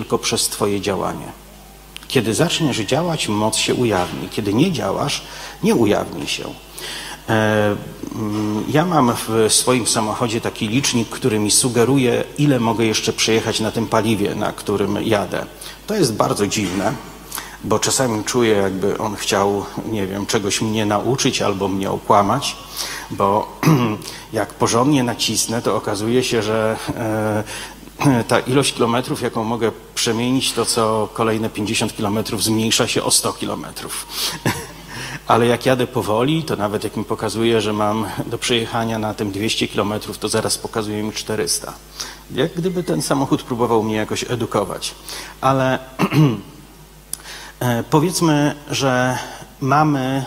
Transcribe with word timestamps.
tylko 0.00 0.18
przez 0.18 0.48
Twoje 0.48 0.80
działanie. 0.80 1.32
Kiedy 2.08 2.34
zaczniesz 2.34 2.76
działać, 2.76 3.28
moc 3.28 3.56
się 3.56 3.74
ujawni. 3.74 4.28
Kiedy 4.28 4.54
nie 4.54 4.72
działasz, 4.72 5.22
nie 5.62 5.74
ujawni 5.74 6.28
się. 6.28 6.44
E, 7.28 7.76
mm, 8.14 8.64
ja 8.68 8.84
mam 8.86 9.12
w 9.28 9.52
swoim 9.52 9.86
samochodzie 9.86 10.40
taki 10.40 10.68
licznik, 10.68 11.08
który 11.08 11.38
mi 11.38 11.50
sugeruje, 11.50 12.24
ile 12.38 12.60
mogę 12.60 12.84
jeszcze 12.84 13.12
przejechać 13.12 13.60
na 13.60 13.70
tym 13.70 13.86
paliwie, 13.86 14.34
na 14.34 14.52
którym 14.52 15.02
jadę. 15.02 15.46
To 15.86 15.94
jest 15.94 16.14
bardzo 16.14 16.46
dziwne, 16.46 16.92
bo 17.64 17.78
czasami 17.78 18.24
czuję, 18.24 18.56
jakby 18.56 18.98
on 18.98 19.16
chciał, 19.16 19.64
nie 19.86 20.06
wiem, 20.06 20.26
czegoś 20.26 20.60
mnie 20.60 20.86
nauczyć 20.86 21.42
albo 21.42 21.68
mnie 21.68 21.90
okłamać, 21.90 22.56
bo 23.10 23.58
jak 24.32 24.54
porządnie 24.54 25.02
nacisnę, 25.02 25.62
to 25.62 25.76
okazuje 25.76 26.24
się, 26.24 26.42
że 26.42 26.76
e, 26.96 27.79
ta 28.28 28.40
ilość 28.40 28.72
kilometrów, 28.74 29.22
jaką 29.22 29.44
mogę 29.44 29.72
przemienić, 29.94 30.52
to 30.52 30.64
co 30.64 31.08
kolejne 31.14 31.50
50 31.50 31.96
kilometrów 31.96 32.44
zmniejsza 32.44 32.86
się 32.86 33.02
o 33.02 33.10
100 33.10 33.32
kilometrów. 33.32 34.06
Ale 35.26 35.46
jak 35.46 35.66
jadę 35.66 35.86
powoli, 35.86 36.42
to 36.42 36.56
nawet 36.56 36.84
jak 36.84 36.96
mi 36.96 37.04
pokazuje, 37.04 37.60
że 37.60 37.72
mam 37.72 38.06
do 38.26 38.38
przejechania 38.38 38.98
na 38.98 39.14
tym 39.14 39.32
200 39.32 39.68
kilometrów, 39.68 40.18
to 40.18 40.28
zaraz 40.28 40.58
pokazuje 40.58 41.02
mi 41.02 41.12
400. 41.12 41.72
Jak 42.30 42.54
gdyby 42.54 42.82
ten 42.82 43.02
samochód 43.02 43.42
próbował 43.42 43.82
mnie 43.82 43.96
jakoś 43.96 44.24
edukować. 44.30 44.94
Ale 45.40 45.78
e, 47.60 47.84
powiedzmy, 47.90 48.54
że 48.70 49.18
mamy 49.60 50.24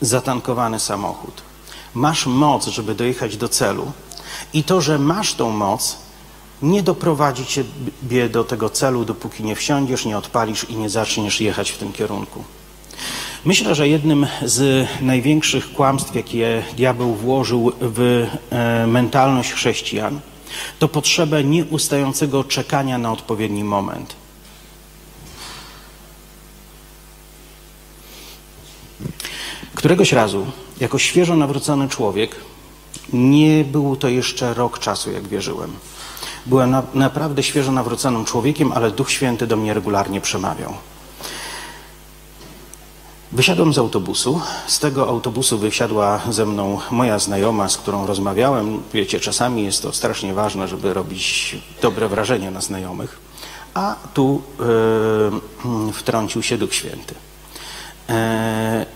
zatankowany 0.00 0.80
samochód. 0.80 1.42
Masz 1.94 2.26
moc, 2.26 2.66
żeby 2.66 2.94
dojechać 2.94 3.36
do 3.36 3.48
celu. 3.48 3.92
I 4.52 4.64
to, 4.64 4.80
że 4.80 4.98
masz 4.98 5.34
tą 5.34 5.50
moc, 5.50 6.01
nie 6.62 6.82
doprowadzi 6.82 7.46
ciebie 7.46 8.28
do 8.28 8.44
tego 8.44 8.70
celu, 8.70 9.04
dopóki 9.04 9.44
nie 9.44 9.56
wsiądziesz, 9.56 10.04
nie 10.04 10.18
odpalisz 10.18 10.70
i 10.70 10.76
nie 10.76 10.90
zaczniesz 10.90 11.40
jechać 11.40 11.70
w 11.70 11.78
tym 11.78 11.92
kierunku. 11.92 12.44
Myślę, 13.44 13.74
że 13.74 13.88
jednym 13.88 14.26
z 14.44 14.88
największych 15.00 15.72
kłamstw, 15.72 16.14
jakie 16.14 16.62
diabeł 16.76 17.14
włożył 17.14 17.72
w 17.80 18.26
e, 18.50 18.86
mentalność 18.86 19.52
chrześcijan, 19.52 20.20
to 20.78 20.88
potrzebę 20.88 21.44
nieustającego 21.44 22.44
czekania 22.44 22.98
na 22.98 23.12
odpowiedni 23.12 23.64
moment. 23.64 24.16
Któregoś 29.74 30.12
razu, 30.12 30.46
jako 30.80 30.98
świeżo 30.98 31.36
nawrócony 31.36 31.88
człowiek, 31.88 32.36
nie 33.12 33.64
był 33.64 33.96
to 33.96 34.08
jeszcze 34.08 34.54
rok 34.54 34.78
czasu, 34.78 35.12
jak 35.12 35.28
wierzyłem. 35.28 35.72
Byłem 36.46 36.70
na, 36.70 36.82
naprawdę 36.94 37.42
świeżo 37.42 37.72
nawróconym 37.72 38.24
człowiekiem, 38.24 38.72
ale 38.72 38.90
Duch 38.90 39.10
Święty 39.10 39.46
do 39.46 39.56
mnie 39.56 39.74
regularnie 39.74 40.20
przemawiał. 40.20 40.74
Wysiadłem 43.32 43.74
z 43.74 43.78
autobusu. 43.78 44.40
Z 44.66 44.78
tego 44.78 45.08
autobusu 45.08 45.58
wysiadła 45.58 46.20
ze 46.30 46.46
mną 46.46 46.80
moja 46.90 47.18
znajoma, 47.18 47.68
z 47.68 47.76
którą 47.76 48.06
rozmawiałem. 48.06 48.82
Wiecie, 48.94 49.20
czasami 49.20 49.64
jest 49.64 49.82
to 49.82 49.92
strasznie 49.92 50.34
ważne, 50.34 50.68
żeby 50.68 50.94
robić 50.94 51.56
dobre 51.82 52.08
wrażenie 52.08 52.50
na 52.50 52.60
znajomych. 52.60 53.20
A 53.74 53.96
tu 54.14 54.42
yy, 55.86 55.92
wtrącił 55.92 56.42
się 56.42 56.58
Duch 56.58 56.74
Święty. 56.74 57.14
Yy, 58.08 58.14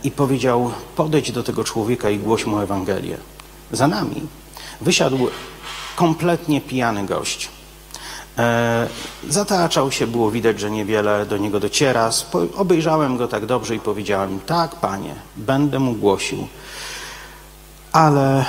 I 0.05 0.11
powiedział: 0.11 0.73
Podejdź 0.97 1.33
do 1.33 1.43
tego 1.43 1.65
człowieka 1.65 2.11
i 2.11 2.19
głoś 2.19 2.47
mu 2.47 2.61
Ewangelię. 2.61 3.17
Za 3.73 3.89
nami 3.89 4.23
wysiadł 4.81 5.19
kompletnie 5.97 6.61
pijany 6.61 7.07
gość. 7.07 7.49
E, 8.39 8.89
zataczał 9.29 9.93
się, 9.93 10.07
było 10.07 10.31
widać, 10.31 10.61
że 10.61 10.71
niewiele 10.71 11.27
do 11.27 11.37
niego 11.37 11.61
dociera. 11.61 12.11
Obejrzałem 12.57 13.17
go 13.17 13.29
tak 13.29 13.47
dobrze 13.47 13.75
i 13.75 13.81
powiedziałem: 13.81 14.41
Tak, 14.47 14.77
panie, 14.77 15.15
będę 15.37 15.79
mu 15.79 15.95
głosił, 15.95 16.49
ale 17.93 18.45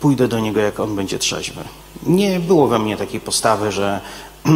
pójdę 0.00 0.28
do 0.28 0.40
niego, 0.40 0.60
jak 0.60 0.80
on 0.80 0.96
będzie 0.96 1.18
trzeźwy. 1.18 1.60
Nie 2.02 2.40
było 2.40 2.68
we 2.68 2.78
mnie 2.78 2.96
takiej 2.96 3.20
postawy, 3.20 3.72
że 3.72 4.00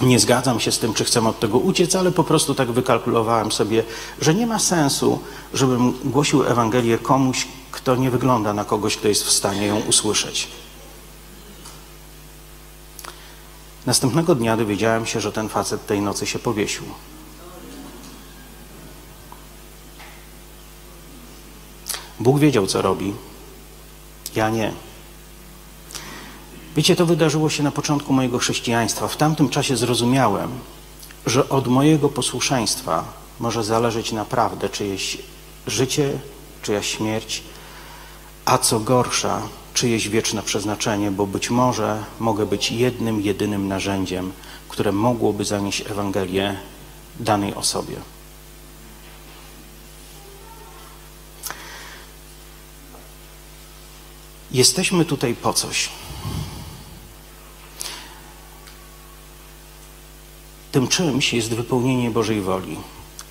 nie 0.00 0.18
zgadzam 0.18 0.60
się 0.60 0.72
z 0.72 0.78
tym, 0.78 0.94
czy 0.94 1.04
chcę 1.04 1.28
od 1.28 1.40
tego 1.40 1.58
uciec, 1.58 1.96
ale 1.96 2.12
po 2.12 2.24
prostu 2.24 2.54
tak 2.54 2.72
wykalkulowałem 2.72 3.52
sobie, 3.52 3.84
że 4.20 4.34
nie 4.34 4.46
ma 4.46 4.58
sensu, 4.58 5.18
żebym 5.54 5.92
głosił 6.04 6.44
Ewangelię 6.44 6.98
komuś, 6.98 7.46
kto 7.72 7.96
nie 7.96 8.10
wygląda 8.10 8.52
na 8.52 8.64
kogoś, 8.64 8.96
kto 8.96 9.08
jest 9.08 9.24
w 9.24 9.30
stanie 9.30 9.66
ją 9.66 9.80
usłyszeć. 9.80 10.48
Następnego 13.86 14.34
dnia 14.34 14.56
dowiedziałem 14.56 15.06
się, 15.06 15.20
że 15.20 15.32
ten 15.32 15.48
facet 15.48 15.86
tej 15.86 16.00
nocy 16.00 16.26
się 16.26 16.38
powiesił. 16.38 16.84
Bóg 22.20 22.38
wiedział, 22.38 22.66
co 22.66 22.82
robi. 22.82 23.14
Ja 24.34 24.50
nie. 24.50 24.72
Wiecie, 26.76 26.96
to 26.96 27.06
wydarzyło 27.06 27.50
się 27.50 27.62
na 27.62 27.70
początku 27.70 28.12
mojego 28.12 28.38
chrześcijaństwa. 28.38 29.08
W 29.08 29.16
tamtym 29.16 29.48
czasie 29.48 29.76
zrozumiałem, 29.76 30.50
że 31.26 31.48
od 31.48 31.68
mojego 31.68 32.08
posłuszeństwa 32.08 33.04
może 33.40 33.64
zależeć 33.64 34.12
naprawdę 34.12 34.68
czyjeś 34.68 35.18
życie, 35.66 36.18
czyjaś 36.62 36.86
śmierć, 36.86 37.42
a 38.44 38.58
co 38.58 38.80
gorsza, 38.80 39.42
czyjeś 39.76 40.08
wieczne 40.08 40.42
przeznaczenie, 40.42 41.10
bo 41.10 41.26
być 41.26 41.50
może 41.50 42.04
mogę 42.20 42.46
być 42.46 42.72
jednym, 42.72 43.20
jedynym 43.20 43.68
narzędziem, 43.68 44.32
które 44.68 44.92
mogłoby 44.92 45.44
zanieść 45.44 45.80
Ewangelię 45.80 46.56
danej 47.20 47.54
osobie. 47.54 47.96
Jesteśmy 54.50 55.04
tutaj 55.04 55.34
po 55.34 55.52
coś. 55.52 55.88
Tym 60.72 60.88
czymś 60.88 61.34
jest 61.34 61.54
wypełnienie 61.54 62.10
Bożej 62.10 62.40
woli. 62.40 62.76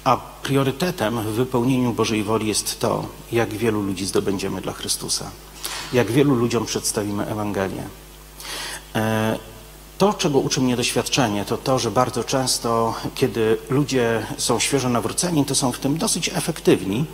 A 0.04 0.18
priorytetem 0.18 1.22
w 1.22 1.26
wypełnieniu 1.26 1.94
Bożej 1.94 2.24
woli 2.24 2.48
jest 2.48 2.80
to, 2.80 3.08
jak 3.32 3.54
wielu 3.54 3.82
ludzi 3.82 4.06
zdobędziemy 4.06 4.62
dla 4.62 4.74
Chrystusa 4.74 5.32
jak 5.94 6.12
wielu 6.12 6.36
ludziom 6.36 6.66
przedstawimy 6.66 7.26
Ewangelię. 7.28 7.84
E, 8.96 9.40
to, 9.98 10.14
czego 10.14 10.40
uczy 10.40 10.62
mnie 10.62 10.76
doświadczenie, 10.76 11.46
to 11.46 11.58
to, 11.58 11.80
że 11.80 11.92
bardzo 11.92 12.24
często, 12.24 12.96
kiedy 13.16 13.58
ludzie 13.70 14.26
są 14.38 14.60
świeżo 14.60 14.90
nawróceni, 14.90 15.46
to 15.46 15.56
są 15.56 15.72
w 15.72 15.80
tym 15.80 15.98
dosyć 15.98 16.30
efektywni. 16.30 17.06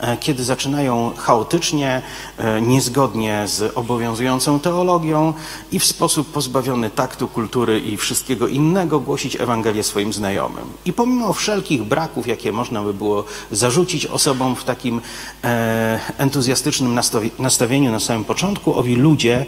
E, 0.00 0.16
kiedy 0.16 0.44
zaczynają 0.44 1.12
chaotycznie, 1.16 2.02
e, 2.38 2.60
niezgodnie 2.60 3.42
z 3.46 3.76
obowiązującą 3.76 4.60
teologią 4.60 5.32
i 5.72 5.78
w 5.78 5.84
sposób 5.84 6.32
pozbawiony 6.32 6.90
taktu, 6.90 7.28
kultury 7.28 7.80
i 7.80 7.96
wszystkiego 7.96 8.48
innego 8.48 9.00
głosić 9.00 9.36
Ewangelię 9.36 9.82
swoim 9.82 10.12
znajomym. 10.12 10.64
I 10.84 10.92
pomimo 10.92 11.32
wszelkich 11.32 11.82
braków, 11.82 12.26
jakie 12.26 12.52
można 12.52 12.82
by 12.82 12.94
było 12.94 13.24
zarzucić 13.50 14.06
osobom 14.06 14.56
w 14.56 14.64
takim 14.64 15.00
e, 15.44 16.00
entuzjastycznym 16.18 17.00
nastawieniu 17.38 17.92
na 17.92 18.00
samym 18.00 18.24
początku, 18.24 18.78
owi 18.78 18.96
ludzie 18.96 19.46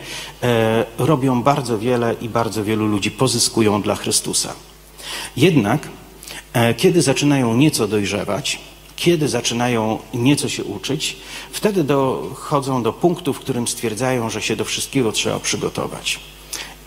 robią 0.99 1.43
bardzo 1.43 1.79
wiele 1.79 2.15
i 2.21 2.29
bardzo 2.29 2.65
wielu 2.65 2.87
ludzi 2.87 3.11
pozyskują 3.11 3.83
dla 3.83 3.95
Chrystusa. 3.95 4.53
Jednak, 5.37 5.89
kiedy 6.77 7.03
zaczynają 7.03 7.55
nieco 7.57 7.89
dojrzewać, 7.89 8.61
kiedy 9.01 9.29
zaczynają 9.29 9.99
nieco 10.15 10.49
się 10.49 10.65
uczyć, 10.65 11.17
wtedy 11.53 11.85
dochodzą 11.85 12.83
do 12.83 12.93
punktu, 12.93 13.33
w 13.33 13.41
którym 13.41 13.69
stwierdzają, 13.69 14.31
że 14.31 14.43
się 14.43 14.57
do 14.57 14.65
wszystkiego 14.65 15.13
trzeba 15.13 15.41
przygotować. 15.41 16.21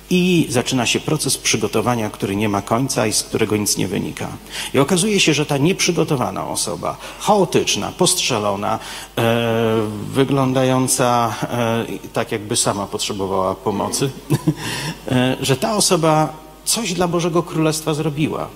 I 0.09 0.47
zaczyna 0.49 0.85
się 0.85 0.99
proces 0.99 1.37
przygotowania, 1.37 2.09
który 2.09 2.35
nie 2.35 2.49
ma 2.49 2.61
końca 2.61 3.07
i 3.07 3.13
z 3.13 3.23
którego 3.23 3.57
nic 3.57 3.77
nie 3.77 3.87
wynika. 3.87 4.27
I 4.73 4.79
okazuje 4.79 5.19
się, 5.19 5.33
że 5.33 5.45
ta 5.45 5.57
nieprzygotowana 5.57 6.47
osoba, 6.47 6.97
chaotyczna, 7.19 7.91
postrzelona, 7.97 8.79
e, 9.17 9.21
wyglądająca 10.13 11.35
e, 11.43 11.85
tak, 12.13 12.31
jakby 12.31 12.55
sama 12.55 12.87
potrzebowała 12.87 13.55
pomocy, 13.55 14.09
e, 15.11 15.37
że 15.41 15.57
ta 15.57 15.75
osoba 15.75 16.33
coś 16.65 16.93
dla 16.93 17.07
Bożego 17.07 17.43
Królestwa 17.43 17.93
zrobiła. 17.93 18.47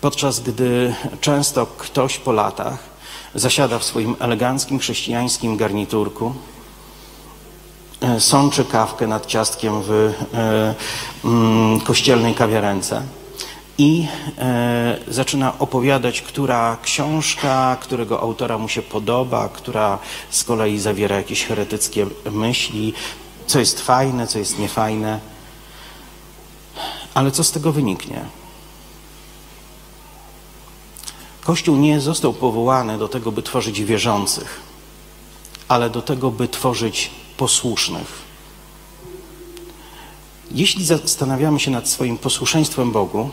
Podczas 0.00 0.40
gdy 0.40 0.94
często 1.20 1.66
ktoś 1.66 2.18
po 2.18 2.32
latach 2.32 2.89
zasiada 3.34 3.78
w 3.78 3.84
swoim 3.84 4.16
eleganckim 4.18 4.78
chrześcijańskim 4.78 5.56
garniturku, 5.56 6.34
e, 8.00 8.20
sączy 8.20 8.64
kawkę 8.64 9.06
nad 9.06 9.26
ciastkiem 9.26 9.82
w 9.82 9.90
e, 10.34 10.74
mm, 11.24 11.80
kościelnej 11.80 12.34
kawiarence 12.34 13.02
i 13.78 14.06
e, 14.38 14.98
zaczyna 15.08 15.58
opowiadać, 15.58 16.20
która 16.22 16.76
książka, 16.82 17.76
którego 17.80 18.20
autora 18.20 18.58
mu 18.58 18.68
się 18.68 18.82
podoba, 18.82 19.48
która 19.48 19.98
z 20.30 20.44
kolei 20.44 20.78
zawiera 20.78 21.16
jakieś 21.16 21.44
heretyckie 21.44 22.06
myśli, 22.30 22.92
co 23.46 23.58
jest 23.58 23.80
fajne, 23.80 24.26
co 24.26 24.38
jest 24.38 24.58
niefajne. 24.58 25.20
Ale 27.14 27.30
co 27.30 27.44
z 27.44 27.52
tego 27.52 27.72
wyniknie? 27.72 28.39
Kościół 31.44 31.76
nie 31.76 32.00
został 32.00 32.32
powołany 32.32 32.98
do 32.98 33.08
tego, 33.08 33.32
by 33.32 33.42
tworzyć 33.42 33.82
wierzących, 33.82 34.60
ale 35.68 35.90
do 35.90 36.02
tego, 36.02 36.30
by 36.30 36.48
tworzyć 36.48 37.10
posłusznych. 37.36 38.30
Jeśli 40.50 40.84
zastanawiamy 40.84 41.60
się 41.60 41.70
nad 41.70 41.88
swoim 41.88 42.18
posłuszeństwem 42.18 42.92
Bogu, 42.92 43.30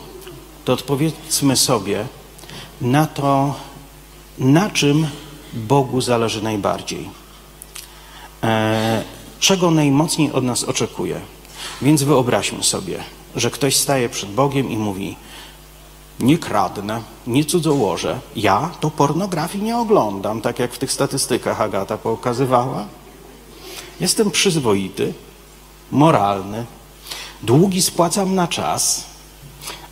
to 0.64 0.72
odpowiedzmy 0.72 1.56
sobie 1.56 2.06
na 2.80 3.06
to, 3.06 3.54
na 4.38 4.70
czym 4.70 5.06
Bogu 5.52 6.00
zależy 6.00 6.42
najbardziej. 6.42 7.08
E, 8.42 9.04
czego 9.40 9.70
najmocniej 9.70 10.32
od 10.32 10.44
nas 10.44 10.64
oczekuje. 10.64 11.20
Więc 11.82 12.02
wyobraźmy 12.02 12.62
sobie, 12.62 13.04
że 13.36 13.50
ktoś 13.50 13.76
staje 13.76 14.08
przed 14.08 14.30
Bogiem 14.30 14.70
i 14.70 14.76
mówi: 14.76 15.16
Nie 16.20 16.38
kradnę, 16.38 17.02
nie 17.26 17.44
cudzołożę. 17.44 18.20
Ja 18.36 18.70
to 18.80 18.90
pornografii 18.90 19.64
nie 19.64 19.76
oglądam, 19.76 20.40
tak 20.40 20.58
jak 20.58 20.72
w 20.72 20.78
tych 20.78 20.92
statystykach 20.92 21.60
Agata 21.60 21.98
pokazywała. 21.98 22.84
Jestem 24.00 24.30
przyzwoity, 24.30 25.14
moralny, 25.90 26.66
długi 27.42 27.82
spłacam 27.82 28.34
na 28.34 28.48
czas, 28.48 29.06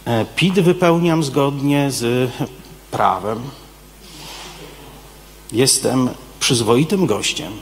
e, 0.05 0.25
PIT 0.25 0.55
wypełniam 0.55 1.25
zgodnie 1.25 1.91
z 1.91 2.31
prawem. 2.91 3.41
Jestem 5.53 6.11
przyzwoitym 6.41 7.07
gościem. 7.07 7.53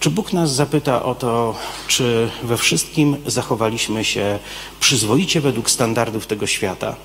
Czy 0.00 0.10
Bóg 0.10 0.32
nas 0.32 0.54
zapyta 0.54 1.02
o 1.02 1.14
to, 1.14 1.54
czy 1.88 2.30
we 2.42 2.56
wszystkim 2.56 3.16
zachowaliśmy 3.26 4.04
się 4.04 4.38
przyzwoicie 4.80 5.40
według 5.40 5.70
standardów 5.70 6.26
tego 6.26 6.46
świata? 6.46 6.96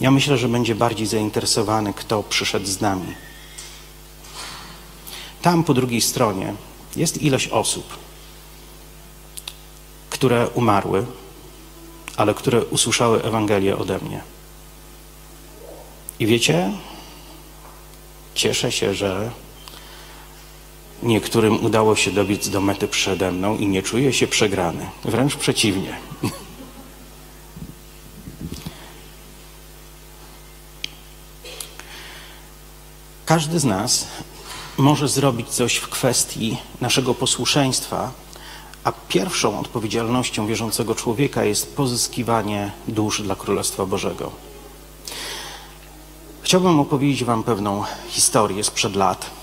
Ja 0.00 0.10
myślę, 0.10 0.38
że 0.38 0.48
będzie 0.48 0.74
bardziej 0.74 1.06
zainteresowany, 1.06 1.94
kto 1.94 2.22
przyszedł 2.22 2.66
z 2.66 2.80
nami. 2.80 3.14
Tam 5.42 5.64
po 5.64 5.74
drugiej 5.74 6.00
stronie 6.00 6.54
jest 6.96 7.22
ilość 7.22 7.48
osób, 7.48 7.98
które 10.10 10.48
umarły, 10.48 11.06
ale 12.16 12.34
które 12.34 12.64
usłyszały 12.64 13.22
Ewangelię 13.22 13.78
ode 13.78 13.98
mnie. 13.98 14.20
I 16.18 16.26
wiecie, 16.26 16.72
cieszę 18.34 18.72
się, 18.72 18.94
że 18.94 19.30
niektórym 21.02 21.64
udało 21.64 21.96
się 21.96 22.10
dobiec 22.10 22.48
do 22.48 22.60
mety 22.60 22.88
przede 22.88 23.32
mną 23.32 23.56
i 23.56 23.66
nie 23.66 23.82
czuję 23.82 24.12
się 24.12 24.26
przegrany. 24.26 24.86
Wręcz 25.04 25.36
przeciwnie. 25.36 25.98
Każdy 33.26 33.58
z 33.58 33.64
nas 33.64 34.06
może 34.76 35.08
zrobić 35.08 35.48
coś 35.48 35.76
w 35.76 35.88
kwestii 35.88 36.56
naszego 36.80 37.14
posłuszeństwa, 37.14 38.10
a 38.84 38.92
pierwszą 38.92 39.60
odpowiedzialnością 39.60 40.46
wierzącego 40.46 40.94
człowieka 40.94 41.44
jest 41.44 41.76
pozyskiwanie 41.76 42.72
dusz 42.88 43.22
dla 43.22 43.36
Królestwa 43.36 43.86
Bożego. 43.86 44.30
Chciałbym 46.42 46.80
opowiedzieć 46.80 47.24
Wam 47.24 47.42
pewną 47.42 47.84
historię 48.08 48.64
sprzed 48.64 48.96
lat. 48.96 49.37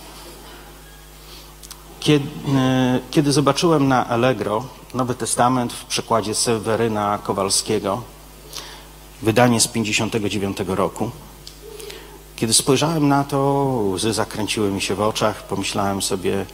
Kiedy, 2.06 2.28
kiedy 3.12 3.32
zobaczyłem 3.32 3.88
na 3.88 4.08
Allegro 4.08 4.66
Nowy 4.94 5.16
Testament 5.16 5.74
w 5.74 5.86
przekładzie 5.86 6.36
Seweryna 6.36 7.20
Kowalskiego, 7.24 8.02
wydanie 9.22 9.60
z 9.60 9.68
59 9.68 10.58
roku, 10.68 11.12
kiedy 12.36 12.54
spojrzałem 12.54 13.08
na 13.08 13.24
to, 13.24 13.66
łzy 13.94 14.14
zakręciły 14.14 14.72
mi 14.72 14.82
się 14.82 14.96
w 14.96 15.02
oczach, 15.02 15.44
pomyślałem 15.48 16.02
sobie, 16.02 16.46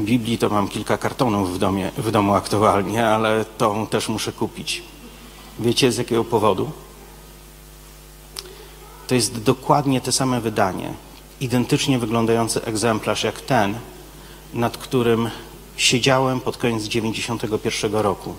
Biblii 0.00 0.38
to 0.38 0.48
mam 0.48 0.68
kilka 0.68 0.98
kartonów 0.98 1.54
w, 1.54 1.58
domie, 1.58 1.90
w 1.96 2.10
domu 2.10 2.34
aktualnie, 2.34 3.08
ale 3.08 3.44
tą 3.44 3.86
też 3.86 4.08
muszę 4.08 4.32
kupić. 4.32 4.82
Wiecie 5.58 5.92
z 5.92 5.96
jakiego 5.96 6.24
powodu? 6.24 6.70
To 9.06 9.14
jest 9.14 9.42
dokładnie 9.42 10.00
te 10.00 10.12
same 10.12 10.40
wydanie, 10.40 10.92
identycznie 11.40 11.98
wyglądający 11.98 12.64
egzemplarz 12.64 13.24
jak 13.24 13.40
ten, 13.40 13.78
nad 14.54 14.76
którym 14.76 15.30
siedziałem 15.76 16.40
pod 16.40 16.56
koniec 16.56 16.84
91 16.84 17.94
roku. 17.94 18.34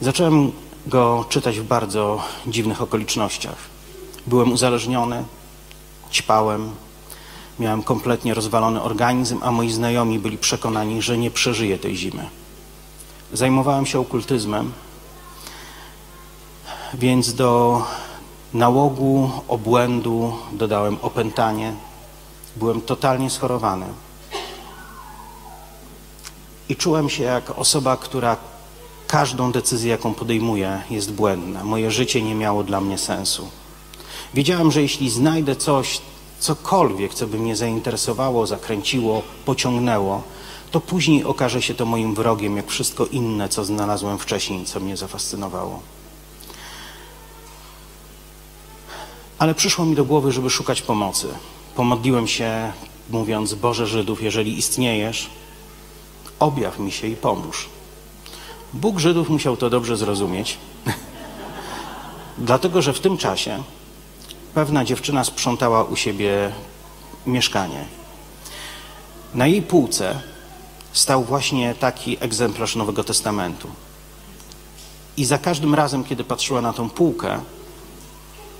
Zacząłem 0.00 0.52
go 0.86 1.24
czytać 1.28 1.60
w 1.60 1.64
bardzo 1.64 2.22
dziwnych 2.46 2.82
okolicznościach. 2.82 3.56
Byłem 4.26 4.52
uzależniony, 4.52 5.24
ćpałem, 6.12 6.70
miałem 7.58 7.82
kompletnie 7.82 8.34
rozwalony 8.34 8.82
organizm, 8.82 9.38
a 9.42 9.50
moi 9.50 9.70
znajomi 9.70 10.18
byli 10.18 10.38
przekonani, 10.38 11.02
że 11.02 11.18
nie 11.18 11.30
przeżyję 11.30 11.78
tej 11.78 11.96
zimy. 11.96 12.28
Zajmowałem 13.32 13.86
się 13.86 14.00
okultyzmem, 14.00 14.72
więc 16.94 17.34
do 17.34 17.82
nałogu, 18.54 19.30
obłędu 19.48 20.32
dodałem 20.52 20.98
opętanie. 21.02 21.72
Byłem 22.56 22.80
totalnie 22.80 23.30
schorowany. 23.30 23.86
I 26.68 26.76
czułem 26.76 27.10
się 27.10 27.22
jak 27.22 27.58
osoba, 27.58 27.96
która 27.96 28.36
każdą 29.06 29.52
decyzję, 29.52 29.90
jaką 29.90 30.14
podejmuje, 30.14 30.82
jest 30.90 31.12
błędna. 31.12 31.64
Moje 31.64 31.90
życie 31.90 32.22
nie 32.22 32.34
miało 32.34 32.64
dla 32.64 32.80
mnie 32.80 32.98
sensu. 32.98 33.48
Wiedziałem, 34.34 34.70
że 34.70 34.82
jeśli 34.82 35.10
znajdę 35.10 35.56
coś, 35.56 36.00
cokolwiek, 36.38 37.14
co 37.14 37.26
by 37.26 37.38
mnie 37.38 37.56
zainteresowało, 37.56 38.46
zakręciło, 38.46 39.22
pociągnęło, 39.44 40.22
to 40.70 40.80
później 40.80 41.24
okaże 41.24 41.62
się 41.62 41.74
to 41.74 41.86
moim 41.86 42.14
wrogiem, 42.14 42.56
jak 42.56 42.66
wszystko 42.66 43.06
inne, 43.06 43.48
co 43.48 43.64
znalazłem 43.64 44.18
wcześniej, 44.18 44.64
co 44.64 44.80
mnie 44.80 44.96
zafascynowało. 44.96 45.80
Ale 49.38 49.54
przyszło 49.54 49.86
mi 49.86 49.96
do 49.96 50.04
głowy, 50.04 50.32
żeby 50.32 50.50
szukać 50.50 50.82
pomocy. 50.82 51.28
Pomodliłem 51.74 52.28
się, 52.28 52.72
mówiąc: 53.10 53.54
Boże 53.54 53.86
Żydów, 53.86 54.22
jeżeli 54.22 54.58
istniejesz, 54.58 55.30
objaw 56.38 56.78
mi 56.78 56.92
się 56.92 57.06
i 57.06 57.16
pomóż. 57.16 57.68
Bóg 58.72 58.98
Żydów 58.98 59.28
musiał 59.28 59.56
to 59.56 59.70
dobrze 59.70 59.96
zrozumieć, 59.96 60.58
dlatego 62.38 62.82
że 62.82 62.92
w 62.92 63.00
tym 63.00 63.16
czasie 63.16 63.62
pewna 64.54 64.84
dziewczyna 64.84 65.24
sprzątała 65.24 65.84
u 65.84 65.96
siebie 65.96 66.52
mieszkanie. 67.26 67.84
Na 69.34 69.46
jej 69.46 69.62
półce 69.62 70.20
stał 70.92 71.24
właśnie 71.24 71.74
taki 71.74 72.16
egzemplarz 72.20 72.76
Nowego 72.76 73.04
Testamentu. 73.04 73.68
I 75.16 75.24
za 75.24 75.38
każdym 75.38 75.74
razem, 75.74 76.04
kiedy 76.04 76.24
patrzyła 76.24 76.60
na 76.60 76.72
tą 76.72 76.90
półkę, 76.90 77.40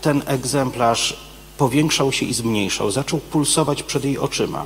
ten 0.00 0.23
egzemplarz 0.26 1.17
powiększał 1.61 2.12
się 2.12 2.26
i 2.26 2.35
zmniejszał, 2.35 2.90
zaczął 2.90 3.19
pulsować 3.21 3.83
przed 3.83 4.05
jej 4.05 4.19
oczyma. 4.19 4.64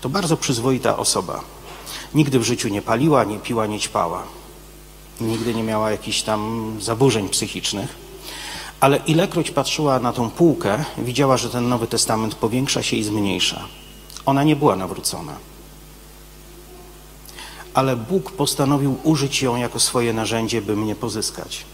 To 0.00 0.08
bardzo 0.08 0.36
przyzwoita 0.36 0.96
osoba. 0.96 1.40
Nigdy 2.14 2.38
w 2.38 2.42
życiu 2.42 2.68
nie 2.68 2.82
paliła, 2.82 3.24
nie 3.24 3.38
piła, 3.38 3.66
nie 3.66 3.80
ćpała. 3.80 4.22
Nigdy 5.20 5.54
nie 5.54 5.62
miała 5.62 5.90
jakichś 5.90 6.22
tam 6.22 6.72
zaburzeń 6.80 7.28
psychicznych. 7.28 7.96
Ale 8.80 8.96
ilekroć 8.96 9.50
patrzyła 9.50 9.98
na 9.98 10.12
tą 10.12 10.30
półkę, 10.30 10.84
widziała, 10.98 11.36
że 11.36 11.50
ten 11.50 11.68
Nowy 11.68 11.86
Testament 11.86 12.34
powiększa 12.34 12.82
się 12.82 12.96
i 12.96 13.04
zmniejsza. 13.04 13.64
Ona 14.26 14.44
nie 14.44 14.56
była 14.56 14.76
nawrócona. 14.76 15.36
Ale 17.74 17.96
Bóg 17.96 18.32
postanowił 18.32 18.96
użyć 19.02 19.42
ją 19.42 19.56
jako 19.56 19.80
swoje 19.80 20.12
narzędzie, 20.12 20.62
by 20.62 20.76
mnie 20.76 20.94
pozyskać. 20.94 21.64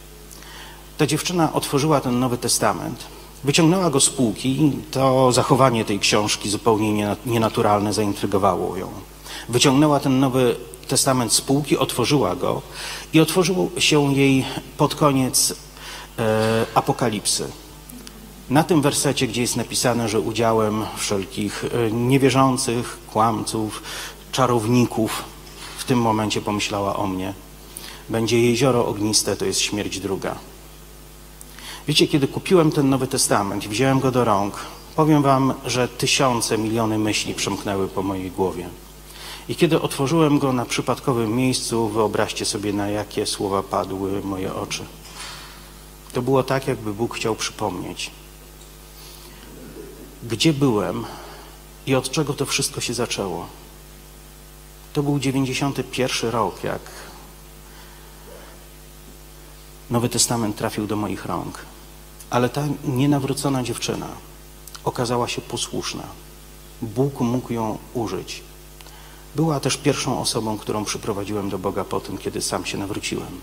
Ta 0.98 1.06
dziewczyna 1.06 1.52
otworzyła 1.52 2.00
ten 2.00 2.20
Nowy 2.20 2.38
Testament, 2.38 3.21
wyciągnęła 3.44 3.90
go 3.90 4.00
z 4.00 4.10
półki. 4.10 4.72
To 4.90 5.32
zachowanie 5.32 5.84
tej 5.84 5.98
książki 5.98 6.50
zupełnie 6.50 7.16
nienaturalne 7.26 7.92
zaintrygowało 7.92 8.76
ją. 8.76 8.88
Wyciągnęła 9.48 10.00
ten 10.00 10.20
Nowy 10.20 10.56
Testament 10.88 11.32
z 11.32 11.40
półki, 11.40 11.78
otworzyła 11.78 12.36
go 12.36 12.62
i 13.12 13.20
otworzył 13.20 13.70
się 13.78 14.14
jej 14.14 14.44
pod 14.76 14.94
koniec 14.94 15.54
e, 16.18 16.66
Apokalipsy. 16.74 17.48
Na 18.50 18.64
tym 18.64 18.82
wersecie, 18.82 19.26
gdzie 19.26 19.40
jest 19.40 19.56
napisane, 19.56 20.08
że 20.08 20.20
udziałem 20.20 20.84
wszelkich 20.96 21.64
e, 21.64 21.92
niewierzących, 21.92 22.98
kłamców, 23.12 23.82
czarowników, 24.32 25.24
w 25.78 25.84
tym 25.84 25.98
momencie 25.98 26.40
pomyślała 26.40 26.96
o 26.96 27.06
mnie, 27.06 27.34
będzie 28.08 28.40
jezioro 28.40 28.86
ogniste, 28.86 29.36
to 29.36 29.44
jest 29.44 29.60
śmierć 29.60 30.00
druga. 30.00 30.51
Wiecie, 31.88 32.08
kiedy 32.08 32.28
kupiłem 32.28 32.72
ten 32.72 32.88
Nowy 32.88 33.06
Testament 33.06 33.64
i 33.64 33.68
wziąłem 33.68 34.00
go 34.00 34.10
do 34.10 34.24
rąk, 34.24 34.54
powiem 34.96 35.22
wam, 35.22 35.54
że 35.66 35.88
tysiące, 35.88 36.58
miliony 36.58 36.98
myśli 36.98 37.34
przemknęły 37.34 37.88
po 37.88 38.02
mojej 38.02 38.30
głowie. 38.30 38.68
I 39.48 39.56
kiedy 39.56 39.80
otworzyłem 39.80 40.38
go 40.38 40.52
na 40.52 40.64
przypadkowym 40.64 41.36
miejscu, 41.36 41.88
wyobraźcie 41.88 42.44
sobie, 42.44 42.72
na 42.72 42.88
jakie 42.88 43.26
słowa 43.26 43.62
padły 43.62 44.22
moje 44.22 44.54
oczy. 44.54 44.84
To 46.12 46.22
było 46.22 46.42
tak, 46.42 46.68
jakby 46.68 46.94
Bóg 46.94 47.16
chciał 47.16 47.34
przypomnieć, 47.36 48.10
gdzie 50.28 50.52
byłem 50.52 51.04
i 51.86 51.94
od 51.94 52.10
czego 52.10 52.34
to 52.34 52.46
wszystko 52.46 52.80
się 52.80 52.94
zaczęło. 52.94 53.46
To 54.92 55.02
był 55.02 55.18
91 55.18 56.30
rok, 56.30 56.64
jak 56.64 56.80
Nowy 59.90 60.08
Testament 60.08 60.56
trafił 60.56 60.86
do 60.86 60.96
moich 60.96 61.24
rąk. 61.24 61.71
Ale 62.32 62.48
ta 62.48 62.62
nienawrócona 62.84 63.62
dziewczyna 63.62 64.08
okazała 64.84 65.28
się 65.28 65.40
posłuszna. 65.40 66.02
Bóg 66.82 67.20
mógł 67.20 67.52
ją 67.52 67.78
użyć. 67.94 68.42
Była 69.36 69.60
też 69.60 69.76
pierwszą 69.76 70.20
osobą, 70.20 70.58
którą 70.58 70.84
przyprowadziłem 70.84 71.50
do 71.50 71.58
Boga 71.58 71.84
po 71.84 72.00
tym, 72.00 72.18
kiedy 72.18 72.42
sam 72.42 72.64
się 72.64 72.78
nawróciłem. 72.78 73.40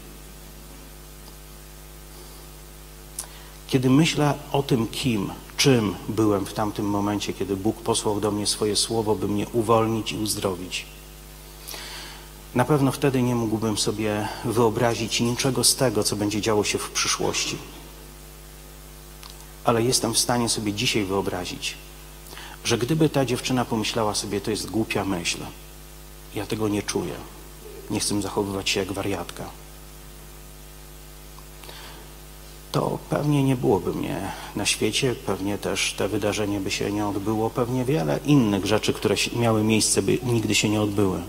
Kiedy 3.67 3.89
myślę 3.89 4.33
o 4.51 4.63
tym, 4.63 4.87
kim, 4.87 5.29
czym 5.57 5.95
byłem 6.07 6.45
w 6.45 6.53
tamtym 6.53 6.85
momencie, 6.85 7.33
kiedy 7.33 7.55
Bóg 7.55 7.81
posłał 7.81 8.19
do 8.19 8.31
mnie 8.31 8.47
swoje 8.47 8.75
słowo, 8.75 9.15
by 9.15 9.27
mnie 9.27 9.47
uwolnić 9.53 10.11
i 10.11 10.17
uzdrowić, 10.17 10.85
na 12.55 12.65
pewno 12.65 12.91
wtedy 12.91 13.21
nie 13.21 13.35
mógłbym 13.35 13.77
sobie 13.77 14.27
wyobrazić 14.45 15.19
niczego 15.19 15.63
z 15.63 15.75
tego, 15.75 16.03
co 16.03 16.15
będzie 16.15 16.41
działo 16.41 16.63
się 16.63 16.77
w 16.77 16.91
przyszłości. 16.91 17.57
Ale 19.69 19.83
jestem 19.83 20.13
w 20.13 20.19
stanie 20.19 20.49
sobie 20.49 20.73
dzisiaj 20.73 21.03
wyobrazić, 21.05 21.77
że 22.63 22.77
gdyby 22.77 23.09
ta 23.09 23.25
dziewczyna 23.25 23.65
pomyślała 23.65 24.15
sobie, 24.15 24.41
to 24.41 24.51
jest 24.51 24.69
głupia 24.69 25.05
myśl, 25.05 25.37
ja 26.35 26.45
tego 26.45 26.67
nie 26.67 26.83
czuję, 26.83 27.13
nie 27.89 27.99
chcę 27.99 28.21
zachowywać 28.21 28.69
się 28.69 28.79
jak 28.79 28.91
wariatka, 28.91 29.43
to 32.71 32.99
pewnie 33.09 33.43
nie 33.43 33.55
byłoby 33.55 33.93
mnie 33.93 34.31
na 34.55 34.65
świecie, 34.65 35.15
pewnie 35.15 35.57
też 35.57 35.93
te 35.93 36.07
wydarzenie 36.07 36.59
by 36.59 36.71
się 36.71 36.91
nie 36.91 37.07
odbyło, 37.07 37.49
pewnie 37.49 37.85
wiele 37.85 38.19
innych 38.25 38.65
rzeczy, 38.65 38.93
które 38.93 39.15
miały 39.35 39.63
miejsce, 39.63 40.01
by 40.01 40.19
nigdy 40.23 40.55
się 40.55 40.69
nie 40.69 40.81
odbyły. 40.81 41.21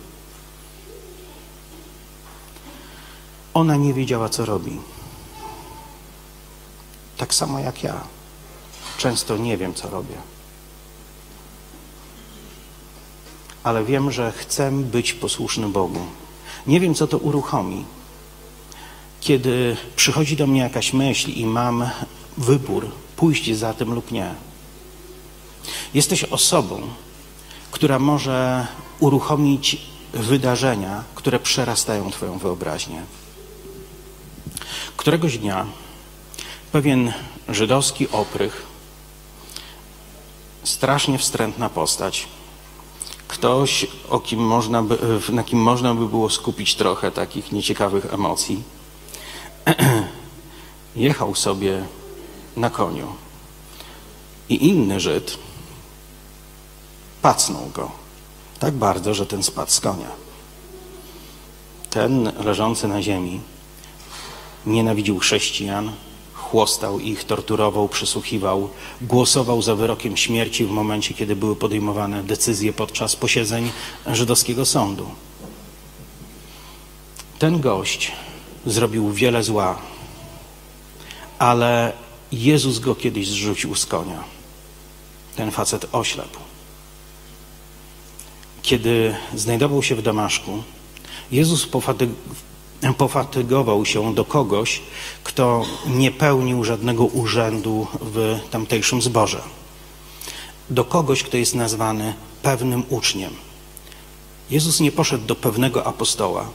Ona 3.54 3.76
nie 3.76 3.94
wiedziała, 3.94 4.28
co 4.28 4.44
robi. 4.44 4.78
Tak 7.16 7.35
samo 7.35 7.59
jak 7.59 7.82
ja. 7.82 8.19
Często 9.00 9.37
nie 9.37 9.57
wiem, 9.57 9.75
co 9.75 9.90
robię. 9.90 10.14
Ale 13.62 13.85
wiem, 13.85 14.11
że 14.11 14.33
chcę 14.33 14.73
być 14.73 15.12
posłuszny 15.12 15.69
Bogu. 15.69 16.00
Nie 16.66 16.80
wiem, 16.80 16.95
co 16.95 17.07
to 17.07 17.19
uruchomi. 17.19 17.85
Kiedy 19.21 19.76
przychodzi 19.97 20.37
do 20.37 20.47
mnie 20.47 20.61
jakaś 20.61 20.92
myśl 20.92 21.30
i 21.30 21.47
mam 21.47 21.90
wybór, 22.38 22.90
pójść 23.16 23.57
za 23.57 23.75
tym 23.75 23.95
lub 23.95 24.12
nie. 24.12 24.35
Jesteś 25.95 26.25
osobą, 26.25 26.83
która 27.71 27.99
może 27.99 28.66
uruchomić 28.99 29.76
wydarzenia, 30.12 31.04
które 31.14 31.38
przerastają 31.38 32.11
Twoją 32.11 32.38
wyobraźnię. 32.38 33.02
Któregoś 34.97 35.38
dnia 35.38 35.66
pewien 36.73 37.12
żydowski 37.49 38.09
oprych, 38.09 38.69
strasznie 40.64 41.18
wstrętna 41.18 41.68
postać, 41.68 42.28
ktoś, 43.28 43.86
o 44.10 44.20
kim 44.20 44.40
można 44.40 44.82
by, 44.82 44.98
na 45.32 45.44
kim 45.44 45.58
można 45.58 45.94
by 45.94 46.08
było 46.08 46.30
skupić 46.30 46.74
trochę 46.74 47.10
takich 47.10 47.52
nieciekawych 47.52 48.14
emocji, 48.14 48.62
jechał 50.96 51.34
sobie 51.34 51.84
na 52.56 52.70
koniu. 52.70 53.06
I 54.48 54.68
inny 54.68 55.00
Żyd 55.00 55.38
pacnął 57.22 57.70
go 57.74 57.90
tak 58.58 58.74
bardzo, 58.74 59.14
że 59.14 59.26
ten 59.26 59.42
spadł 59.42 59.70
z 59.70 59.80
konia. 59.80 60.10
Ten 61.90 62.32
leżący 62.44 62.88
na 62.88 63.02
ziemi 63.02 63.40
Nienawidził 64.66 65.18
chrześcijan, 65.18 65.92
chłostał 66.50 67.00
ich, 67.00 67.25
torturował, 67.25 67.88
przysłuchiwał, 67.88 68.69
głosował 69.00 69.62
za 69.62 69.75
wyrokiem 69.75 70.16
śmierci 70.16 70.64
w 70.64 70.71
momencie, 70.71 71.14
kiedy 71.14 71.37
były 71.37 71.57
podejmowane 71.57 72.23
decyzje 72.23 72.73
podczas 72.73 73.16
posiedzeń 73.16 73.71
żydowskiego 74.07 74.66
sądu. 74.66 75.07
Ten 77.38 77.61
gość 77.61 78.12
zrobił 78.66 79.12
wiele 79.12 79.42
zła, 79.42 79.78
ale 81.38 81.92
Jezus 82.33 82.78
go 82.78 82.95
kiedyś 82.95 83.28
zrzucił 83.28 83.75
z 83.75 83.87
konia. 83.87 84.25
Ten 85.37 85.50
facet 85.50 85.87
oślepł. 85.92 86.40
Kiedy 88.62 89.16
znajdował 89.35 89.83
się 89.83 89.95
w 89.95 90.02
Damaszku, 90.02 90.62
Jezus 91.33 91.66
pofatygował 92.99 93.87
się 93.87 94.14
do 94.14 94.25
kogoś, 94.25 94.82
kto 95.25 95.64
nie 95.87 96.10
pełnił 96.10 96.64
żadnego 96.64 97.04
urzędu 97.04 97.87
w 98.00 98.38
tamtejszym 98.50 99.02
zborze. 99.02 99.42
Do 100.70 100.84
kogoś, 100.84 101.22
kto 101.22 101.37
jest 101.37 101.54
nazwany 101.54 102.14
pewnym 102.42 102.82
uczniem. 102.88 103.30
Jezus 104.50 104.80
nie 104.80 104.92
poszedł 104.92 105.26
do 105.26 105.34
pewnego 105.34 105.87
apostoła, 105.87 106.49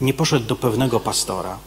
nie 0.00 0.14
poszedł 0.14 0.46
do 0.46 0.56
pewnego 0.56 1.00
pastora. 1.00 1.58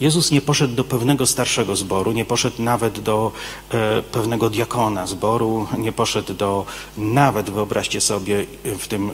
Jezus 0.00 0.30
nie 0.30 0.40
poszedł 0.40 0.74
do 0.74 0.84
pewnego 0.84 1.26
starszego 1.26 1.76
zboru, 1.76 2.12
nie 2.12 2.24
poszedł 2.24 2.62
nawet 2.62 3.00
do 3.00 3.32
e, 3.70 4.02
pewnego 4.02 4.50
diakona 4.50 5.06
zboru, 5.06 5.66
nie 5.78 5.92
poszedł 5.92 6.34
do, 6.34 6.66
nawet 6.98 7.50
wyobraźcie 7.50 8.00
sobie, 8.00 8.46
w 8.78 8.88
tym 8.88 9.10
e, 9.10 9.12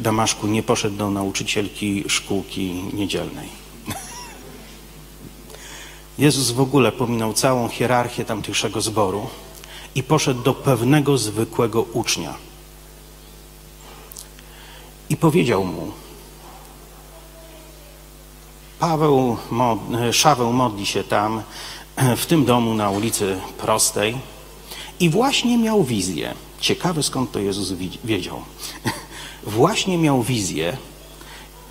Damaszku, 0.00 0.46
nie 0.46 0.62
poszedł 0.62 0.96
do 0.96 1.10
nauczycielki 1.10 2.04
szkółki 2.08 2.82
niedzielnej. 2.92 3.63
Jezus 6.18 6.50
w 6.50 6.60
ogóle 6.60 6.92
pominął 6.92 7.32
całą 7.32 7.68
hierarchię 7.68 8.24
tamtejszego 8.24 8.80
zboru 8.80 9.26
i 9.94 10.02
poszedł 10.02 10.42
do 10.42 10.54
pewnego 10.54 11.18
zwykłego 11.18 11.82
ucznia. 11.82 12.34
I 15.10 15.16
powiedział 15.16 15.64
mu, 15.64 15.92
Paweł, 18.78 19.36
Szaweł 20.12 20.52
modli 20.52 20.86
się 20.86 21.04
tam, 21.04 21.42
w 22.16 22.26
tym 22.26 22.44
domu 22.44 22.74
na 22.74 22.90
ulicy 22.90 23.40
Prostej 23.58 24.16
i 25.00 25.10
właśnie 25.10 25.58
miał 25.58 25.84
wizję. 25.84 26.34
Ciekawe 26.60 27.02
skąd 27.02 27.32
to 27.32 27.38
Jezus 27.38 27.72
wiedział. 28.04 28.42
Właśnie 29.46 29.98
miał 29.98 30.22
wizję, 30.22 30.76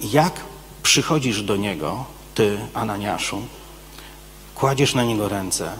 jak 0.01 0.39
przychodzisz 0.83 1.43
do 1.43 1.55
Niego, 1.55 2.05
Ty, 2.35 2.57
Ananiaszu, 2.73 3.41
Kładziesz 4.63 4.95
na 4.95 5.03
niego 5.03 5.29
ręce, 5.29 5.71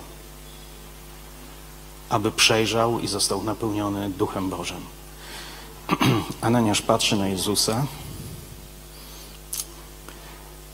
aby 2.10 2.32
przejrzał 2.32 3.00
i 3.00 3.08
został 3.08 3.44
napełniony 3.44 4.10
Duchem 4.10 4.50
Bożym. 4.50 4.82
Ananiasz 6.42 6.82
patrzy 6.82 7.16
na 7.16 7.28
Jezusa 7.28 7.86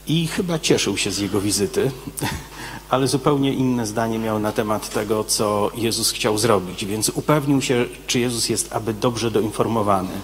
i 0.08 0.28
chyba 0.28 0.60
cieszył 0.60 0.98
się 0.98 1.12
z 1.12 1.18
jego 1.18 1.42
wizyty, 1.42 1.92
ale 2.90 3.08
zupełnie 3.08 3.54
inne 3.54 3.86
zdanie 3.86 4.20
miał 4.20 4.40
na 4.40 4.52
temat 4.52 4.90
tego, 4.90 5.24
co 5.24 5.72
Jezus 5.76 6.12
chciał 6.12 6.38
zrobić, 6.38 6.86
więc 6.86 7.10
upewnił 7.10 7.62
się, 7.62 7.86
czy 8.08 8.20
Jezus 8.20 8.50
jest 8.50 8.74
aby 8.74 8.94
dobrze 8.94 9.32
doinformowany. 9.32 10.22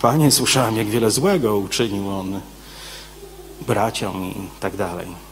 Panie, 0.00 0.30
słyszałem, 0.30 0.76
jak 0.76 0.88
wiele 0.88 1.10
złego 1.10 1.56
uczynił 1.56 2.10
on 2.10 2.40
braciom 3.66 4.24
i 4.24 4.34
tak 4.60 4.76
dalej 4.76 5.23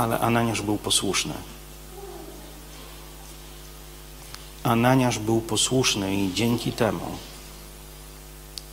ale 0.00 0.20
Ananiasz 0.20 0.62
był 0.62 0.76
posłuszny. 0.76 1.34
Ananiasz 4.62 5.18
był 5.18 5.40
posłuszny 5.40 6.14
i 6.14 6.34
dzięki 6.34 6.72
temu 6.72 7.06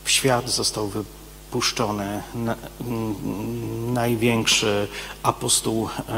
w 0.03 0.11
świat 0.11 0.49
został 0.49 0.87
wypuszczony 0.87 2.23
na, 2.35 2.55
największy 3.93 4.87
apostoł 5.23 5.89
e, 6.09 6.13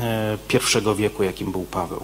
e, 0.00 0.38
pierwszego 0.48 0.94
wieku, 0.94 1.22
jakim 1.22 1.52
był 1.52 1.62
Paweł. 1.62 2.02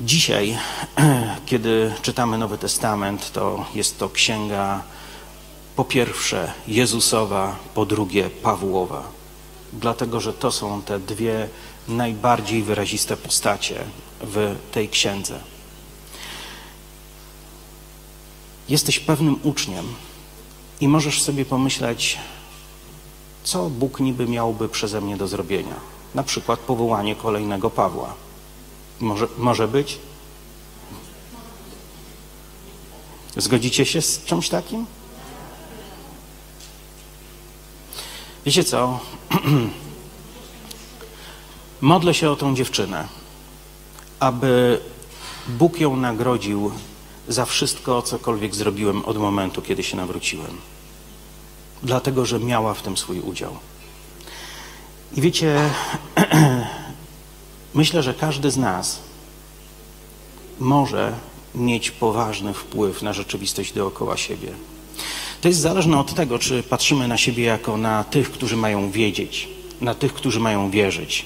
Dzisiaj, 0.00 0.58
kiedy 1.46 1.94
czytamy 2.02 2.38
Nowy 2.38 2.58
Testament, 2.58 3.32
to 3.32 3.66
jest 3.74 3.98
to 3.98 4.08
księga 4.08 4.82
po 5.76 5.84
pierwsze 5.84 6.52
Jezusowa, 6.68 7.56
po 7.74 7.86
drugie 7.86 8.30
Pawłowa 8.30 9.17
dlatego 9.72 10.20
że 10.20 10.32
to 10.32 10.52
są 10.52 10.82
te 10.82 10.98
dwie 10.98 11.48
najbardziej 11.88 12.62
wyraziste 12.62 13.16
postacie 13.16 13.84
w 14.20 14.56
tej 14.72 14.88
księdze. 14.88 15.40
Jesteś 18.68 18.98
pewnym 18.98 19.36
uczniem 19.42 19.94
i 20.80 20.88
możesz 20.88 21.22
sobie 21.22 21.44
pomyśleć, 21.44 22.18
co 23.44 23.70
Bóg 23.70 24.00
niby 24.00 24.26
miałby 24.28 24.68
przeze 24.68 25.00
mnie 25.00 25.16
do 25.16 25.28
zrobienia. 25.28 25.74
Na 26.14 26.22
przykład 26.22 26.60
powołanie 26.60 27.16
kolejnego 27.16 27.70
Pawła. 27.70 28.14
Może, 29.00 29.28
może 29.38 29.68
być? 29.68 29.98
Zgodzicie 33.36 33.86
się 33.86 34.02
z 34.02 34.24
czymś 34.24 34.48
takim? 34.48 34.86
Wiecie 38.48 38.64
co? 38.64 39.00
Modlę 41.80 42.14
się 42.14 42.30
o 42.30 42.36
tą 42.36 42.54
dziewczynę, 42.54 43.08
aby 44.20 44.80
Bóg 45.48 45.80
ją 45.80 45.96
nagrodził 45.96 46.72
za 47.28 47.44
wszystko, 47.44 48.02
cokolwiek 48.02 48.54
zrobiłem 48.54 49.04
od 49.04 49.16
momentu, 49.16 49.62
kiedy 49.62 49.82
się 49.82 49.96
nawróciłem. 49.96 50.58
Dlatego, 51.82 52.26
że 52.26 52.40
miała 52.40 52.74
w 52.74 52.82
tym 52.82 52.96
swój 52.96 53.20
udział. 53.20 53.56
I 55.16 55.20
wiecie, 55.20 55.70
myślę, 57.74 58.02
że 58.02 58.14
każdy 58.14 58.50
z 58.50 58.56
nas 58.56 59.00
może 60.60 61.12
mieć 61.54 61.90
poważny 61.90 62.54
wpływ 62.54 63.02
na 63.02 63.12
rzeczywistość 63.12 63.72
dookoła 63.72 64.16
siebie. 64.16 64.52
To 65.40 65.48
jest 65.48 65.60
zależne 65.60 66.00
od 66.00 66.14
tego, 66.14 66.38
czy 66.38 66.62
patrzymy 66.62 67.08
na 67.08 67.16
siebie 67.16 67.44
jako 67.44 67.76
na 67.76 68.04
tych, 68.04 68.30
którzy 68.30 68.56
mają 68.56 68.90
wiedzieć, 68.90 69.48
na 69.80 69.94
tych, 69.94 70.14
którzy 70.14 70.40
mają 70.40 70.70
wierzyć, 70.70 71.24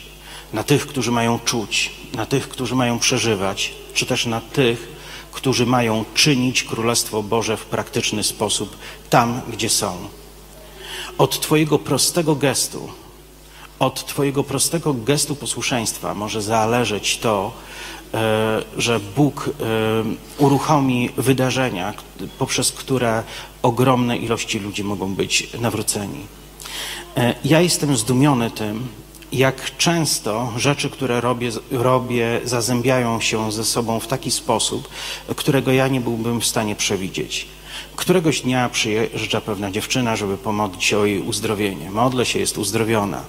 na 0.52 0.64
tych, 0.64 0.86
którzy 0.86 1.10
mają 1.10 1.38
czuć, 1.44 1.90
na 2.14 2.26
tych, 2.26 2.48
którzy 2.48 2.74
mają 2.74 2.98
przeżywać, 2.98 3.72
czy 3.94 4.06
też 4.06 4.26
na 4.26 4.40
tych, 4.40 4.88
którzy 5.32 5.66
mają 5.66 6.04
czynić 6.14 6.62
Królestwo 6.62 7.22
Boże 7.22 7.56
w 7.56 7.64
praktyczny 7.64 8.22
sposób 8.22 8.76
tam, 9.10 9.40
gdzie 9.52 9.70
są. 9.70 9.96
Od 11.18 11.40
Twojego 11.40 11.78
prostego 11.78 12.34
gestu, 12.34 12.88
od 13.78 14.06
Twojego 14.06 14.44
prostego 14.44 14.94
gestu 14.94 15.36
posłuszeństwa 15.36 16.14
może 16.14 16.42
zależeć 16.42 17.18
to, 17.18 17.52
że 18.76 19.00
Bóg 19.16 19.50
e, 19.50 19.52
uruchomi 20.38 21.10
wydarzenia, 21.16 21.94
poprzez 22.38 22.72
które 22.72 23.22
ogromne 23.62 24.16
ilości 24.16 24.58
ludzi 24.58 24.84
mogą 24.84 25.14
być 25.14 25.48
nawróceni. 25.60 26.20
E, 27.16 27.34
ja 27.44 27.60
jestem 27.60 27.96
zdumiony 27.96 28.50
tym, 28.50 28.88
jak 29.32 29.76
często 29.76 30.52
rzeczy, 30.56 30.90
które 30.90 31.20
robię, 31.20 31.50
robię, 31.70 32.40
zazębiają 32.44 33.20
się 33.20 33.52
ze 33.52 33.64
sobą 33.64 34.00
w 34.00 34.06
taki 34.06 34.30
sposób, 34.30 34.88
którego 35.36 35.72
ja 35.72 35.88
nie 35.88 36.00
byłbym 36.00 36.40
w 36.40 36.46
stanie 36.46 36.76
przewidzieć. 36.76 37.46
Któregoś 37.96 38.40
dnia 38.40 38.68
przyjeżdża 38.68 39.40
pewna 39.40 39.70
dziewczyna, 39.70 40.16
żeby 40.16 40.36
pomodlić 40.36 40.84
się 40.84 40.98
o 40.98 41.06
jej 41.06 41.20
uzdrowienie. 41.20 41.90
Modlę 41.90 42.26
się, 42.26 42.38
jest 42.38 42.58
uzdrowiona. 42.58 43.20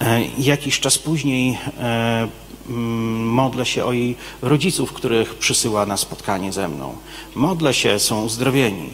E, 0.00 0.24
jakiś 0.38 0.80
czas 0.80 0.98
później 0.98 1.58
e, 1.78 2.28
mm, 2.68 3.26
modlę 3.26 3.66
się 3.66 3.84
o 3.84 3.92
jej 3.92 4.16
rodziców, 4.42 4.92
których 4.92 5.34
przysyła 5.34 5.86
na 5.86 5.96
spotkanie 5.96 6.52
ze 6.52 6.68
mną. 6.68 6.96
Modlę 7.34 7.74
się, 7.74 7.98
są 7.98 8.24
uzdrowieni. 8.24 8.90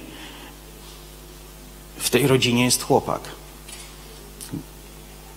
W 1.97 2.11
tej 2.11 2.27
rodzinie 2.27 2.65
jest 2.65 2.83
chłopak 2.83 3.21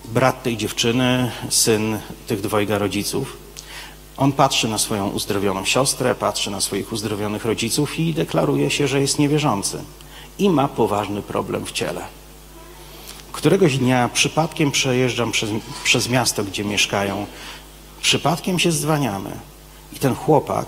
brat 0.04 0.42
tej 0.42 0.56
dziewczyny, 0.56 1.30
syn 1.48 1.98
tych 2.26 2.40
dwojga 2.40 2.78
rodziców. 2.78 3.36
On 4.16 4.32
patrzy 4.32 4.68
na 4.68 4.78
swoją 4.78 5.08
uzdrowioną 5.08 5.64
siostrę, 5.64 6.14
patrzy 6.14 6.50
na 6.50 6.60
swoich 6.60 6.92
uzdrowionych 6.92 7.44
rodziców 7.44 7.98
i 7.98 8.14
deklaruje 8.14 8.70
się, 8.70 8.88
że 8.88 9.00
jest 9.00 9.18
niewierzący 9.18 9.82
i 10.38 10.50
ma 10.50 10.68
poważny 10.68 11.22
problem 11.22 11.66
w 11.66 11.72
ciele. 11.72 12.19
Któregoś 13.40 13.78
dnia 13.78 14.08
przypadkiem 14.08 14.70
przejeżdżam 14.70 15.32
przez, 15.32 15.50
przez 15.84 16.08
miasto, 16.08 16.44
gdzie 16.44 16.64
mieszkają. 16.64 17.26
Przypadkiem 18.02 18.58
się 18.58 18.72
zdwaniamy. 18.72 19.30
I 19.92 19.98
ten 19.98 20.14
chłopak 20.14 20.66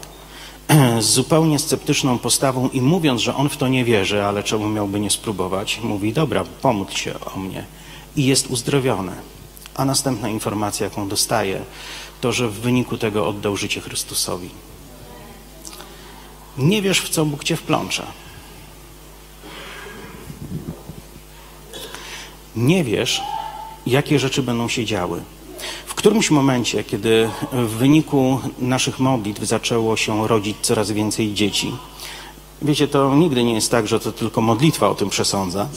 z 1.00 1.04
zupełnie 1.04 1.58
sceptyczną 1.58 2.18
postawą 2.18 2.68
i 2.68 2.80
mówiąc, 2.80 3.20
że 3.20 3.34
on 3.34 3.48
w 3.48 3.56
to 3.56 3.68
nie 3.68 3.84
wierzy, 3.84 4.24
ale 4.24 4.42
czemu 4.42 4.68
miałby 4.68 5.00
nie 5.00 5.10
spróbować, 5.10 5.80
mówi: 5.82 6.12
Dobra, 6.12 6.44
pomódl 6.62 6.94
się 6.94 7.14
o 7.34 7.38
mnie 7.38 7.64
i 8.16 8.26
jest 8.26 8.46
uzdrowiony. 8.46 9.12
A 9.74 9.84
następna 9.84 10.28
informacja, 10.28 10.84
jaką 10.84 11.08
dostaje, 11.08 11.62
to, 12.20 12.32
że 12.32 12.48
w 12.48 12.60
wyniku 12.60 12.98
tego 12.98 13.28
oddał 13.28 13.56
życie 13.56 13.80
Chrystusowi. 13.80 14.50
Nie 16.58 16.82
wiesz, 16.82 17.00
w 17.00 17.08
co 17.08 17.24
Bóg 17.24 17.44
cię 17.44 17.56
wplącza. 17.56 18.06
Nie 22.56 22.84
wiesz, 22.84 23.22
jakie 23.86 24.18
rzeczy 24.18 24.42
będą 24.42 24.68
się 24.68 24.84
działy. 24.84 25.22
W 25.86 25.94
którymś 25.94 26.30
momencie, 26.30 26.84
kiedy 26.84 27.30
w 27.52 27.68
wyniku 27.68 28.40
naszych 28.58 28.98
modlitw 28.98 29.42
zaczęło 29.42 29.96
się 29.96 30.28
rodzić 30.28 30.56
coraz 30.62 30.90
więcej 30.90 31.34
dzieci, 31.34 31.72
wiecie, 32.62 32.88
to 32.88 33.14
nigdy 33.14 33.44
nie 33.44 33.54
jest 33.54 33.70
tak, 33.70 33.88
że 33.88 34.00
to 34.00 34.12
tylko 34.12 34.40
modlitwa 34.40 34.88
o 34.88 34.94
tym 34.94 35.10
przesądza. 35.10 35.68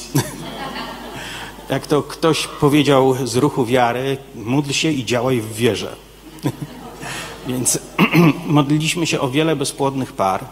jak 1.70 1.88
to 1.88 2.04
ktoś 2.04 2.48
powiedział 2.48 3.16
z 3.24 3.36
ruchu 3.36 3.66
wiary, 3.66 4.18
módl 4.36 4.72
się 4.72 4.92
i 4.92 5.06
działaj 5.06 5.42
w 5.42 5.54
wierze. 5.54 5.96
Więc 7.48 7.80
modliliśmy 8.48 9.08
się 9.08 9.20
o 9.20 9.30
wiele 9.30 9.56
bezpłodnych 9.56 10.14
par. 10.14 10.46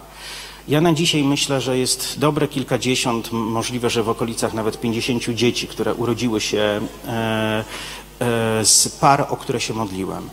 Ja 0.68 0.82
na 0.82 0.94
dzisiaj 0.94 1.24
myślę, 1.24 1.62
że 1.62 1.78
jest 1.78 2.20
dobre 2.20 2.48
kilkadziesiąt, 2.48 3.32
możliwe, 3.32 3.90
że 3.90 4.04
w 4.04 4.10
okolicach 4.10 4.54
nawet 4.54 4.80
pięćdziesięciu 4.80 5.34
dzieci, 5.34 5.68
które 5.68 5.94
urodziły 5.94 6.42
się 6.42 6.82
e, 7.08 7.64
e, 8.20 8.66
z 8.66 8.90
par, 8.90 9.28
o 9.30 9.38
które 9.38 9.62
się 9.62 9.74
modliłem. 9.74 10.30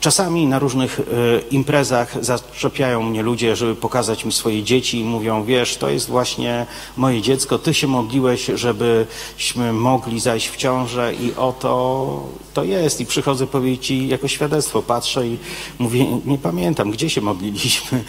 Czasami 0.00 0.46
na 0.46 0.58
różnych 0.58 1.00
e, 1.00 1.04
imprezach 1.50 2.24
zaczepiają 2.24 3.02
mnie 3.02 3.22
ludzie, 3.22 3.56
żeby 3.56 3.76
pokazać 3.76 4.24
mi 4.24 4.32
swoje 4.32 4.62
dzieci 4.62 5.00
i 5.00 5.04
mówią, 5.04 5.44
wiesz, 5.44 5.76
to 5.76 5.90
jest 5.90 6.08
właśnie 6.08 6.66
moje 6.96 7.22
dziecko, 7.22 7.58
ty 7.58 7.74
się 7.74 7.86
modliłeś, 7.86 8.50
żebyśmy 8.54 9.72
mogli 9.72 10.20
zajść 10.20 10.48
w 10.48 10.56
ciążę 10.56 11.14
i 11.14 11.34
oto 11.34 12.22
to 12.54 12.64
jest. 12.64 13.00
I 13.00 13.06
przychodzę 13.06 13.46
powiedzieć 13.46 13.86
ci 13.86 14.08
jako 14.08 14.28
świadectwo, 14.28 14.82
patrzę 14.82 15.26
i 15.26 15.38
mówię, 15.78 16.06
nie 16.24 16.38
pamiętam, 16.38 16.90
gdzie 16.90 17.10
się 17.10 17.20
modliliśmy. 17.20 18.04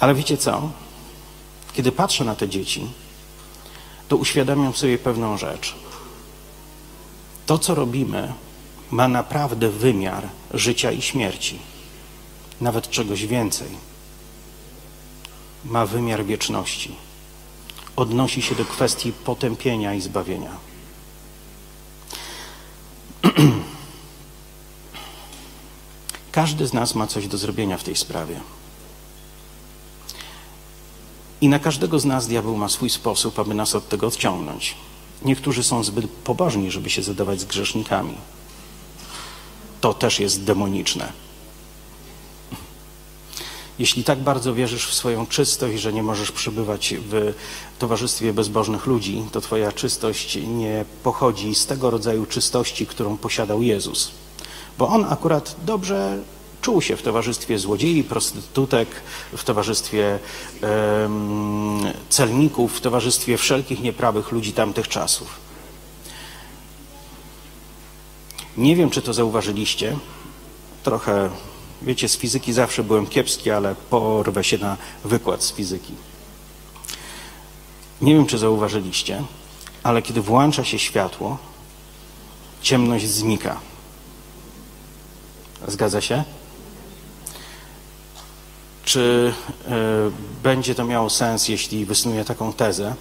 Ale 0.00 0.14
wiecie 0.14 0.36
co? 0.36 0.70
Kiedy 1.72 1.92
patrzę 1.92 2.24
na 2.24 2.34
te 2.34 2.48
dzieci, 2.48 2.90
to 4.08 4.16
uświadamiam 4.16 4.74
sobie 4.74 4.98
pewną 4.98 5.38
rzecz. 5.38 5.74
To, 7.46 7.58
co 7.58 7.74
robimy, 7.74 8.32
ma 8.90 9.08
naprawdę 9.08 9.70
wymiar 9.70 10.28
życia 10.54 10.92
i 10.92 11.02
śmierci, 11.02 11.58
nawet 12.60 12.90
czegoś 12.90 13.26
więcej. 13.26 13.68
Ma 15.64 15.86
wymiar 15.86 16.24
wieczności. 16.24 16.96
Odnosi 17.96 18.42
się 18.42 18.54
do 18.54 18.64
kwestii 18.64 19.12
potępienia 19.12 19.94
i 19.94 20.00
zbawienia. 20.00 20.50
Każdy 26.32 26.66
z 26.66 26.72
nas 26.72 26.94
ma 26.94 27.06
coś 27.06 27.28
do 27.28 27.38
zrobienia 27.38 27.78
w 27.78 27.84
tej 27.84 27.96
sprawie. 27.96 28.40
I 31.40 31.48
na 31.48 31.58
każdego 31.58 31.98
z 31.98 32.04
nas 32.04 32.26
diabeł 32.26 32.56
ma 32.56 32.68
swój 32.68 32.90
sposób, 32.90 33.38
aby 33.38 33.54
nas 33.54 33.74
od 33.74 33.88
tego 33.88 34.06
odciągnąć. 34.06 34.74
Niektórzy 35.24 35.62
są 35.62 35.84
zbyt 35.84 36.06
pobożni, 36.06 36.70
żeby 36.70 36.90
się 36.90 37.02
zadawać 37.02 37.40
z 37.40 37.44
grzesznikami 37.44 38.14
to 39.80 39.94
też 39.94 40.20
jest 40.20 40.44
demoniczne. 40.44 41.12
Jeśli 43.78 44.04
tak 44.04 44.18
bardzo 44.18 44.54
wierzysz 44.54 44.86
w 44.86 44.94
swoją 44.94 45.26
czystość, 45.26 45.82
że 45.82 45.92
nie 45.92 46.02
możesz 46.02 46.32
przebywać 46.32 46.94
w 46.98 47.32
towarzystwie 47.78 48.32
bezbożnych 48.32 48.86
ludzi, 48.86 49.24
to 49.32 49.40
Twoja 49.40 49.72
czystość 49.72 50.38
nie 50.46 50.84
pochodzi 51.02 51.54
z 51.54 51.66
tego 51.66 51.90
rodzaju 51.90 52.26
czystości, 52.26 52.86
którą 52.86 53.16
posiadał 53.16 53.62
Jezus. 53.62 54.10
Bo 54.78 54.88
On 54.88 55.06
akurat 55.10 55.56
dobrze 55.66 56.18
czuł 56.60 56.82
się 56.82 56.96
w 56.96 57.02
towarzystwie 57.02 57.58
złodziei, 57.58 58.04
prostytutek, 58.04 58.88
w 59.36 59.44
towarzystwie 59.44 60.18
celników, 62.08 62.76
w 62.76 62.80
towarzystwie 62.80 63.36
wszelkich 63.36 63.80
nieprawych 63.80 64.32
ludzi 64.32 64.52
tamtych 64.52 64.88
czasów. 64.88 65.50
Nie 68.56 68.76
wiem, 68.76 68.90
czy 68.90 69.02
to 69.02 69.14
zauważyliście. 69.14 69.96
Trochę, 70.82 71.30
wiecie, 71.82 72.08
z 72.08 72.16
fizyki 72.16 72.52
zawsze 72.52 72.84
byłem 72.84 73.06
kiepski, 73.06 73.50
ale 73.50 73.74
porwę 73.74 74.44
się 74.44 74.58
na 74.58 74.76
wykład 75.04 75.44
z 75.44 75.52
fizyki. 75.52 75.94
Nie 78.00 78.14
wiem, 78.14 78.26
czy 78.26 78.38
zauważyliście, 78.38 79.24
ale 79.82 80.02
kiedy 80.02 80.20
włącza 80.20 80.64
się 80.64 80.78
światło, 80.78 81.38
ciemność 82.62 83.08
znika. 83.08 83.60
Zgadza 85.68 86.00
się? 86.00 86.24
Czy 88.84 89.34
e, 89.68 89.70
będzie 90.42 90.74
to 90.74 90.84
miało 90.84 91.10
sens, 91.10 91.48
jeśli 91.48 91.86
wysnuję 91.86 92.24
taką 92.24 92.52
tezę, 92.52 92.94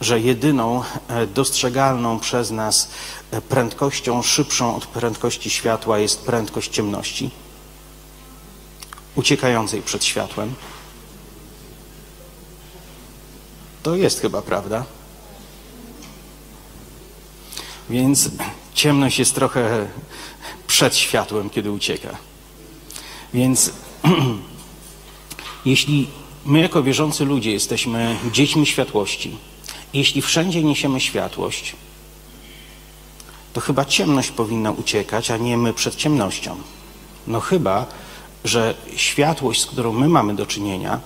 że 0.00 0.20
jedyną 0.20 0.82
e, 1.08 1.26
dostrzegalną 1.26 2.20
przez 2.20 2.50
nas 2.50 2.90
e, 3.30 3.40
prędkością 3.40 4.22
szybszą 4.22 4.76
od 4.76 4.86
prędkości 4.86 5.50
światła 5.50 5.98
jest 5.98 6.22
prędkość 6.22 6.70
ciemności, 6.70 7.30
uciekającej 9.14 9.82
przed 9.82 10.04
światłem. 10.04 10.54
To 13.82 13.96
jest 13.96 14.20
chyba 14.20 14.42
prawda. 14.42 14.84
Więc 17.90 18.30
ciemność 18.74 19.18
jest 19.18 19.34
trochę 19.34 19.88
przed 20.66 20.96
światłem, 20.96 21.50
kiedy 21.50 21.70
ucieka. 21.70 22.16
Więc 23.34 23.70
jeśli 25.64 26.06
my 26.46 26.60
jako 26.60 26.82
wierzący 26.82 27.24
ludzie 27.24 27.52
jesteśmy 27.52 28.16
dziećmi 28.32 28.66
światłości, 28.66 29.36
jeśli 29.94 30.22
wszędzie 30.22 30.64
niesiemy 30.64 31.00
światłość, 31.00 31.76
to 33.52 33.60
chyba 33.60 33.84
ciemność 33.84 34.30
powinna 34.30 34.70
uciekać, 34.70 35.30
a 35.30 35.36
nie 35.36 35.56
my 35.56 35.72
przed 35.72 35.94
ciemnością. 35.94 36.56
No 37.26 37.40
chyba, 37.40 37.86
że 38.44 38.74
światłość, 38.96 39.60
z 39.60 39.66
którą 39.66 39.92
my 39.92 40.08
mamy 40.08 40.34
do 40.34 40.46
czynienia, 40.46 41.00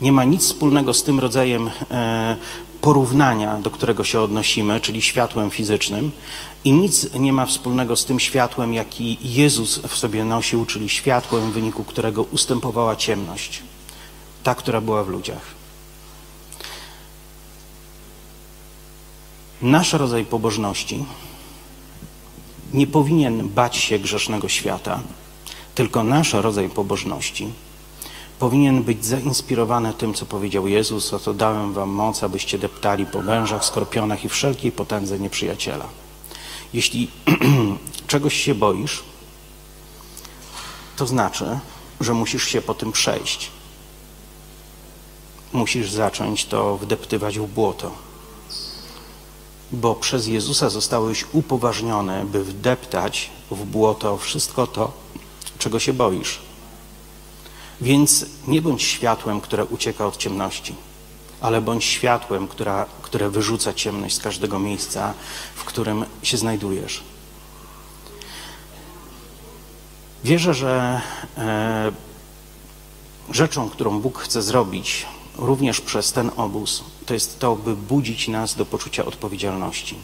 nie 0.00 0.12
ma 0.12 0.24
nic 0.24 0.42
wspólnego 0.42 0.94
z 0.94 1.02
tym 1.02 1.20
rodzajem 1.20 1.70
e, 1.90 2.36
porównania, 2.80 3.56
do 3.56 3.70
którego 3.70 4.04
się 4.04 4.20
odnosimy, 4.20 4.80
czyli 4.80 5.02
światłem 5.02 5.50
fizycznym, 5.50 6.10
i 6.64 6.72
nic 6.72 7.14
nie 7.14 7.32
ma 7.32 7.46
wspólnego 7.46 7.96
z 7.96 8.04
tym 8.04 8.20
światłem, 8.20 8.74
jaki 8.74 9.18
Jezus 9.22 9.78
w 9.78 9.96
sobie 9.96 10.24
nosił, 10.24 10.66
czyli 10.66 10.88
światłem, 10.88 11.50
w 11.50 11.54
wyniku 11.54 11.84
którego 11.84 12.22
ustępowała 12.22 12.96
ciemność, 12.96 13.62
ta, 14.42 14.54
która 14.54 14.80
była 14.80 15.04
w 15.04 15.08
ludziach. 15.08 15.58
Nasz 19.62 19.92
rodzaj 19.92 20.24
pobożności 20.24 21.04
nie 22.72 22.86
powinien 22.86 23.48
bać 23.48 23.76
się 23.76 23.98
grzesznego 23.98 24.48
świata, 24.48 25.00
tylko 25.74 26.04
nasz 26.04 26.32
rodzaj 26.32 26.68
pobożności 26.68 27.52
powinien 28.38 28.82
być 28.82 29.04
zainspirowany 29.04 29.92
tym, 29.94 30.14
co 30.14 30.26
powiedział 30.26 30.68
Jezus, 30.68 31.14
oto 31.14 31.34
dałem 31.34 31.72
wam 31.72 31.88
moc, 31.88 32.22
abyście 32.22 32.58
deptali 32.58 33.06
po 33.06 33.22
wężach, 33.22 33.64
skorpionach 33.64 34.24
i 34.24 34.28
wszelkiej 34.28 34.72
potędze 34.72 35.18
nieprzyjaciela. 35.18 35.86
Jeśli 36.72 37.10
czegoś 38.06 38.34
się 38.34 38.54
boisz, 38.54 39.02
to 40.96 41.06
znaczy, 41.06 41.58
że 42.00 42.14
musisz 42.14 42.44
się 42.44 42.62
po 42.62 42.74
tym 42.74 42.92
przejść. 42.92 43.50
Musisz 45.52 45.90
zacząć 45.90 46.44
to 46.44 46.76
wdeptywać 46.76 47.38
w 47.38 47.46
błoto. 47.46 47.90
Bo 49.72 49.94
przez 49.94 50.26
Jezusa 50.26 50.70
zostałeś 50.70 51.24
upoważniony, 51.32 52.24
by 52.24 52.44
wdeptać 52.44 53.30
w 53.50 53.64
błoto 53.64 54.16
wszystko 54.16 54.66
to, 54.66 54.92
czego 55.58 55.78
się 55.78 55.92
boisz. 55.92 56.38
Więc 57.80 58.26
nie 58.46 58.62
bądź 58.62 58.82
światłem, 58.82 59.40
które 59.40 59.64
ucieka 59.64 60.06
od 60.06 60.16
ciemności, 60.16 60.74
ale 61.40 61.60
bądź 61.60 61.84
światłem, 61.84 62.48
która, 62.48 62.86
które 63.02 63.30
wyrzuca 63.30 63.72
ciemność 63.72 64.14
z 64.14 64.20
każdego 64.20 64.58
miejsca, 64.58 65.14
w 65.54 65.64
którym 65.64 66.04
się 66.22 66.36
znajdujesz. 66.36 67.02
Wierzę, 70.24 70.54
że 70.54 71.00
e, 71.38 71.92
rzeczą, 73.30 73.70
którą 73.70 74.00
Bóg 74.00 74.18
chce 74.18 74.42
zrobić 74.42 75.06
również 75.38 75.80
przez 75.80 76.12
ten 76.12 76.30
obóz, 76.36 76.84
to 77.06 77.14
jest 77.14 77.38
to, 77.38 77.56
by 77.56 77.76
budzić 77.76 78.28
nas 78.28 78.54
do 78.54 78.66
poczucia 78.66 79.04
odpowiedzialności. 79.04 79.96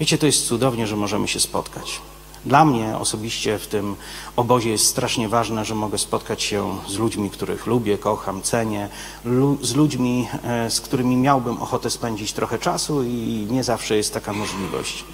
Wiecie, 0.00 0.18
to 0.18 0.26
jest 0.26 0.46
cudownie, 0.46 0.86
że 0.86 0.96
możemy 0.96 1.28
się 1.28 1.40
spotkać. 1.40 2.00
Dla 2.46 2.64
mnie 2.64 2.96
osobiście 2.96 3.58
w 3.58 3.66
tym 3.66 3.96
obozie 4.36 4.70
jest 4.70 4.86
strasznie 4.86 5.28
ważne, 5.28 5.64
że 5.64 5.74
mogę 5.74 5.98
spotkać 5.98 6.42
się 6.42 6.78
z 6.88 6.96
ludźmi, 6.96 7.30
których 7.30 7.66
lubię, 7.66 7.98
kocham, 7.98 8.42
cenię, 8.42 8.88
lu 9.24 9.58
z 9.62 9.74
ludźmi, 9.74 10.28
e, 10.42 10.70
z 10.70 10.80
którymi 10.80 11.16
miałbym 11.16 11.62
ochotę 11.62 11.90
spędzić 11.90 12.32
trochę 12.32 12.58
czasu 12.58 13.02
i 13.04 13.46
nie 13.50 13.64
zawsze 13.64 13.96
jest 13.96 14.14
taka 14.14 14.32
możliwość. 14.32 15.04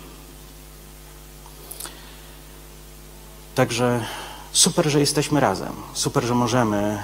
Także 3.54 4.04
super, 4.52 4.88
że 4.90 5.00
jesteśmy 5.00 5.40
razem. 5.40 5.72
Super, 5.92 6.24
że 6.24 6.34
możemy 6.34 6.98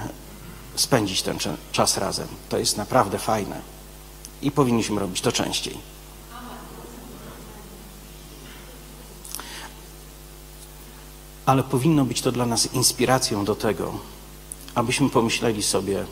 spędzić 0.76 1.22
ten 1.22 1.38
czas 1.72 1.96
razem. 1.96 2.28
To 2.48 2.58
jest 2.58 2.76
naprawdę 2.76 3.18
fajne 3.18 3.60
i 4.42 4.50
powinniśmy 4.50 5.00
robić 5.00 5.20
to 5.20 5.32
częściej. 5.32 5.78
ale 11.46 11.62
powinno 11.62 12.04
być 12.04 12.20
to 12.20 12.32
dla 12.32 12.46
nas 12.46 12.74
inspiracją 12.74 13.44
do 13.44 13.54
tego, 13.54 13.98
abyśmy 14.74 15.10
pomyśleli 15.10 15.62
sobie, 15.62 16.04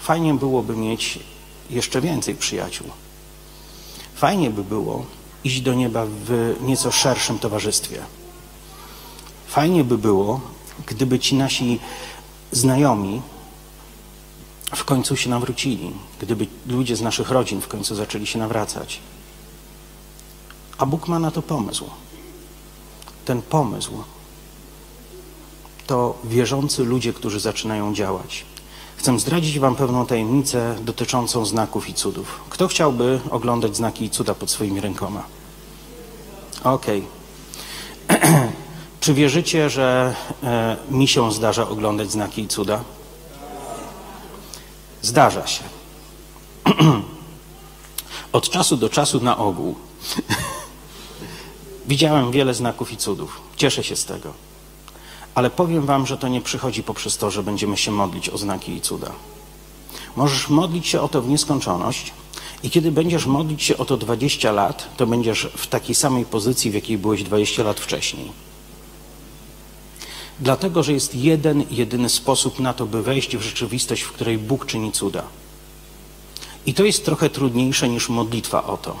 fajnie 0.00 0.34
byłoby 0.34 0.76
mieć 0.76 1.18
jeszcze 1.70 2.00
więcej 2.00 2.34
przyjaciół. 2.34 2.86
Fajnie 4.14 4.50
by 4.50 4.64
było 4.64 5.06
iść 5.44 5.60
do 5.60 5.74
nieba 5.74 6.06
w 6.06 6.56
nieco 6.60 6.92
szerszym 6.92 7.38
towarzystwie. 7.38 8.02
Fajnie 9.46 9.84
by 9.84 9.98
było, 9.98 10.40
gdyby 10.86 11.18
ci 11.18 11.34
nasi 11.34 11.80
znajomi 12.52 13.22
w 14.74 14.84
końcu 14.84 15.16
się 15.16 15.30
nawrócili, 15.30 15.90
gdyby 16.20 16.46
ludzie 16.66 16.96
z 16.96 17.00
naszych 17.00 17.30
rodzin 17.30 17.60
w 17.60 17.68
końcu 17.68 17.94
zaczęli 17.94 18.26
się 18.26 18.38
nawracać. 18.38 19.00
A 20.78 20.86
Bóg 20.86 21.08
ma 21.08 21.18
na 21.18 21.30
to 21.30 21.42
pomysł. 21.42 21.84
Ten 23.24 23.42
pomysł 23.42 23.92
to 25.86 26.18
wierzący 26.24 26.84
ludzie, 26.84 27.12
którzy 27.12 27.40
zaczynają 27.40 27.94
działać. 27.94 28.44
Chcę 28.96 29.18
zdradzić 29.18 29.58
Wam 29.58 29.76
pewną 29.76 30.06
tajemnicę 30.06 30.76
dotyczącą 30.82 31.46
znaków 31.46 31.88
i 31.88 31.94
cudów. 31.94 32.40
Kto 32.50 32.68
chciałby 32.68 33.20
oglądać 33.30 33.76
znaki 33.76 34.04
i 34.04 34.10
cuda 34.10 34.34
pod 34.34 34.50
swoimi 34.50 34.80
rękoma? 34.80 35.24
Okej. 36.64 37.04
Okay. 38.08 38.52
Czy 39.04 39.14
wierzycie, 39.14 39.70
że 39.70 40.14
e, 40.42 40.76
mi 40.90 41.08
się 41.08 41.32
zdarza 41.32 41.68
oglądać 41.68 42.10
znaki 42.10 42.42
i 42.42 42.48
cuda? 42.48 42.84
Zdarza 45.02 45.46
się. 45.46 45.62
Od 48.32 48.50
czasu 48.50 48.76
do 48.76 48.88
czasu 48.88 49.20
na 49.20 49.36
ogół 49.36 49.74
Widziałem 51.88 52.32
wiele 52.32 52.54
znaków 52.54 52.92
i 52.92 52.96
cudów. 52.96 53.40
Cieszę 53.56 53.84
się 53.84 53.96
z 53.96 54.04
tego. 54.04 54.32
Ale 55.34 55.50
powiem 55.50 55.86
Wam, 55.86 56.06
że 56.06 56.18
to 56.18 56.28
nie 56.28 56.40
przychodzi 56.40 56.82
poprzez 56.82 57.16
to, 57.16 57.30
że 57.30 57.42
będziemy 57.42 57.76
się 57.76 57.90
modlić 57.90 58.28
o 58.28 58.38
znaki 58.38 58.72
i 58.72 58.80
cuda. 58.80 59.12
Możesz 60.16 60.48
modlić 60.48 60.86
się 60.86 61.00
o 61.00 61.08
to 61.08 61.22
w 61.22 61.28
nieskończoność 61.28 62.12
i 62.62 62.70
kiedy 62.70 62.92
będziesz 62.92 63.26
modlić 63.26 63.62
się 63.62 63.76
o 63.78 63.84
to 63.84 63.96
20 63.96 64.52
lat, 64.52 64.96
to 64.96 65.06
będziesz 65.06 65.48
w 65.56 65.66
takiej 65.66 65.94
samej 65.94 66.24
pozycji, 66.24 66.70
w 66.70 66.74
jakiej 66.74 66.98
byłeś 66.98 67.22
20 67.22 67.62
lat 67.62 67.80
wcześniej. 67.80 68.53
Dlatego, 70.40 70.82
że 70.82 70.92
jest 70.92 71.14
jeden, 71.14 71.64
jedyny 71.70 72.08
sposób 72.08 72.60
na 72.60 72.72
to, 72.72 72.86
by 72.86 73.02
wejść 73.02 73.36
w 73.36 73.42
rzeczywistość, 73.42 74.02
w 74.02 74.12
której 74.12 74.38
Bóg 74.38 74.66
czyni 74.66 74.92
cuda. 74.92 75.22
I 76.66 76.74
to 76.74 76.84
jest 76.84 77.04
trochę 77.04 77.30
trudniejsze 77.30 77.88
niż 77.88 78.08
modlitwa 78.08 78.66
o 78.66 78.76
to. 78.76 78.96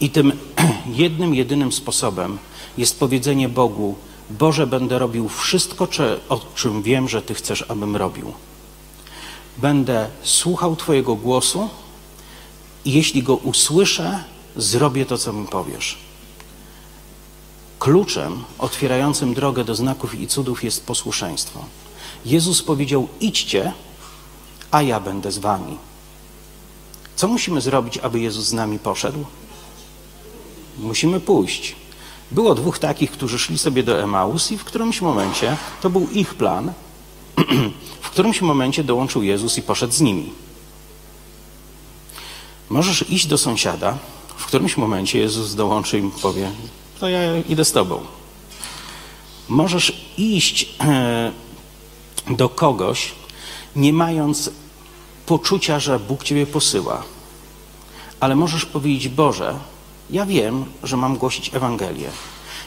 I 0.00 0.10
tym 0.10 0.32
jednym, 0.86 1.34
jedynym 1.34 1.72
sposobem 1.72 2.38
jest 2.78 3.00
powiedzenie 3.00 3.48
Bogu: 3.48 3.94
Boże, 4.30 4.66
będę 4.66 4.98
robił 4.98 5.28
wszystko, 5.28 5.88
o 6.28 6.40
czym 6.54 6.82
wiem, 6.82 7.08
że 7.08 7.22
Ty 7.22 7.34
chcesz, 7.34 7.64
abym 7.68 7.96
robił. 7.96 8.32
Będę 9.58 10.08
słuchał 10.22 10.76
Twojego 10.76 11.14
głosu 11.14 11.68
i 12.84 12.92
jeśli 12.92 13.22
go 13.22 13.36
usłyszę, 13.36 14.24
zrobię 14.56 15.06
to, 15.06 15.18
co 15.18 15.32
mi 15.32 15.46
powiesz. 15.46 16.07
Kluczem 17.78 18.44
otwierającym 18.58 19.34
drogę 19.34 19.64
do 19.64 19.74
znaków 19.74 20.20
i 20.20 20.26
cudów 20.26 20.64
jest 20.64 20.86
posłuszeństwo. 20.86 21.64
Jezus 22.24 22.62
powiedział: 22.62 23.08
Idźcie, 23.20 23.72
a 24.70 24.82
ja 24.82 25.00
będę 25.00 25.32
z 25.32 25.38
Wami. 25.38 25.78
Co 27.16 27.28
musimy 27.28 27.60
zrobić, 27.60 27.98
aby 27.98 28.20
Jezus 28.20 28.44
z 28.44 28.52
nami 28.52 28.78
poszedł? 28.78 29.24
musimy 30.78 31.20
pójść. 31.20 31.76
Było 32.30 32.54
dwóch 32.54 32.78
takich, 32.78 33.10
którzy 33.10 33.38
szli 33.38 33.58
sobie 33.58 33.82
do 33.82 34.02
Emaus 34.02 34.52
i 34.52 34.58
w 34.58 34.64
którymś 34.64 35.00
momencie, 35.00 35.56
to 35.80 35.90
był 35.90 36.08
ich 36.10 36.34
plan, 36.34 36.72
w 38.00 38.10
którymś 38.10 38.40
momencie 38.40 38.84
dołączył 38.84 39.22
Jezus 39.22 39.58
i 39.58 39.62
poszedł 39.62 39.92
z 39.92 40.00
nimi. 40.00 40.32
Możesz 42.70 43.10
iść 43.10 43.26
do 43.26 43.38
sąsiada, 43.38 43.98
w 44.36 44.46
którymś 44.46 44.76
momencie 44.76 45.18
Jezus 45.18 45.54
dołączy 45.54 45.98
i 45.98 46.10
powie, 46.22 46.50
to 47.00 47.08
ja 47.08 47.36
idę 47.48 47.64
z 47.64 47.72
tobą. 47.72 48.00
Możesz 49.48 49.92
iść 50.16 50.76
e, 50.80 51.32
do 52.30 52.48
kogoś, 52.48 53.12
nie 53.76 53.92
mając 53.92 54.50
poczucia, 55.26 55.80
że 55.80 55.98
Bóg 55.98 56.24
Ciebie 56.24 56.46
posyła. 56.46 57.02
Ale 58.20 58.36
możesz 58.36 58.66
powiedzieć, 58.66 59.08
Boże, 59.08 59.54
ja 60.10 60.26
wiem, 60.26 60.64
że 60.82 60.96
mam 60.96 61.16
głosić 61.16 61.54
Ewangelię. 61.54 62.10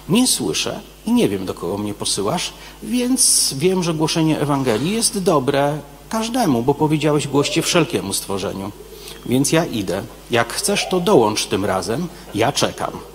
Nie 0.10 0.28
słyszę 0.28 0.80
i 1.06 1.12
nie 1.12 1.30
wiem, 1.30 1.46
do 1.46 1.54
kogo 1.54 1.78
mnie 1.78 1.94
posyłasz, 1.94 2.54
więc 2.84 3.54
wiem, 3.58 3.84
że 3.84 3.94
głoszenie 3.94 4.40
Ewangelii 4.40 4.94
jest 4.94 5.20
dobre 5.20 5.80
każdemu, 6.10 6.64
bo 6.64 6.74
powiedziałeś 6.74 7.28
głoście 7.28 7.62
wszelkiemu 7.62 8.14
stworzeniu. 8.14 8.72
Więc 9.26 9.52
ja 9.52 9.66
idę. 9.66 10.04
Jak 10.32 10.54
chcesz, 10.54 10.90
to 10.90 11.00
dołącz 11.00 11.46
tym 11.46 11.66
razem. 11.66 12.08
Ja 12.36 12.52
czekam. 12.52 13.11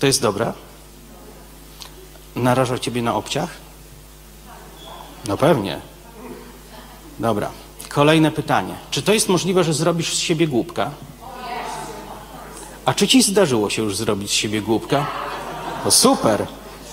To 0.00 0.06
jest 0.06 0.22
dobre? 0.22 0.52
Naraża 2.36 2.78
ciebie 2.78 3.02
na 3.02 3.14
obciach? 3.14 3.50
No 5.28 5.36
pewnie. 5.36 5.80
Dobra. 7.18 7.50
Kolejne 7.88 8.30
pytanie. 8.30 8.74
Czy 8.90 9.02
to 9.02 9.12
jest 9.12 9.28
możliwe, 9.28 9.64
że 9.64 9.74
zrobisz 9.74 10.14
z 10.14 10.18
siebie 10.18 10.48
głupka? 10.48 10.90
A 12.84 12.94
czy 12.94 13.08
ci 13.08 13.22
zdarzyło 13.22 13.70
się 13.70 13.82
już 13.82 13.96
zrobić 13.96 14.30
z 14.30 14.34
siebie 14.34 14.62
głupka? 14.62 15.06
No 15.84 15.90
super. 15.90 16.46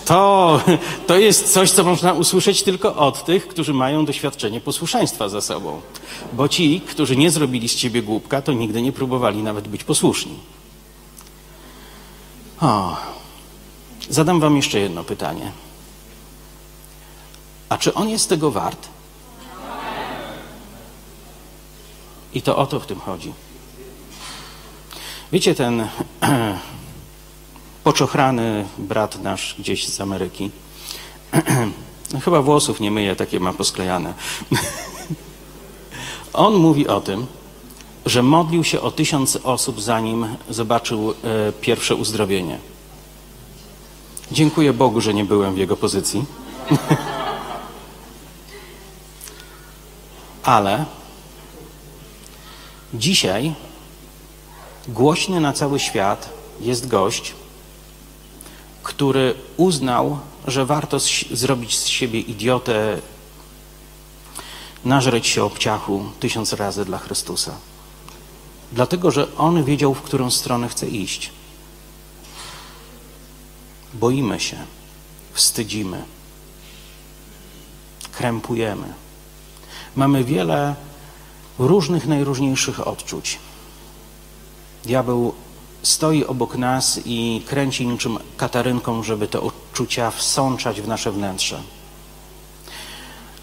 To, 0.04 0.60
to 1.06 1.18
jest 1.18 1.52
coś, 1.52 1.70
co 1.70 1.84
można 1.84 2.12
usłyszeć 2.12 2.62
tylko 2.62 2.96
od 2.96 3.24
tych, 3.24 3.48
którzy 3.48 3.74
mają 3.74 4.04
doświadczenie 4.04 4.60
posłuszeństwa 4.60 5.28
za 5.28 5.40
sobą. 5.40 5.80
Bo 6.32 6.48
ci, 6.48 6.80
którzy 6.80 7.16
nie 7.16 7.30
zrobili 7.30 7.68
z 7.68 7.74
ciebie 7.74 8.02
głupka, 8.02 8.42
to 8.42 8.52
nigdy 8.52 8.82
nie 8.82 8.92
próbowali 8.92 9.42
nawet 9.42 9.68
być 9.68 9.84
posłuszni. 9.84 10.34
O, 12.60 12.96
zadam 14.10 14.40
wam 14.40 14.56
jeszcze 14.56 14.80
jedno 14.80 15.04
pytanie. 15.04 15.52
A 17.68 17.78
czy 17.78 17.94
on 17.94 18.08
jest 18.08 18.28
tego 18.28 18.50
wart? 18.50 18.88
I 22.34 22.42
to 22.42 22.56
o 22.56 22.66
to 22.66 22.80
w 22.80 22.86
tym 22.86 23.00
chodzi. 23.00 23.32
Wiecie, 25.32 25.54
ten 25.54 25.88
poczochrany 27.84 28.66
brat 28.78 29.22
nasz 29.22 29.54
gdzieś 29.58 29.88
z 29.88 30.00
Ameryki, 30.00 30.50
no 32.12 32.20
chyba 32.24 32.42
włosów 32.42 32.80
nie 32.80 32.90
myje, 32.90 33.16
takie 33.16 33.40
ma 33.40 33.52
posklejane. 33.52 34.14
On 36.32 36.54
mówi 36.54 36.88
o 36.88 37.00
tym, 37.00 37.26
że 38.08 38.22
modlił 38.22 38.64
się 38.64 38.80
o 38.80 38.90
tysiąc 38.90 39.38
osób, 39.44 39.80
zanim 39.80 40.36
zobaczył 40.50 41.10
e, 41.10 41.14
pierwsze 41.60 41.94
uzdrowienie. 41.94 42.58
Dziękuję 44.32 44.72
Bogu, 44.72 45.00
że 45.00 45.14
nie 45.14 45.24
byłem 45.24 45.54
w 45.54 45.58
jego 45.58 45.76
pozycji. 45.76 46.24
Ale 50.42 50.84
dzisiaj 52.94 53.54
głośny 54.88 55.40
na 55.40 55.52
cały 55.52 55.80
świat 55.80 56.32
jest 56.60 56.88
gość, 56.88 57.34
który 58.82 59.34
uznał, 59.56 60.18
że 60.46 60.66
warto 60.66 60.98
zrobić 61.30 61.78
z 61.78 61.86
siebie 61.86 62.20
idiotę, 62.20 62.98
nażreć 64.84 65.26
się 65.26 65.44
obciachu 65.44 66.04
tysiąc 66.20 66.52
razy 66.52 66.84
dla 66.84 66.98
Chrystusa. 66.98 67.52
Dlatego, 68.72 69.10
że 69.10 69.36
on 69.36 69.64
wiedział, 69.64 69.94
w 69.94 70.02
którą 70.02 70.30
stronę 70.30 70.68
chce 70.68 70.86
iść. 70.88 71.30
Boimy 73.94 74.40
się, 74.40 74.56
wstydzimy, 75.32 76.04
krępujemy. 78.12 78.94
Mamy 79.96 80.24
wiele 80.24 80.74
różnych, 81.58 82.06
najróżniejszych 82.06 82.86
odczuć. 82.86 83.38
Diabeł 84.84 85.34
stoi 85.82 86.24
obok 86.24 86.56
nas 86.56 87.00
i 87.04 87.42
kręci 87.46 87.86
niczym 87.86 88.18
katarynką, 88.36 89.02
żeby 89.02 89.28
te 89.28 89.40
odczucia 89.40 90.10
wsączać 90.10 90.80
w 90.80 90.88
nasze 90.88 91.12
wnętrze. 91.12 91.62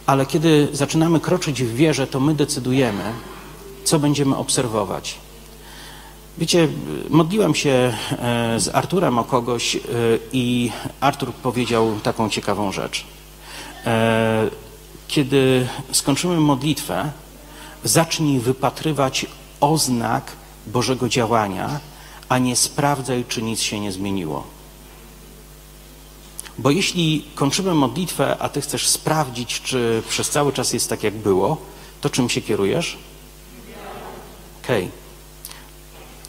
Ale 0.06 0.26
kiedy 0.26 0.68
zaczynamy 0.72 1.20
kroczyć 1.20 1.64
w 1.64 1.76
wierze, 1.76 2.08
to 2.08 2.20
my 2.20 2.36
decydujemy, 2.36 3.14
co 3.86 4.00
będziemy 4.00 4.36
obserwować. 4.36 5.18
Wiecie, 6.38 6.68
modliłem 7.10 7.56
się 7.56 7.70
e, 7.70 8.60
z 8.60 8.76
Arturem 8.76 9.20
o 9.20 9.24
kogoś 9.24 9.76
e, 9.76 9.80
i 10.34 10.72
Artur 11.00 11.34
powiedział 11.34 12.00
taką 12.04 12.30
ciekawą 12.30 12.72
rzecz. 12.72 13.06
E, 13.86 14.50
kiedy 15.08 15.68
skończymy 15.92 16.40
modlitwę, 16.40 17.12
zacznij 17.84 18.40
wypatrywać 18.40 19.26
oznak 19.60 20.32
Bożego 20.68 21.10
działania, 21.10 21.80
a 22.30 22.38
nie 22.38 22.56
sprawdzaj, 22.56 23.26
czy 23.28 23.42
nic 23.42 23.62
się 23.62 23.80
nie 23.80 23.92
zmieniło. 23.92 24.44
Bo 26.58 26.72
jeśli 26.72 27.26
kończymy 27.36 27.74
modlitwę, 27.74 28.38
a 28.40 28.50
ty 28.50 28.62
chcesz 28.62 28.88
sprawdzić, 28.88 29.62
czy 29.62 30.04
przez 30.10 30.30
cały 30.30 30.54
czas 30.54 30.74
jest 30.74 30.90
tak, 30.90 31.04
jak 31.04 31.14
było, 31.14 31.58
to 32.02 32.10
czym 32.10 32.30
się 32.30 32.42
kierujesz? 32.42 32.98
Okay. 34.66 34.90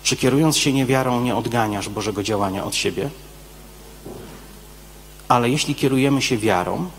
Czy 0.03 0.17
kierując 0.17 0.57
się 0.57 0.73
niewiarą 0.73 1.21
nie 1.21 1.37
odganiasz 1.37 1.89
Bożego 1.89 2.23
działania 2.23 2.65
od 2.65 2.75
siebie? 2.75 3.11
Ale 5.29 5.51
jeśli 5.51 5.75
kierujemy 5.75 6.23
się 6.23 6.39
wiarą, 6.39 6.91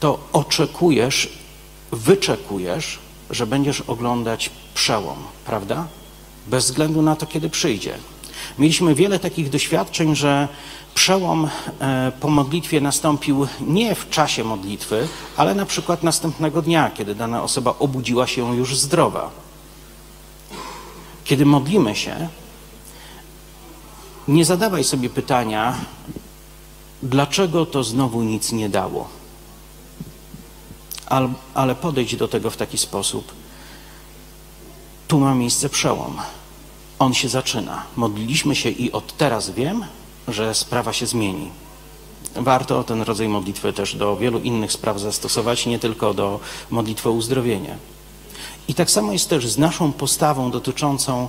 to 0.00 0.18
oczekujesz, 0.32 1.38
wyczekujesz, 1.92 2.98
że 3.30 3.46
będziesz 3.46 3.80
oglądać 3.80 4.50
przełom, 4.74 5.16
prawda? 5.44 5.86
Bez 6.46 6.64
względu 6.64 7.02
na 7.02 7.16
to, 7.16 7.26
kiedy 7.26 7.50
przyjdzie. 7.50 7.98
Mieliśmy 8.58 8.94
wiele 8.94 9.18
takich 9.18 9.50
doświadczeń, 9.50 10.16
że 10.16 10.48
przełom 10.94 11.48
e, 11.80 12.12
po 12.20 12.28
modlitwie 12.28 12.80
nastąpił 12.80 13.46
nie 13.60 13.94
w 13.94 14.10
czasie 14.10 14.44
modlitwy, 14.44 15.08
ale 15.36 15.54
na 15.54 15.66
przykład 15.66 16.02
następnego 16.02 16.62
dnia, 16.62 16.90
kiedy 16.90 17.14
dana 17.14 17.42
osoba 17.42 17.74
obudziła 17.78 18.26
się 18.26 18.56
już 18.56 18.76
zdrowa. 18.76 19.47
Kiedy 21.28 21.46
modlimy 21.46 21.96
się, 21.96 22.28
nie 24.28 24.44
zadawaj 24.44 24.84
sobie 24.84 25.10
pytania, 25.10 25.76
dlaczego 27.02 27.66
to 27.66 27.84
znowu 27.84 28.22
nic 28.22 28.52
nie 28.52 28.68
dało. 28.68 29.08
Ale, 31.54 31.74
podejdź 31.74 32.16
do 32.16 32.28
tego 32.28 32.50
w 32.50 32.56
taki 32.56 32.78
sposób. 32.78 33.32
Tu 35.08 35.20
ma 35.20 35.34
miejsce 35.34 35.68
przełom. 35.68 36.16
On 36.98 37.14
się 37.14 37.28
zaczyna. 37.28 37.82
Modliliśmy 37.96 38.56
się 38.56 38.70
i 38.70 38.92
od 38.92 39.16
teraz 39.16 39.50
wiem, 39.50 39.84
że 40.28 40.54
sprawa 40.54 40.92
się 40.92 41.06
zmieni. 41.06 41.50
Warto 42.36 42.84
ten 42.84 43.02
rodzaj 43.02 43.28
modlitwy 43.28 43.72
też 43.72 43.96
do 43.96 44.16
wielu 44.16 44.38
innych 44.38 44.72
spraw 44.72 45.00
zastosować, 45.00 45.66
nie 45.66 45.78
tylko 45.78 46.14
do 46.14 46.40
modlitwy 46.70 47.08
o 47.08 47.12
uzdrowienie. 47.12 47.76
I 48.68 48.74
tak 48.74 48.90
samo 48.90 49.12
jest 49.12 49.28
też 49.28 49.46
z 49.46 49.58
naszą 49.58 49.92
postawą 49.92 50.50
dotyczącą 50.50 51.28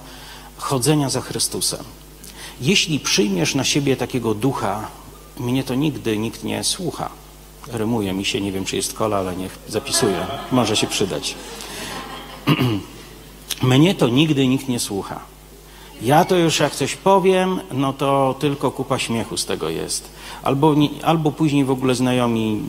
chodzenia 0.58 1.10
za 1.10 1.22
Chrystusem. 1.22 1.84
Jeśli 2.62 3.00
przyjmiesz 3.00 3.56
na 3.56 3.64
siebie 3.64 3.98
takiego 3.98 4.34
ducha, 4.34 4.88
mnie 5.38 5.64
to 5.64 5.76
nigdy 5.76 6.18
nikt 6.18 6.44
nie 6.44 6.64
słucha. 6.64 7.10
Rymuje 7.68 8.14
mi 8.14 8.26
się, 8.26 8.42
nie 8.42 8.52
wiem 8.52 8.66
czy 8.66 8.76
jest 8.76 8.94
kola, 8.94 9.18
ale 9.18 9.36
niech 9.36 9.60
zapisuję. 9.68 10.26
Może 10.52 10.76
się 10.76 10.88
przydać. 10.88 11.36
mnie 13.62 13.96
to 13.96 14.08
nigdy 14.08 14.48
nikt 14.48 14.68
nie 14.68 14.80
słucha. 14.80 15.20
Ja 16.02 16.26
to 16.26 16.36
już 16.36 16.60
jak 16.60 16.76
coś 16.76 16.96
powiem, 16.96 17.60
no 17.72 17.94
to 17.94 18.36
tylko 18.40 18.72
kupa 18.72 19.00
śmiechu 19.00 19.38
z 19.38 19.46
tego 19.46 19.70
jest. 19.70 20.10
Albo, 20.44 20.76
albo 21.04 21.32
później 21.32 21.66
w 21.66 21.72
ogóle 21.72 21.96
znajomi 21.96 22.62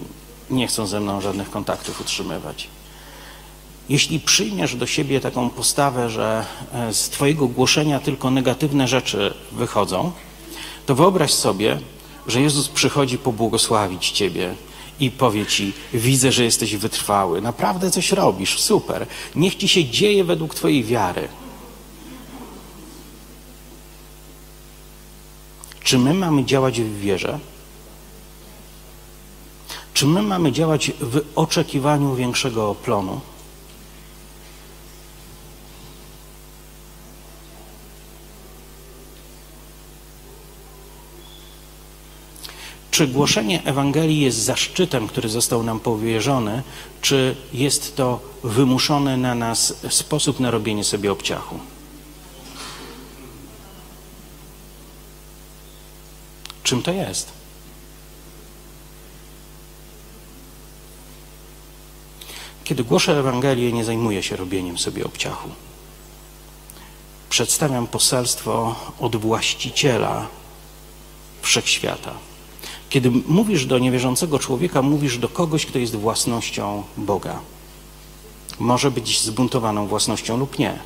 nie 0.51 0.67
chcą 0.67 0.87
ze 0.87 1.01
mną 1.01 1.21
żadnych 1.21 1.51
kontaktów 1.51 2.01
utrzymywać. 2.01 2.69
Jeśli 3.91 4.21
przyjmiesz 4.21 4.77
do 4.77 4.87
siebie 4.87 5.21
taką 5.21 5.51
postawę, 5.51 6.11
że 6.11 6.47
e, 6.73 6.95
z 6.95 7.09
Twojego 7.09 7.49
głoszenia 7.49 8.01
tylko 8.01 8.31
negatywne 8.31 8.89
rzeczy 8.89 9.35
wychodzą, 9.53 10.13
to 10.87 10.95
wyobraź 10.95 11.33
sobie, 11.33 11.79
że 12.27 12.41
Jezus 12.41 12.69
przychodzi 12.69 13.19
pobłogosławić 13.19 14.11
Ciebie 14.11 14.55
i 15.01 15.11
powie 15.11 15.47
Ci: 15.47 15.73
Widzę, 15.95 16.33
że 16.33 16.45
jesteś 16.45 16.77
wytrwały, 16.77 17.41
naprawdę 17.41 17.91
coś 17.91 18.13
robisz, 18.13 18.61
super. 18.61 19.07
Niech 19.37 19.55
Ci 19.55 19.69
się 19.69 19.85
dzieje 19.85 20.25
według 20.25 20.55
Twojej 20.55 20.85
wiary. 20.85 21.29
Czy 25.83 25.99
my 25.99 26.15
mamy 26.15 26.45
działać 26.45 26.81
w 26.81 27.01
wierze? 27.01 27.39
Czy 29.95 30.07
my 30.07 30.23
mamy 30.23 30.53
działać 30.53 30.93
w 31.01 31.21
oczekiwaniu 31.35 32.15
większego 32.15 32.75
plonu? 32.75 33.21
Czy 42.91 43.07
głoszenie 43.07 43.65
Ewangelii 43.65 44.21
jest 44.21 44.39
zaszczytem, 44.39 45.09
który 45.09 45.29
został 45.29 45.63
nam 45.63 45.81
powierzony, 45.81 46.63
czy 47.01 47.37
jest 47.53 47.97
to 47.97 48.21
wymuszony 48.45 49.17
na 49.17 49.35
nas 49.35 49.75
sposób 49.91 50.41
na 50.41 50.51
robienie 50.51 50.85
sobie 50.85 51.13
obciachu? 51.13 51.59
Czym 56.63 56.83
to 56.83 56.93
jest? 56.93 57.33
Kiedy 62.65 62.85
głoszę 62.85 63.19
Ewangelię, 63.19 63.73
nie 63.73 63.85
zajmuję 63.85 64.23
się 64.23 64.37
robieniem 64.37 64.79
sobie 64.79 65.05
obciachu. 65.05 65.49
Przedstawiam 67.31 67.87
poselstwo 67.87 68.77
od 69.01 69.17
właściciela 69.17 70.27
wszechświata. 71.43 72.30
Kiedy 72.91 73.11
mówisz 73.11 73.67
do 73.67 73.79
niewierzącego 73.79 74.39
człowieka, 74.39 74.83
mówisz 74.83 75.19
do 75.19 75.29
kogoś, 75.29 75.67
kto 75.67 75.79
jest 75.79 75.97
własnością 75.97 76.83
Boga. 76.97 77.39
Może 78.59 78.91
być 78.91 79.21
zbuntowaną 79.23 79.87
własnością 79.87 80.37
lub 80.37 80.59
nie, 80.59 80.79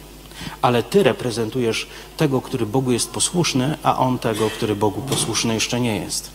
ale 0.63 0.83
ty 0.83 1.03
reprezentujesz 1.03 1.87
tego, 2.17 2.41
który 2.41 2.67
Bogu 2.67 2.93
jest 2.93 3.11
posłuszny, 3.11 3.79
a 3.83 3.99
on 3.99 4.19
tego, 4.19 4.51
który 4.51 4.77
Bogu 4.77 5.03
posłuszny 5.03 5.55
jeszcze 5.55 5.81
nie 5.81 5.97
jest. 5.97 6.31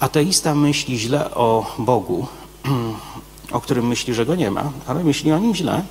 Ateista 0.00 0.54
myśli 0.54 0.98
źle 0.98 1.34
o 1.34 1.76
Bogu, 1.78 2.26
o 3.52 3.60
którym 3.60 3.86
myśli, 3.86 4.14
że 4.14 4.26
go 4.26 4.34
nie 4.34 4.50
ma, 4.50 4.72
ale 4.86 5.04
myśli 5.04 5.32
o 5.32 5.38
nim 5.38 5.54
źle. 5.54 5.84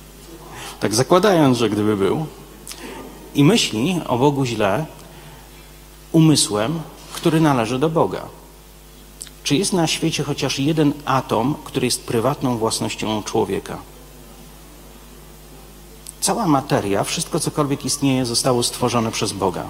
tak 0.80 0.94
zakładając, 0.94 1.58
że 1.58 1.70
gdyby 1.70 1.96
był. 1.96 2.26
I 3.34 3.44
myśli 3.44 4.00
o 4.06 4.18
Bogu 4.18 4.44
źle 4.44 4.86
umysłem, 6.12 6.80
który 7.20 7.40
należy 7.40 7.78
do 7.78 7.88
Boga. 7.88 8.22
Czy 9.42 9.56
jest 9.56 9.72
na 9.72 9.86
świecie 9.86 10.22
chociaż 10.22 10.58
jeden 10.58 10.92
atom, 11.04 11.54
który 11.64 11.86
jest 11.86 12.04
prywatną 12.04 12.58
własnością 12.58 13.22
człowieka? 13.22 13.78
Cała 16.20 16.46
materia, 16.46 17.04
wszystko 17.04 17.40
cokolwiek 17.40 17.84
istnieje, 17.84 18.26
zostało 18.26 18.62
stworzone 18.62 19.12
przez 19.12 19.32
Boga. 19.32 19.64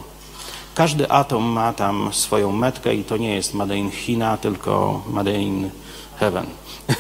Każdy 0.74 1.10
atom 1.10 1.44
ma 1.44 1.72
tam 1.72 2.10
swoją 2.12 2.52
metkę 2.52 2.94
i 2.94 3.04
to 3.04 3.16
nie 3.16 3.34
jest 3.34 3.54
Made 3.54 3.76
in 3.76 3.90
China, 3.90 4.36
tylko 4.36 5.02
Made 5.08 5.40
in 5.40 5.70
Heaven. 6.18 6.46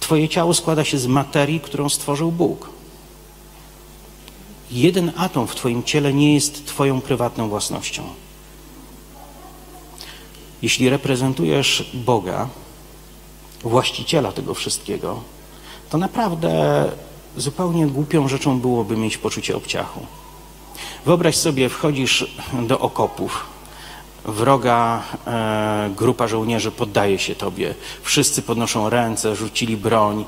Twoje 0.00 0.28
ciało 0.28 0.54
składa 0.54 0.84
się 0.84 0.98
z 0.98 1.06
materii, 1.06 1.60
którą 1.60 1.88
stworzył 1.88 2.32
Bóg. 2.32 2.77
Jeden 4.70 5.12
atom 5.16 5.46
w 5.46 5.54
Twoim 5.54 5.82
ciele 5.82 6.12
nie 6.12 6.34
jest 6.34 6.66
Twoją 6.66 7.00
prywatną 7.00 7.48
własnością. 7.48 8.02
Jeśli 10.62 10.88
reprezentujesz 10.88 11.90
Boga, 11.94 12.48
właściciela 13.62 14.32
tego 14.32 14.54
wszystkiego, 14.54 15.20
to 15.90 15.98
naprawdę 15.98 16.84
zupełnie 17.36 17.86
głupią 17.86 18.28
rzeczą 18.28 18.60
byłoby 18.60 18.96
mieć 18.96 19.18
poczucie 19.18 19.56
obciachu. 19.56 20.06
Wyobraź 21.04 21.36
sobie, 21.36 21.68
wchodzisz 21.68 22.36
do 22.62 22.80
okopów, 22.80 23.46
wroga 24.24 25.02
e, 25.26 25.90
grupa 25.96 26.28
żołnierzy 26.28 26.70
poddaje 26.70 27.18
się 27.18 27.34
tobie, 27.34 27.74
wszyscy 28.02 28.42
podnoszą 28.42 28.90
ręce, 28.90 29.36
rzucili 29.36 29.76
broń, 29.76 30.24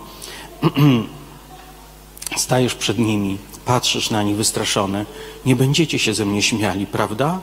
stajesz 2.37 2.75
przed 2.75 2.99
nimi, 2.99 3.39
patrzysz 3.65 4.11
na 4.11 4.23
nich 4.23 4.37
wystraszony, 4.37 5.07
nie 5.47 5.57
będziecie 5.57 5.99
się 5.99 6.15
ze 6.15 6.25
mnie 6.25 6.43
śmiali, 6.43 6.87
prawda? 6.87 7.41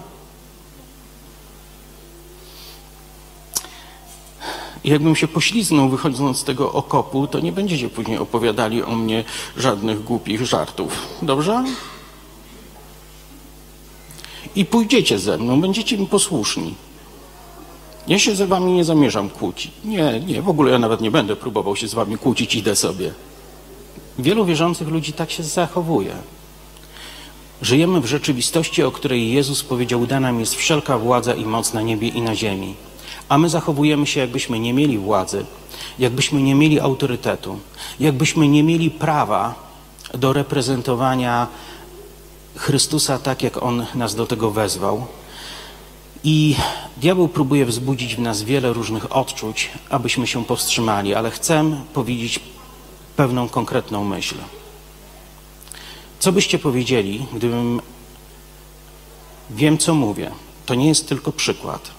jakbym 4.87 5.15
się 5.15 5.27
pośliznął 5.27 5.89
wychodząc 5.89 6.37
z 6.37 6.43
tego 6.43 6.73
okopu, 6.73 7.27
to 7.27 7.39
nie 7.39 7.51
będziecie 7.51 7.89
później 7.89 8.17
opowiadali 8.17 8.83
o 8.83 8.95
mnie 8.95 9.23
żadnych 9.57 10.03
głupich 10.03 10.45
żartów. 10.45 11.07
Dobrze? 11.21 11.63
I 14.55 14.65
pójdziecie 14.65 15.19
ze 15.19 15.37
mną, 15.37 15.61
będziecie 15.61 15.97
mi 15.97 16.07
posłuszni. 16.07 16.75
Ja 18.07 18.19
się 18.19 18.35
z 18.35 18.49
wami 18.49 18.71
nie 18.71 18.83
zamierzam 18.83 19.29
kłócić. 19.29 19.71
Nie, 19.85 20.19
nie, 20.19 20.41
w 20.41 20.49
ogóle 20.49 20.71
ja 20.71 20.79
nawet 20.79 21.01
nie 21.01 21.11
będę 21.11 21.35
próbował 21.35 21.75
się 21.75 21.87
z 21.87 21.93
wami 21.93 22.17
kłócić, 22.17 22.55
idę 22.55 22.75
sobie. 22.75 23.13
Wielu 24.19 24.45
wierzących 24.45 24.87
ludzi 24.87 25.13
tak 25.13 25.31
się 25.31 25.43
zachowuje. 25.43 26.15
Żyjemy 27.61 28.01
w 28.01 28.05
rzeczywistości, 28.05 28.83
o 28.83 28.91
której 28.91 29.31
Jezus 29.31 29.63
powiedział, 29.63 30.07
dana 30.07 30.31
jest 30.31 30.55
wszelka 30.55 30.97
władza 30.97 31.33
i 31.33 31.45
moc 31.45 31.73
na 31.73 31.81
niebie 31.81 32.07
i 32.07 32.21
na 32.21 32.35
ziemi. 32.35 32.75
A 33.29 33.37
my 33.37 33.49
zachowujemy 33.49 34.07
się, 34.07 34.19
jakbyśmy 34.19 34.59
nie 34.59 34.73
mieli 34.73 34.97
władzy, 34.97 35.45
jakbyśmy 35.99 36.41
nie 36.41 36.55
mieli 36.55 36.79
autorytetu, 36.79 37.59
jakbyśmy 37.99 38.47
nie 38.47 38.63
mieli 38.63 38.91
prawa 38.91 39.55
do 40.13 40.33
reprezentowania 40.33 41.47
Chrystusa 42.55 43.19
tak, 43.19 43.43
jak 43.43 43.63
On 43.63 43.85
nas 43.95 44.15
do 44.15 44.25
tego 44.25 44.51
wezwał. 44.51 45.05
I 46.23 46.55
diabeł 46.97 47.27
próbuje 47.27 47.65
wzbudzić 47.65 48.15
w 48.15 48.19
nas 48.19 48.43
wiele 48.43 48.73
różnych 48.73 49.15
odczuć, 49.15 49.69
abyśmy 49.89 50.27
się 50.27 50.45
powstrzymali, 50.45 51.15
ale 51.15 51.31
chcę 51.31 51.81
powiedzieć 51.93 52.39
pewną 53.17 53.49
konkretną 53.49 54.03
myśl. 54.03 54.35
Co 56.19 56.31
byście 56.31 56.59
powiedzieli, 56.59 57.25
gdybym 57.33 57.81
wiem, 59.49 59.77
co 59.77 59.93
mówię? 59.93 60.31
To 60.65 60.75
nie 60.75 60.87
jest 60.87 61.09
tylko 61.09 61.31
przykład. 61.31 61.91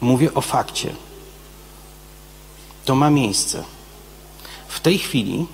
Mówię 0.00 0.34
o 0.34 0.40
fakcie. 0.40 0.94
To 2.84 2.94
ma 2.94 3.10
miejsce. 3.10 3.64
W 4.68 4.80
tej 4.80 4.98
chwili 4.98 5.46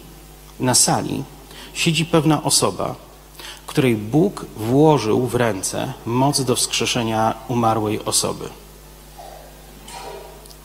na 0.61 0.75
sali 0.75 1.25
siedzi 1.75 2.05
pewna 2.05 2.43
osoba, 2.43 2.95
której 3.67 3.97
Bóg 3.97 4.47
włożył 4.57 5.27
w 5.27 5.35
ręce 5.35 5.93
moc 6.07 6.45
do 6.45 6.57
wskrzeszenia 6.57 7.35
umarłej 7.49 8.05
osoby. 8.05 8.49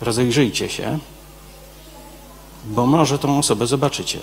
Rozejrzyjcie 0.01 0.69
się, 0.69 0.99
bo 2.67 2.85
może 2.85 3.19
tą 3.19 3.39
osobę 3.39 3.67
zobaczycie. 3.67 4.19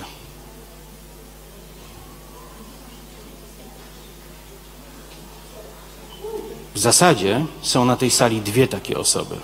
W 6.74 6.78
zasadzie 6.78 7.46
są 7.62 7.84
na 7.84 7.96
tej 7.96 8.10
sali 8.10 8.40
dwie 8.40 8.68
takie 8.68 8.98
osoby. 8.98 9.36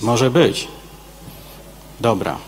Może 0.00 0.30
być. 0.30 0.68
Dobra. 2.00 2.38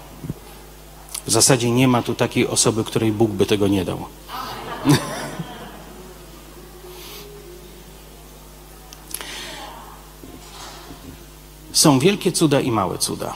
W 1.26 1.30
zasadzie 1.30 1.70
nie 1.70 1.88
ma 1.88 2.02
tu 2.02 2.14
takiej 2.14 2.46
osoby, 2.48 2.84
której 2.84 3.12
Bóg 3.12 3.30
by 3.30 3.46
tego 3.46 3.68
nie 3.68 3.84
dał. 3.84 3.98
Są 11.80 11.98
wielkie 11.98 12.32
cuda 12.32 12.60
i 12.60 12.70
małe 12.70 12.98
cuda. 12.98 13.34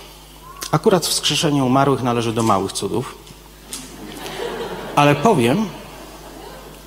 Akurat 0.71 1.07
wskrzeszenie 1.07 1.65
umarłych 1.65 2.03
należy 2.03 2.33
do 2.33 2.43
małych 2.43 2.73
cudów. 2.73 3.15
Ale 4.97 5.15
powiem 5.15 5.67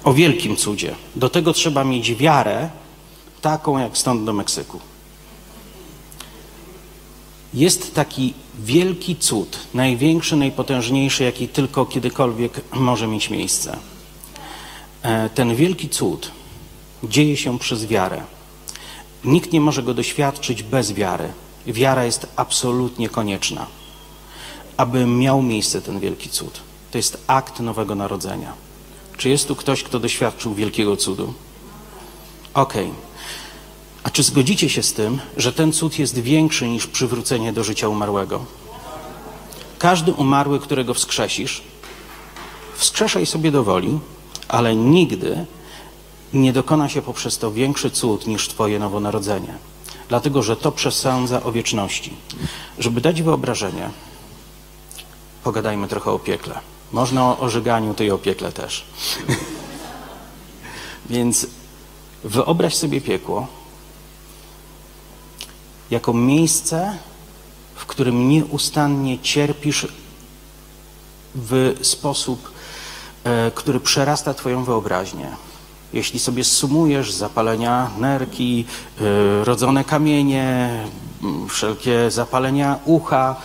o 0.04 0.14
wielkim 0.14 0.56
cudzie. 0.56 0.96
Do 1.16 1.30
tego 1.30 1.54
trzeba 1.54 1.84
mieć 1.84 2.16
wiarę 2.16 2.70
taką 3.42 3.78
jak 3.78 3.98
stąd 3.98 4.24
do 4.26 4.34
Meksyku. 4.34 4.80
Jest 7.54 7.96
taki 7.96 8.34
wielki 8.60 9.16
cud, 9.16 9.58
największy, 9.74 10.36
najpotężniejszy, 10.36 11.24
jaki 11.24 11.48
tylko 11.48 11.86
kiedykolwiek 11.86 12.62
może 12.74 13.08
mieć 13.08 13.30
miejsce. 13.30 13.78
E, 15.02 15.30
ten 15.30 15.56
wielki 15.56 15.90
cud 15.90 16.32
dzieje 17.04 17.38
się 17.38 17.60
przez 17.60 17.86
wiarę. 17.86 18.24
Nikt 19.26 19.52
nie 19.52 19.62
może 19.62 19.84
go 19.84 19.94
doświadczyć 19.94 20.64
bez 20.64 20.94
wiary. 20.94 21.30
Wiara 21.68 22.06
jest 22.06 22.28
absolutnie 22.36 23.10
konieczna, 23.10 23.68
aby 24.78 25.06
miał 25.06 25.42
miejsce 25.42 25.82
ten 25.82 26.00
wielki 26.00 26.30
cud. 26.30 26.60
To 26.92 26.98
jest 26.98 27.24
akt 27.28 27.60
nowego 27.60 27.96
narodzenia. 27.96 28.54
Czy 29.18 29.30
jest 29.30 29.48
tu 29.48 29.56
ktoś, 29.56 29.84
kto 29.84 30.00
doświadczył 30.00 30.54
wielkiego 30.54 30.98
cudu? 30.98 31.34
Okej. 32.54 32.86
Okay. 32.86 32.96
A 34.04 34.10
czy 34.10 34.24
zgodzicie 34.24 34.70
się 34.70 34.84
z 34.84 34.94
tym, 34.94 35.20
że 35.38 35.54
ten 35.54 35.74
cud 35.74 36.00
jest 36.00 36.20
większy 36.20 36.68
niż 36.68 36.88
przywrócenie 36.88 37.54
do 37.54 37.64
życia 37.64 37.88
umarłego? 37.88 38.46
Każdy 39.80 40.14
umarły, 40.14 40.60
którego 40.60 40.94
wskrzesisz, 40.94 41.64
wskrzeszaj 42.76 43.26
sobie 43.26 43.52
do 43.52 43.64
woli, 43.64 44.00
ale 44.48 44.76
nigdy 44.76 45.46
nie 46.34 46.54
dokona 46.54 46.90
się 46.90 47.02
poprzez 47.02 47.38
to 47.38 47.52
większy 47.52 47.90
cud 47.92 48.28
niż 48.28 48.48
Twoje 48.48 48.80
nowonarodzenie. 48.80 49.54
Dlatego, 50.10 50.44
że 50.44 50.56
to 50.56 50.72
przesądza 50.72 51.44
o 51.44 51.52
wieczności. 51.52 52.14
Żeby 52.80 53.02
dać 53.02 53.22
wyobrażenie, 53.22 53.90
pogadajmy 55.44 55.88
trochę 55.88 56.12
o 56.12 56.20
piekle. 56.20 56.60
Można 56.92 57.26
o 57.26 57.40
ożyganiu, 57.40 57.94
to 57.94 58.04
i 58.04 58.12
o 58.12 58.18
piekle 58.18 58.52
też. 58.52 58.86
Więc 61.10 61.48
wyobraź 62.24 62.76
sobie 62.76 63.02
piekło 63.02 63.48
jako 65.92 66.14
miejsce, 66.14 66.98
w 67.76 67.86
którym 67.86 68.30
nieustannie 68.30 69.20
cierpisz 69.20 69.88
w 71.36 71.76
sposób, 71.82 72.52
e, 73.24 73.52
który 73.52 73.80
przerasta 73.80 74.34
Twoją 74.34 74.64
wyobraźnię. 74.64 75.47
Jeśli 75.94 76.20
sobie 76.20 76.44
sumujesz 76.44 77.12
zapalenia 77.12 77.90
nerki, 77.98 78.66
e, 79.02 79.46
rodzone 79.46 79.84
kamienie, 79.84 80.70
wszelkie 81.50 82.12
zapalenia 82.12 82.80
ucha, 82.86 83.36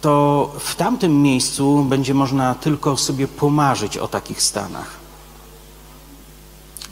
to 0.00 0.52
w 0.58 0.74
tamtym 0.74 1.22
miejscu 1.22 1.84
będzie 1.88 2.14
można 2.14 2.54
tylko 2.54 2.96
sobie 2.96 3.28
pomarzyć 3.28 3.98
o 3.98 4.08
takich 4.08 4.42
stanach. 4.42 4.90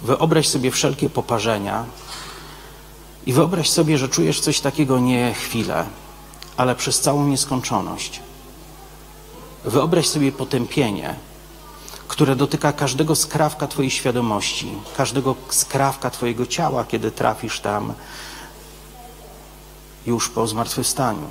Wyobraź 0.03 0.49
sobie 0.49 0.71
wszelkie 0.71 1.11
poparzenia 1.11 1.85
i 3.27 3.33
wyobraź 3.33 3.71
sobie, 3.71 3.99
że 3.99 4.09
czujesz 4.09 4.41
coś 4.41 4.61
takiego 4.61 4.99
nie 4.99 5.35
chwilę, 5.35 5.85
ale 6.57 6.75
przez 6.75 7.01
całą 7.01 7.27
nieskończoność. 7.27 8.21
Wyobraź 9.65 10.07
sobie 10.07 10.33
potępienie, 10.33 11.15
które 12.15 12.37
dotyka 12.37 12.73
każdego 12.73 13.15
skrawka 13.15 13.67
Twojej 13.67 13.91
świadomości, 13.91 14.73
każdego 14.97 15.35
skrawka 15.51 16.11
Twojego 16.11 16.47
ciała, 16.47 16.85
kiedy 16.85 17.11
trafisz 17.11 17.61
tam 17.61 17.95
już 20.07 20.29
po 20.29 20.47
zmartwychwstaniu. 20.47 21.29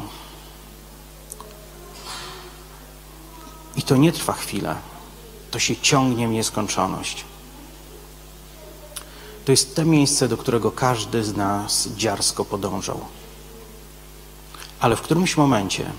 I 3.76 3.82
to 3.82 3.96
nie 3.98 4.12
trwa 4.12 4.34
chwilę, 4.34 4.76
to 5.52 5.60
się 5.60 5.76
ciągnie 5.76 6.28
w 6.28 6.32
nieskończoność. 6.32 7.26
To 9.46 9.52
jest 9.52 9.76
to 9.76 9.86
miejsce, 9.86 10.28
do 10.28 10.38
którego 10.38 10.72
każdy 10.72 11.24
z 11.24 11.38
nas 11.38 11.88
dziarsko 11.88 12.46
podążał. 12.46 13.00
Ale 14.80 14.96
w 14.96 15.02
którymś 15.02 15.38
momencie 15.38 15.92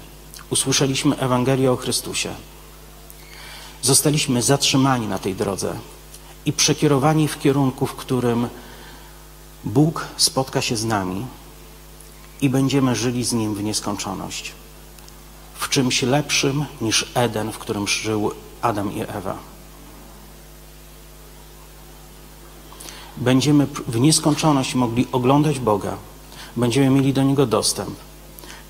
usłyszeliśmy 0.51 1.19
Ewangelię 1.19 1.73
o 1.73 1.77
Chrystusie. 1.77 2.35
Zostaliśmy 3.85 4.43
zatrzymani 4.43 5.07
na 5.09 5.19
tej 5.19 5.35
drodze 5.35 5.75
i 6.47 6.53
przekierowani 6.53 7.29
w 7.29 7.39
kierunku, 7.39 7.87
w 7.87 7.95
którym 7.95 8.49
Bóg 9.65 10.07
spotka 10.17 10.63
się 10.63 10.77
z 10.77 10.85
nami 10.85 11.27
i 12.41 12.51
będziemy 12.51 12.95
żyli 12.95 13.25
z 13.25 13.33
Nim 13.33 13.55
w 13.55 13.63
nieskończoność. 13.63 14.53
W 15.55 15.69
czymś 15.69 16.03
lepszym 16.03 16.65
niż 16.81 17.13
Eden, 17.15 17.53
w 17.53 17.59
którym 17.59 17.89
żył 17.89 18.31
Adam 18.63 18.93
i 18.93 19.01
Ewa. 19.01 19.37
Będziemy 23.17 23.67
w 23.67 24.01
nieskończoność 24.01 24.75
mogli 24.75 25.07
oglądać 25.13 25.59
Boga, 25.59 25.97
będziemy 26.57 26.91
mieli 26.91 27.13
do 27.13 27.23
Niego 27.23 27.47
dostęp. 27.47 27.95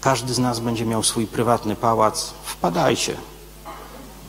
Każdy 0.01 0.35
z 0.35 0.39
nas 0.39 0.61
będzie 0.61 0.87
miał 0.87 1.03
swój 1.03 1.27
prywatny 1.27 1.77
pałac. 1.77 2.35
Wpadajcie. 2.45 3.17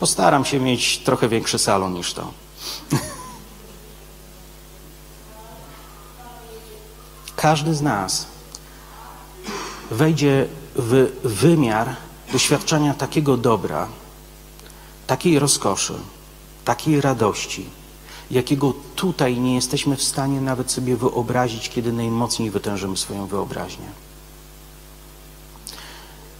Postaram 0.05 0.45
się 0.45 0.59
mieć 0.59 0.97
trochę 0.97 1.29
większy 1.29 1.59
salon 1.59 1.93
niż 1.93 2.13
to. 2.13 2.31
Każdy 7.35 7.75
z 7.75 7.81
nas 7.81 8.27
wejdzie 9.91 10.47
w 10.75 11.11
wymiar 11.23 11.95
doświadczenia 12.31 12.93
takiego 12.93 13.37
dobra, 13.37 13.87
takiej 15.07 15.39
rozkoszy, 15.39 15.93
takiej 16.65 17.01
radości, 17.01 17.65
jakiego 18.31 18.73
tutaj 18.95 19.39
nie 19.39 19.55
jesteśmy 19.55 19.95
w 19.95 20.03
stanie 20.03 20.41
nawet 20.41 20.71
sobie 20.71 20.97
wyobrazić, 20.97 21.69
kiedy 21.69 21.93
najmocniej 21.93 22.51
wytężymy 22.51 22.97
swoją 22.97 23.27
wyobraźnię. 23.27 23.89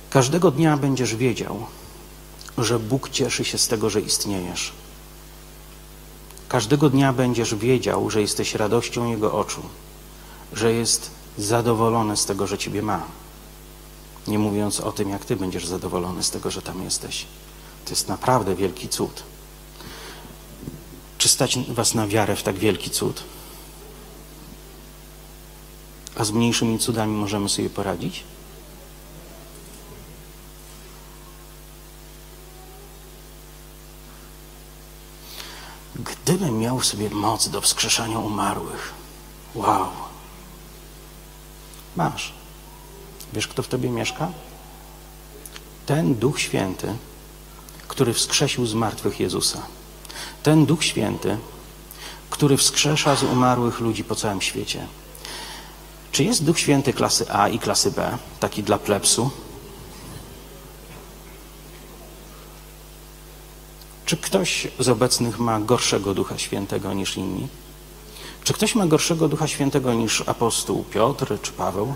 Każdego 0.10 0.52
dnia 0.52 0.78
będziesz 0.78 1.16
wiedział, 1.16 1.66
że 2.58 2.80
Bóg 2.80 3.10
cieszy 3.10 3.46
się 3.46 3.58
z 3.58 3.68
tego, 3.68 3.90
że 3.90 4.02
istniejesz. 4.02 4.72
Każdego 6.48 6.90
dnia 6.90 7.14
będziesz 7.14 7.56
wiedział, 7.56 8.10
że 8.10 8.22
jesteś 8.22 8.56
radością 8.56 9.10
Jego 9.10 9.34
oczu, 9.34 9.62
że 10.54 10.74
jest 10.74 11.12
zadowolony 11.38 12.18
z 12.18 12.26
tego, 12.26 12.48
że 12.48 12.58
Ciebie 12.58 12.82
ma. 12.82 13.04
Nie 14.28 14.40
mówiąc 14.40 14.80
o 14.80 14.92
tym, 14.92 15.10
jak 15.10 15.26
Ty 15.26 15.36
będziesz 15.36 15.66
zadowolony 15.66 16.24
z 16.24 16.32
tego, 16.32 16.52
że 16.52 16.62
tam 16.62 16.84
jesteś. 16.84 17.26
To 17.86 17.90
jest 17.90 18.08
naprawdę 18.08 18.56
wielki 18.56 18.90
cud. 18.90 19.24
Czy 21.18 21.30
stać 21.30 21.60
Was 21.70 21.94
na 21.94 22.08
wiarę 22.08 22.36
w 22.36 22.44
tak 22.44 22.56
wielki 22.56 22.90
cud? 22.90 23.24
A 26.16 26.24
z 26.26 26.32
mniejszymi 26.32 26.80
cudami 26.80 27.16
możemy 27.16 27.50
sobie 27.50 27.70
poradzić? 27.70 28.24
Gdybym 36.26 36.60
miał 36.60 36.80
w 36.80 36.86
sobie 36.86 37.10
moc 37.10 37.50
do 37.50 37.62
wskrzeszania 37.62 38.20
umarłych, 38.20 38.94
wow. 39.56 39.88
Masz. 41.96 42.34
Wiesz, 43.34 43.48
kto 43.48 43.64
w 43.64 43.68
tobie 43.68 43.90
mieszka? 43.90 44.32
Ten 45.86 46.16
Duch 46.16 46.40
Święty, 46.40 46.96
który 47.88 48.14
wskrzesił 48.14 48.66
z 48.66 48.74
martwych 48.74 49.20
Jezusa. 49.20 49.62
Ten 50.44 50.66
Duch 50.66 50.84
Święty, 50.84 51.38
który 52.30 52.58
wskrzesza 52.58 53.16
z 53.16 53.24
umarłych 53.24 53.80
ludzi 53.80 54.04
po 54.04 54.16
całym 54.16 54.42
świecie. 54.42 54.88
Czy 56.12 56.24
jest 56.24 56.44
Duch 56.44 56.60
Święty 56.60 56.94
klasy 56.94 57.32
A 57.32 57.50
i 57.50 57.60
klasy 57.60 57.92
B, 57.92 58.18
taki 58.40 58.64
dla 58.64 58.78
plebsu? 58.78 59.32
Czy 64.06 64.18
ktoś 64.18 64.68
z 64.80 64.90
obecnych 64.90 65.40
ma 65.40 65.60
gorszego 65.60 66.14
Ducha 66.14 66.38
Świętego 66.38 66.94
niż 66.94 67.18
inni? 67.18 67.48
Czy 68.44 68.54
ktoś 68.54 68.76
ma 68.76 68.86
gorszego 68.86 69.28
Ducha 69.28 69.48
Świętego 69.48 69.94
niż 69.94 70.24
apostoł 70.26 70.84
Piotr 70.84 71.38
czy 71.42 71.52
Paweł? 71.52 71.96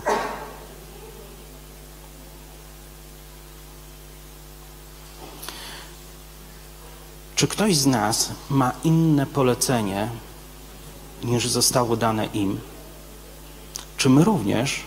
Czy 7.36 7.48
ktoś 7.48 7.76
z 7.76 7.86
nas 7.86 8.30
ma 8.50 8.72
inne 8.84 9.26
polecenie 9.26 10.08
niż 11.24 11.48
zostało 11.48 11.96
dane 11.96 12.26
im? 12.26 12.60
Czy 13.96 14.10
my 14.10 14.24
również 14.24 14.80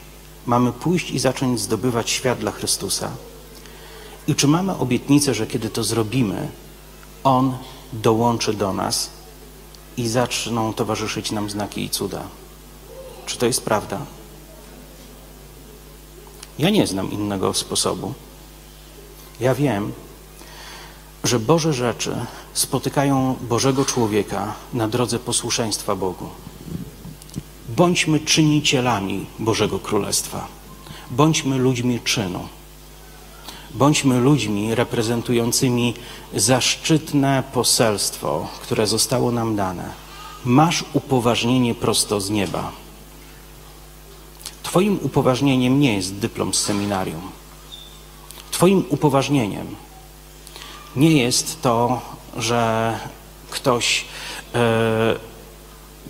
mamy 0.45 0.71
pójść 0.71 1.11
i 1.11 1.19
zacząć 1.19 1.59
zdobywać 1.59 2.09
świat 2.09 2.39
dla 2.39 2.51
Chrystusa? 2.51 3.11
I 4.28 4.36
czy 4.36 4.47
mamy 4.47 4.78
obietnicę, 4.78 5.34
że 5.34 5.47
kiedy 5.47 5.69
to 5.69 5.84
zrobimy, 5.84 6.49
On 7.24 7.57
dołączy 7.93 8.53
do 8.53 8.74
nas 8.74 9.09
i 9.97 10.07
zaczną 10.07 10.74
towarzyszyć 10.74 11.32
nam 11.32 11.49
znaki 11.49 11.84
i 11.84 11.89
cuda? 11.89 12.24
Czy 13.26 13.38
to 13.38 13.45
jest 13.45 13.65
prawda? 13.65 13.99
Ja 16.59 16.69
nie 16.69 16.88
znam 16.88 17.11
innego 17.11 17.53
sposobu. 17.53 18.13
Ja 19.39 19.55
wiem, 19.55 19.93
że 21.24 21.39
Boże 21.39 21.74
rzeczy 21.74 22.15
spotykają 22.53 23.36
Bożego 23.41 23.86
człowieka 23.86 24.53
na 24.74 24.88
drodze 24.88 25.19
posłuszeństwa 25.19 25.95
Bogu. 25.95 26.30
Bądźmy 27.69 28.19
czynicielami 28.19 29.26
Bożego 29.39 29.80
Królestwa. 29.80 30.47
Bądźmy 31.11 31.57
ludźmi 31.57 31.99
czynu. 31.99 32.47
Bądźmy 33.74 34.19
ludźmi 34.19 34.76
reprezentującymi 34.76 35.93
zaszczytne 36.36 37.43
poselstwo, 37.53 38.47
które 38.61 38.88
zostało 38.88 39.32
nam 39.32 39.55
dane. 39.55 39.89
Masz 40.45 40.86
upoważnienie 40.93 41.76
prosto 41.76 42.21
z 42.21 42.30
nieba. 42.30 42.71
Twoim 44.63 44.99
upoważnieniem 45.01 45.80
nie 45.80 45.93
jest 45.93 46.15
dyplom 46.15 46.53
z 46.53 46.59
seminarium. 46.59 47.32
Twoim 48.51 48.86
upoważnieniem 48.89 49.76
nie 50.95 51.24
jest 51.24 51.61
to, 51.61 52.01
że 52.38 52.93
ktoś 53.51 54.05
e, 54.55 55.15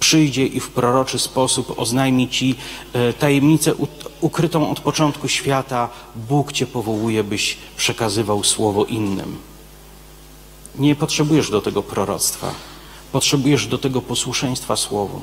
przyjdzie 0.04 0.46
i 0.46 0.60
w 0.60 0.70
proroczy 0.70 1.20
sposób 1.20 1.80
oznajmi 1.80 2.30
ci 2.30 2.56
e, 2.94 3.14
tajemnicę 3.14 3.74
ukrytą 4.22 4.72
od 4.72 4.80
początku 4.80 5.28
świata. 5.28 5.90
Bóg 6.16 6.52
cię 6.52 6.68
powołuje, 6.68 7.24
byś 7.24 7.58
przekazywał 7.78 8.44
słowo 8.44 8.86
innym. 8.86 9.36
Nie 10.76 10.96
potrzebujesz 10.96 11.50
do 11.50 11.62
tego 11.62 11.84
proroctwa. 11.84 12.52
Potrzebujesz 13.12 13.68
do 13.68 13.78
tego 13.78 14.02
posłuszeństwa 14.02 14.76
słowu. 14.76 15.22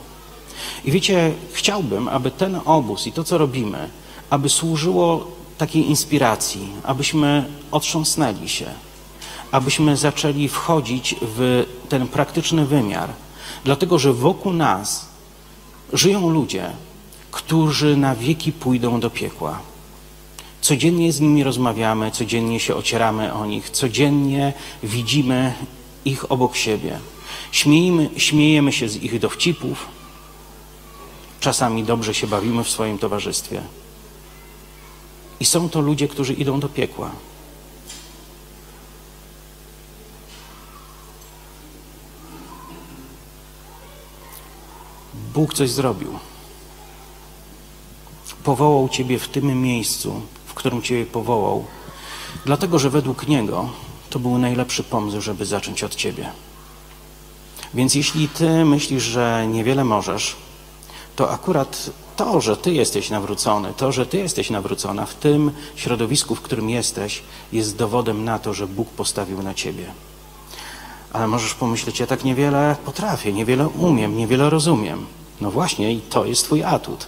I 0.85 0.93
wiecie, 0.93 1.33
chciałbym, 1.53 2.09
aby 2.09 2.31
ten 2.31 2.61
obóz 2.64 3.07
i 3.07 3.12
to, 3.12 3.24
co 3.24 3.39
robimy, 3.39 3.91
aby 4.31 4.49
służyło 4.49 5.31
takiej 5.59 5.89
inspiracji, 5.89 6.68
abyśmy 6.83 7.45
otrząsnęli 7.70 8.49
się, 8.49 8.66
abyśmy 9.53 9.97
zaczęli 9.97 10.49
wchodzić 10.49 11.14
w 11.20 11.66
ten 11.89 12.09
praktyczny 12.09 12.66
wymiar, 12.66 13.11
dlatego 13.65 13.99
że 13.99 14.13
wokół 14.13 14.53
nas 14.53 15.09
żyją 15.93 16.31
ludzie, 16.31 16.71
którzy 17.31 17.97
na 17.97 18.15
wieki 18.15 18.53
pójdą 18.53 19.01
do 19.01 19.11
piekła. 19.11 19.59
Codziennie 20.61 21.13
z 21.13 21.21
nimi 21.21 21.45
rozmawiamy, 21.45 22.11
codziennie 22.11 22.61
się 22.61 22.75
ocieramy 22.77 23.33
o 23.33 23.47
nich, 23.47 23.71
codziennie 23.71 24.53
widzimy 24.83 25.55
ich 26.05 26.33
obok 26.33 26.57
siebie. 26.57 26.99
Śmiejemy, 27.53 28.11
śmiejemy 28.17 28.73
się 28.73 28.89
z 28.89 28.97
ich 28.97 29.19
dowcipów, 29.19 29.89
czasami 31.41 31.85
dobrze 31.85 32.15
się 32.15 32.27
bawimy 32.27 32.65
w 32.65 32.71
swoim 32.71 32.99
towarzystwie. 32.99 33.63
I 35.41 35.45
są 35.45 35.69
to 35.69 35.81
ludzie, 35.81 36.09
którzy 36.09 36.33
idą 36.33 36.61
do 36.61 36.69
piekła. 36.69 37.11
Bóg 45.35 45.55
coś 45.55 45.70
zrobił. 45.70 46.18
Powołał 48.45 48.89
Ciebie 48.89 49.18
w 49.18 49.28
tym 49.28 49.62
miejscu, 49.62 50.20
w 50.47 50.55
którym 50.55 50.83
Ciebie 50.83 51.07
powołał, 51.07 51.64
dlatego 52.45 52.78
że 52.78 52.91
według 52.91 53.28
Niego 53.28 53.68
to 54.11 54.18
był 54.18 54.39
najlepszy 54.39 54.83
pomysł, 54.83 55.20
żeby 55.20 55.47
zacząć 55.47 55.85
od 55.85 55.95
Ciebie. 55.95 56.31
Więc 57.74 57.95
jeśli 57.95 58.28
Ty 58.28 58.64
myślisz, 58.64 59.03
że 59.03 59.47
niewiele 59.47 59.85
możesz, 59.85 60.37
to 61.16 61.31
akurat 61.31 61.91
to, 62.16 62.41
że 62.41 62.57
Ty 62.57 62.72
jesteś 62.72 63.11
nawrócony, 63.11 63.72
to, 63.76 63.93
że 63.93 64.07
Ty 64.07 64.18
jesteś 64.18 64.51
nawrócona 64.51 65.07
w 65.07 65.14
tym 65.14 65.51
środowisku, 65.76 66.35
w 66.35 66.41
którym 66.41 66.70
jesteś, 66.70 67.22
jest 67.53 67.76
dowodem 67.76 68.24
na 68.24 68.39
to, 68.39 68.55
że 68.55 68.66
Bóg 68.66 68.89
postawił 68.89 69.43
na 69.43 69.55
Ciebie. 69.55 69.85
Ale 71.12 71.26
możesz 71.26 71.55
pomyśleć, 71.55 72.01
ja 72.01 72.07
tak 72.07 72.24
niewiele 72.24 72.76
potrafię, 72.85 73.33
niewiele 73.33 73.68
umiem, 73.68 74.16
niewiele 74.16 74.51
rozumiem. 74.51 75.07
No 75.41 75.51
właśnie, 75.51 75.93
i 75.93 76.01
to 76.01 76.24
jest 76.24 76.45
Twój 76.45 76.64
atut. 76.64 77.07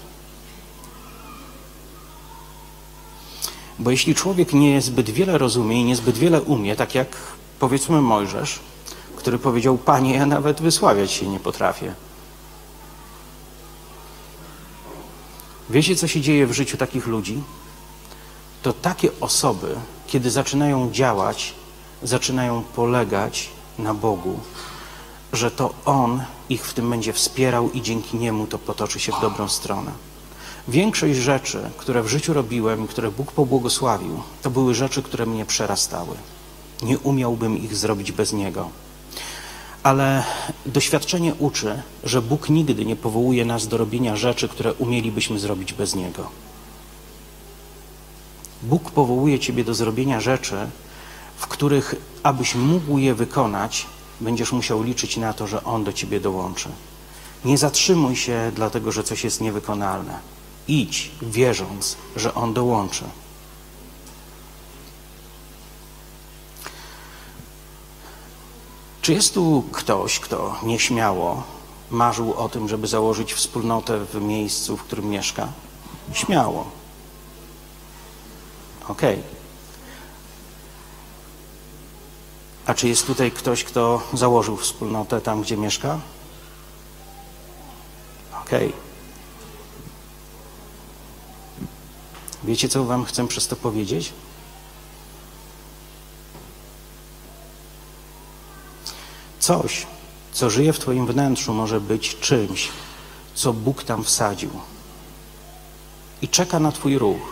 Bo 3.78 3.90
jeśli 3.90 4.14
człowiek 4.14 4.52
nie 4.52 4.82
zbyt 4.82 5.10
wiele 5.10 5.38
rozumie 5.38 5.80
i 5.80 5.84
niezbyt 5.84 6.18
wiele 6.18 6.42
umie, 6.42 6.76
tak 6.76 6.94
jak 6.94 7.16
powiedzmy 7.58 8.00
Mojżesz, 8.00 8.60
który 9.16 9.38
powiedział: 9.38 9.78
Panie, 9.78 10.14
ja 10.14 10.26
nawet 10.26 10.60
wysławiać 10.60 11.12
się 11.12 11.28
nie 11.28 11.40
potrafię. 11.40 11.94
Wiecie, 15.70 15.96
co 15.96 16.08
się 16.08 16.20
dzieje 16.20 16.46
w 16.46 16.52
życiu 16.52 16.76
takich 16.76 17.06
ludzi? 17.06 17.42
To 18.62 18.72
takie 18.72 19.10
osoby, 19.20 19.74
kiedy 20.06 20.30
zaczynają 20.30 20.90
działać, 20.90 21.54
zaczynają 22.02 22.62
polegać 22.62 23.48
na 23.78 23.94
Bogu, 23.94 24.40
że 25.32 25.50
to 25.50 25.74
On 25.84 26.22
ich 26.48 26.66
w 26.66 26.74
tym 26.74 26.90
będzie 26.90 27.12
wspierał 27.12 27.70
i 27.70 27.82
dzięki 27.82 28.16
Niemu 28.16 28.46
to 28.46 28.58
potoczy 28.58 29.00
się 29.00 29.12
w 29.12 29.20
dobrą 29.20 29.48
stronę. 29.48 29.92
Większość 30.68 31.18
rzeczy, 31.18 31.70
które 31.76 32.02
w 32.02 32.08
życiu 32.08 32.32
robiłem 32.32 32.84
i 32.84 32.88
które 32.88 33.10
Bóg 33.10 33.32
pobłogosławił, 33.32 34.22
to 34.42 34.50
były 34.50 34.74
rzeczy, 34.74 35.02
które 35.02 35.26
mnie 35.26 35.44
przerastały. 35.44 36.16
Nie 36.82 36.98
umiałbym 36.98 37.58
ich 37.58 37.76
zrobić 37.76 38.12
bez 38.12 38.32
Niego. 38.32 38.68
Ale 39.82 40.24
doświadczenie 40.66 41.34
uczy, 41.34 41.82
że 42.04 42.22
Bóg 42.22 42.48
nigdy 42.48 42.84
nie 42.84 42.96
powołuje 42.96 43.44
nas 43.44 43.68
do 43.68 43.76
robienia 43.76 44.16
rzeczy, 44.16 44.48
które 44.48 44.72
umielibyśmy 44.72 45.38
zrobić 45.38 45.72
bez 45.72 45.94
Niego. 45.94 46.28
Bóg 48.62 48.90
powołuje 48.90 49.38
Ciebie 49.38 49.64
do 49.64 49.74
zrobienia 49.74 50.20
rzeczy, 50.20 50.56
w 51.36 51.46
których, 51.46 51.94
abyś 52.22 52.54
mógł 52.54 52.98
je 52.98 53.14
wykonać, 53.14 53.86
będziesz 54.22 54.52
musiał 54.52 54.82
liczyć 54.82 55.16
na 55.16 55.32
to, 55.32 55.46
że 55.46 55.64
On 55.64 55.84
do 55.84 55.92
Ciebie 55.92 56.20
dołączy. 56.20 56.68
Nie 57.44 57.58
zatrzymuj 57.58 58.16
się, 58.16 58.52
dlatego 58.54 58.92
że 58.92 59.04
coś 59.04 59.24
jest 59.24 59.40
niewykonalne. 59.40 60.18
Idź, 60.68 61.10
wierząc, 61.22 61.96
że 62.16 62.34
On 62.34 62.54
dołączy. 62.54 63.04
Czy 69.02 69.12
jest 69.12 69.34
tu 69.34 69.64
ktoś, 69.72 70.18
kto 70.18 70.56
nieśmiało 70.62 71.42
marzył 71.92 72.34
o 72.34 72.48
tym, 72.48 72.68
żeby 72.68 72.86
założyć 72.86 73.34
wspólnotę 73.34 74.04
w 74.04 74.14
miejscu, 74.14 74.76
w 74.76 74.82
którym 74.82 75.08
mieszka? 75.08 75.48
Śmiało. 76.12 76.70
Okej. 78.88 79.14
Okay. 79.18 79.41
A 82.66 82.74
czy 82.74 82.88
jest 82.88 83.06
tutaj 83.06 83.30
ktoś, 83.30 83.64
kto 83.64 84.02
założył 84.12 84.56
wspólnotę 84.56 85.20
tam, 85.20 85.42
gdzie 85.42 85.56
mieszka? 85.56 86.00
Okej. 88.42 88.68
Okay. 88.68 88.82
Wiecie, 92.44 92.68
co 92.68 92.84
Wam 92.84 93.04
chcę 93.04 93.28
przez 93.28 93.48
to 93.48 93.56
powiedzieć? 93.56 94.12
Coś, 99.38 99.86
co 100.32 100.50
żyje 100.50 100.72
w 100.72 100.78
Twoim 100.78 101.06
wnętrzu, 101.06 101.54
może 101.54 101.80
być 101.80 102.16
czymś, 102.20 102.68
co 103.34 103.52
Bóg 103.52 103.84
tam 103.84 104.04
wsadził 104.04 104.50
i 106.22 106.28
czeka 106.28 106.60
na 106.60 106.72
Twój 106.72 106.98
ruch. 106.98 107.31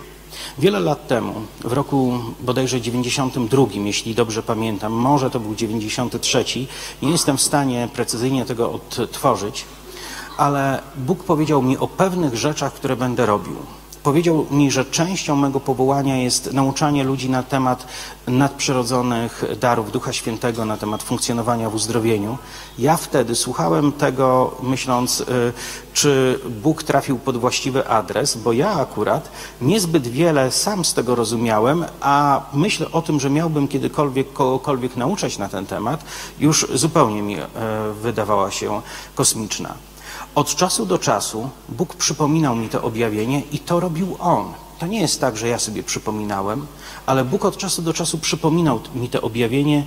Wiele 0.58 0.80
lat 0.80 1.08
temu, 1.08 1.34
w 1.60 1.72
roku 1.72 2.18
bodajże 2.40 2.80
92, 2.80 3.66
jeśli 3.84 4.14
dobrze 4.14 4.42
pamiętam, 4.42 4.92
może 4.92 5.30
to 5.30 5.40
był 5.40 5.54
93, 5.54 6.44
nie 7.02 7.10
jestem 7.10 7.36
w 7.36 7.42
stanie 7.42 7.88
precyzyjnie 7.92 8.44
tego 8.44 8.72
odtworzyć, 8.72 9.64
ale 10.36 10.82
Bóg 10.96 11.24
powiedział 11.24 11.62
mi 11.62 11.78
o 11.78 11.88
pewnych 11.88 12.36
rzeczach, 12.36 12.72
które 12.72 12.96
będę 12.96 13.26
robił. 13.26 13.56
Powiedział 14.02 14.46
mi, 14.50 14.70
że 14.70 14.84
częścią 14.84 15.36
mego 15.36 15.60
powołania 15.60 16.16
jest 16.16 16.52
nauczanie 16.52 17.04
ludzi 17.04 17.30
na 17.30 17.42
temat 17.42 17.86
nadprzyrodzonych 18.26 19.44
darów 19.60 19.92
Ducha 19.92 20.12
Świętego, 20.12 20.64
na 20.64 20.76
temat 20.76 21.02
funkcjonowania 21.02 21.70
w 21.70 21.74
uzdrowieniu. 21.74 22.38
Ja 22.78 22.96
wtedy 22.96 23.34
słuchałem 23.34 23.92
tego, 23.92 24.56
myśląc, 24.62 25.20
y, 25.20 25.24
czy 25.92 26.40
Bóg 26.62 26.82
trafił 26.82 27.18
pod 27.18 27.36
właściwy 27.36 27.88
adres, 27.88 28.36
bo 28.36 28.52
ja 28.52 28.70
akurat 28.70 29.30
niezbyt 29.60 30.08
wiele 30.08 30.50
sam 30.50 30.84
z 30.84 30.94
tego 30.94 31.14
rozumiałem, 31.14 31.84
a 32.00 32.42
myśl 32.52 32.86
o 32.92 33.02
tym, 33.02 33.20
że 33.20 33.30
miałbym 33.30 33.68
kiedykolwiek 33.68 34.32
kogokolwiek 34.32 34.96
nauczać 34.96 35.38
na 35.38 35.48
ten 35.48 35.66
temat, 35.66 36.04
już 36.38 36.66
zupełnie 36.74 37.22
mi 37.22 37.38
y, 37.38 37.46
wydawała 38.02 38.50
się 38.50 38.82
kosmiczna. 39.14 39.74
Od 40.34 40.54
czasu 40.54 40.86
do 40.86 40.98
czasu 40.98 41.50
Bóg 41.68 41.94
przypominał 41.94 42.56
mi 42.56 42.68
to 42.68 42.82
objawienie 42.82 43.42
i 43.52 43.58
to 43.58 43.80
robił 43.80 44.16
On. 44.20 44.52
To 44.78 44.86
nie 44.86 45.00
jest 45.00 45.20
tak, 45.20 45.36
że 45.36 45.48
ja 45.48 45.58
sobie 45.58 45.82
przypominałem, 45.82 46.66
ale 47.06 47.24
Bóg 47.24 47.44
od 47.44 47.56
czasu 47.56 47.82
do 47.82 47.92
czasu 47.92 48.18
przypominał 48.18 48.80
mi 48.94 49.08
to 49.08 49.20
objawienie 49.20 49.84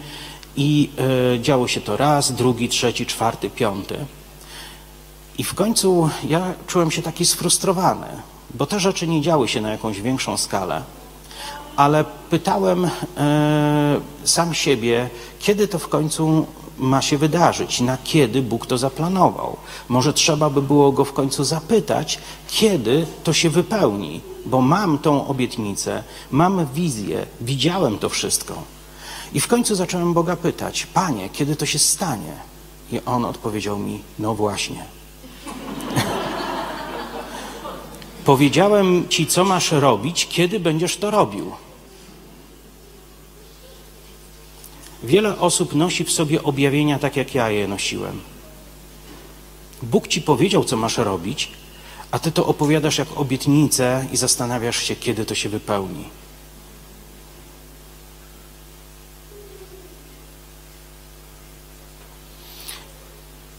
i 0.56 0.90
y, 1.36 1.40
działo 1.40 1.68
się 1.68 1.82
to 1.82 1.98
raz, 1.98 2.32
drugi, 2.32 2.70
trzeci, 2.70 3.06
czwarty, 3.06 3.50
piąty. 3.50 4.06
I 5.38 5.44
w 5.44 5.54
końcu 5.54 6.10
ja 6.28 6.54
czułem 6.68 6.92
się 6.92 7.02
taki 7.02 7.26
sfrustrowany, 7.26 8.08
bo 8.54 8.66
te 8.66 8.80
rzeczy 8.80 9.08
nie 9.08 9.22
działy 9.22 9.48
się 9.48 9.62
na 9.62 9.70
jakąś 9.70 10.02
większą 10.02 10.38
skalę. 10.38 10.84
Ale 11.76 12.06
pytałem 12.30 12.86
y, 12.86 12.90
sam 14.24 14.54
siebie, 14.54 15.10
kiedy 15.40 15.68
to 15.68 15.80
w 15.80 15.88
końcu 15.88 16.46
ma 16.80 17.02
się 17.02 17.18
wydarzyć, 17.18 17.82
na 17.82 17.98
kiedy 18.04 18.42
Bóg 18.42 18.66
to 18.66 18.78
zaplanował. 18.78 19.58
Może 19.90 20.14
trzeba 20.14 20.50
by 20.50 20.62
było 20.62 20.92
go 20.92 21.06
w 21.06 21.14
końcu 21.14 21.44
zapytać, 21.44 22.20
kiedy 22.48 23.06
to 23.24 23.34
się 23.34 23.50
wypełni, 23.50 24.22
bo 24.46 24.62
mam 24.62 24.98
tą 24.98 25.28
obietnicę, 25.28 26.04
mam 26.32 26.68
wizję, 26.74 27.26
widziałem 27.42 27.98
to 27.98 28.10
wszystko. 28.10 28.54
I 29.34 29.40
w 29.40 29.48
końcu 29.48 29.76
zacząłem 29.76 30.14
Boga 30.14 30.36
pytać, 30.36 30.86
Panie, 30.86 31.30
kiedy 31.30 31.56
to 31.56 31.66
się 31.66 31.80
stanie? 31.80 32.34
I 32.92 33.00
on 33.06 33.26
odpowiedział 33.26 33.80
mi, 33.80 34.02
no 34.20 34.36
właśnie. 34.36 34.86
Powiedziałem 38.26 39.10
ci, 39.10 39.28
co 39.28 39.44
masz 39.44 39.72
robić, 39.72 40.28
kiedy 40.28 40.60
będziesz 40.60 40.98
to 40.98 41.12
robił. 41.12 41.52
Wiele 45.04 45.40
osób 45.40 45.76
nosi 45.76 46.04
w 46.04 46.12
sobie 46.12 46.44
objawienia 46.44 47.00
tak, 47.00 47.16
jak 47.16 47.36
ja 47.36 47.50
je 47.50 47.68
nosiłem. 47.68 48.22
Bóg 49.84 50.08
ci 50.08 50.22
powiedział, 50.22 50.64
co 50.64 50.78
masz 50.78 50.98
robić, 50.98 51.52
a 52.12 52.20
ty 52.20 52.32
to 52.32 52.46
opowiadasz 52.46 52.98
jak 52.98 53.08
obietnicę 53.18 54.08
i 54.12 54.18
zastanawiasz 54.18 54.78
się, 54.84 54.96
kiedy 54.96 55.26
to 55.26 55.36
się 55.36 55.50
wypełni. 55.50 56.06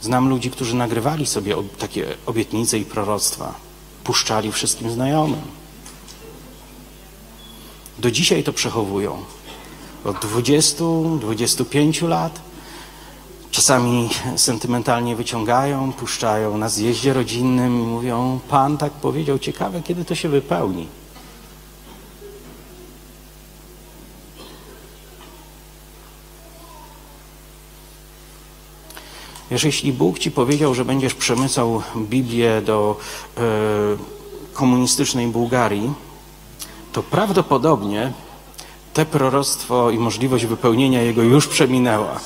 Znam 0.00 0.28
ludzi, 0.28 0.50
którzy 0.50 0.76
nagrywali 0.76 1.26
sobie 1.26 1.56
takie 1.78 2.16
obietnice 2.26 2.78
i 2.78 2.84
proroctwa, 2.84 3.54
puszczali 4.04 4.52
wszystkim 4.52 4.90
znajomym. 4.90 5.42
Do 7.98 8.10
dzisiaj 8.10 8.44
to 8.44 8.52
przechowują 8.52 9.24
od 10.04 10.18
20, 10.18 10.84
25 11.20 12.02
lat. 12.02 12.40
czasami 13.50 14.10
sentymentalnie 14.36 15.16
wyciągają, 15.16 15.92
puszczają 15.92 16.58
na 16.58 16.68
zjeździe 16.68 17.12
rodzinnym 17.12 17.80
i 17.80 17.86
mówią: 17.86 18.40
Pan 18.48 18.78
tak 18.78 18.92
powiedział, 18.92 19.38
ciekawe, 19.38 19.82
kiedy 19.82 20.04
to 20.04 20.14
się 20.14 20.28
wypełni. 20.28 20.86
Wiesz, 29.50 29.64
jeśli 29.64 29.92
Bóg 29.92 30.18
ci 30.18 30.30
powiedział, 30.30 30.74
że 30.74 30.84
będziesz 30.84 31.14
przemycał 31.14 31.82
Biblię 31.96 32.62
do 32.62 32.96
e, 33.36 33.40
komunistycznej 34.54 35.26
Bułgarii, 35.26 35.92
to 36.92 37.02
prawdopodobnie 37.02 38.12
te 38.94 39.06
proroctwo 39.06 39.90
i 39.90 39.98
możliwość 39.98 40.46
wypełnienia 40.46 41.02
jego 41.02 41.22
już 41.22 41.48
przeminęła. 41.48 42.20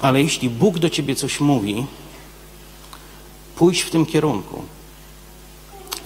Ale 0.00 0.22
jeśli 0.22 0.50
Bóg 0.50 0.78
do 0.78 0.90
ciebie 0.90 1.16
coś 1.16 1.40
mówi, 1.40 1.86
pójdź 3.56 3.80
w 3.80 3.90
tym 3.90 4.06
kierunku. 4.06 4.62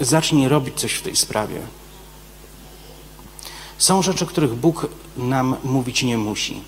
Zacznij 0.01 0.49
robić 0.49 0.81
coś 0.81 0.93
w 0.93 1.03
tej 1.03 1.16
sprawie. 1.16 1.61
Są 3.79 4.03
rzeczy, 4.03 4.27
których 4.27 4.55
Bóg 4.55 4.87
nam 5.16 5.57
mówić 5.64 6.03
nie 6.03 6.19
musi. 6.19 6.61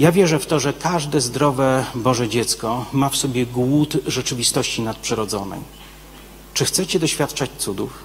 Ja 0.00 0.12
wierzę 0.12 0.38
w 0.38 0.46
to, 0.46 0.60
że 0.60 0.72
każde 0.72 1.20
zdrowe 1.20 1.86
Boże 1.94 2.28
dziecko 2.28 2.86
ma 2.92 3.08
w 3.08 3.16
sobie 3.16 3.46
głód 3.46 3.96
rzeczywistości 4.06 4.82
nadprzyrodzonej. 4.82 5.60
Czy 6.54 6.64
chcecie 6.64 6.98
doświadczać 6.98 7.50
cudów? 7.58 7.98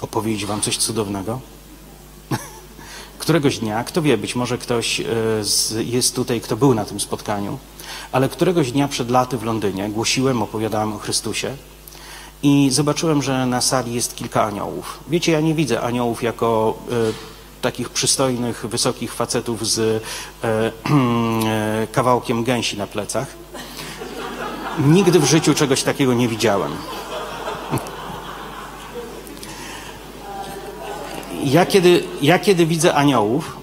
Opowiedzieć 0.00 0.46
Wam 0.46 0.60
coś 0.60 0.76
cudownego? 0.76 1.40
Któregoś 3.18 3.58
dnia, 3.58 3.84
kto 3.84 4.02
wie, 4.02 4.18
być 4.18 4.34
może 4.34 4.58
ktoś 4.58 5.00
e, 5.00 5.04
jest 5.84 6.14
tutaj, 6.14 6.40
kto 6.40 6.56
był 6.56 6.74
na 6.74 6.84
tym 6.84 7.00
spotkaniu, 7.00 7.58
ale 8.12 8.28
któregoś 8.28 8.72
dnia 8.72 8.88
przed 8.88 9.10
laty 9.10 9.38
w 9.38 9.42
Londynie 9.42 9.90
głosiłem, 9.90 10.42
opowiadałem 10.42 10.92
o 10.92 10.98
Chrystusie 10.98 11.56
i 12.42 12.70
zobaczyłem, 12.70 13.22
że 13.22 13.46
na 13.46 13.60
sali 13.60 13.94
jest 13.94 14.16
kilka 14.16 14.42
aniołów. 14.44 15.00
Wiecie, 15.08 15.32
ja 15.32 15.40
nie 15.40 15.54
widzę 15.54 15.80
aniołów 15.80 16.22
jako 16.22 16.78
e, 16.90 17.31
takich 17.62 17.90
przystojnych, 17.90 18.66
wysokich 18.66 19.14
facetów 19.14 19.66
z 19.68 19.78
e, 19.78 20.00
e, 21.46 21.86
kawałkiem 21.92 22.44
gęsi 22.44 22.78
na 22.78 22.86
plecach. 22.86 23.26
Nigdy 24.78 25.18
w 25.18 25.24
życiu 25.24 25.54
czegoś 25.54 25.82
takiego 25.82 26.14
nie 26.14 26.28
widziałem. 26.28 26.72
Ja 31.44 31.66
kiedy, 31.66 32.04
ja 32.22 32.38
kiedy 32.38 32.66
widzę 32.66 32.94
aniołów, 32.94 33.56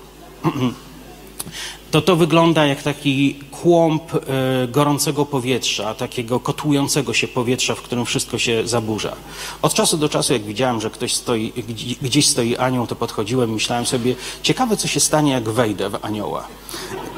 to 1.91 2.01
to 2.01 2.15
wygląda 2.15 2.65
jak 2.65 2.83
taki 2.83 3.35
kłąb 3.51 4.03
e, 4.15 4.19
gorącego 4.67 5.25
powietrza, 5.25 5.93
takiego 5.93 6.39
kotłującego 6.39 7.13
się 7.13 7.27
powietrza, 7.27 7.75
w 7.75 7.81
którym 7.81 8.05
wszystko 8.05 8.37
się 8.37 8.67
zaburza. 8.67 9.15
Od 9.61 9.73
czasu 9.73 9.97
do 9.97 10.09
czasu, 10.09 10.33
jak 10.33 10.43
widziałem, 10.43 10.81
że 10.81 10.89
ktoś 10.89 11.13
stoi, 11.13 11.53
gdzieś 12.01 12.27
stoi 12.27 12.57
anioł, 12.57 12.87
to 12.87 12.95
podchodziłem 12.95 13.53
myślałem 13.53 13.85
sobie, 13.85 14.15
ciekawe 14.43 14.77
co 14.77 14.87
się 14.87 14.99
stanie, 14.99 15.31
jak 15.31 15.49
wejdę 15.49 15.89
w 15.89 16.05
anioła. 16.05 16.47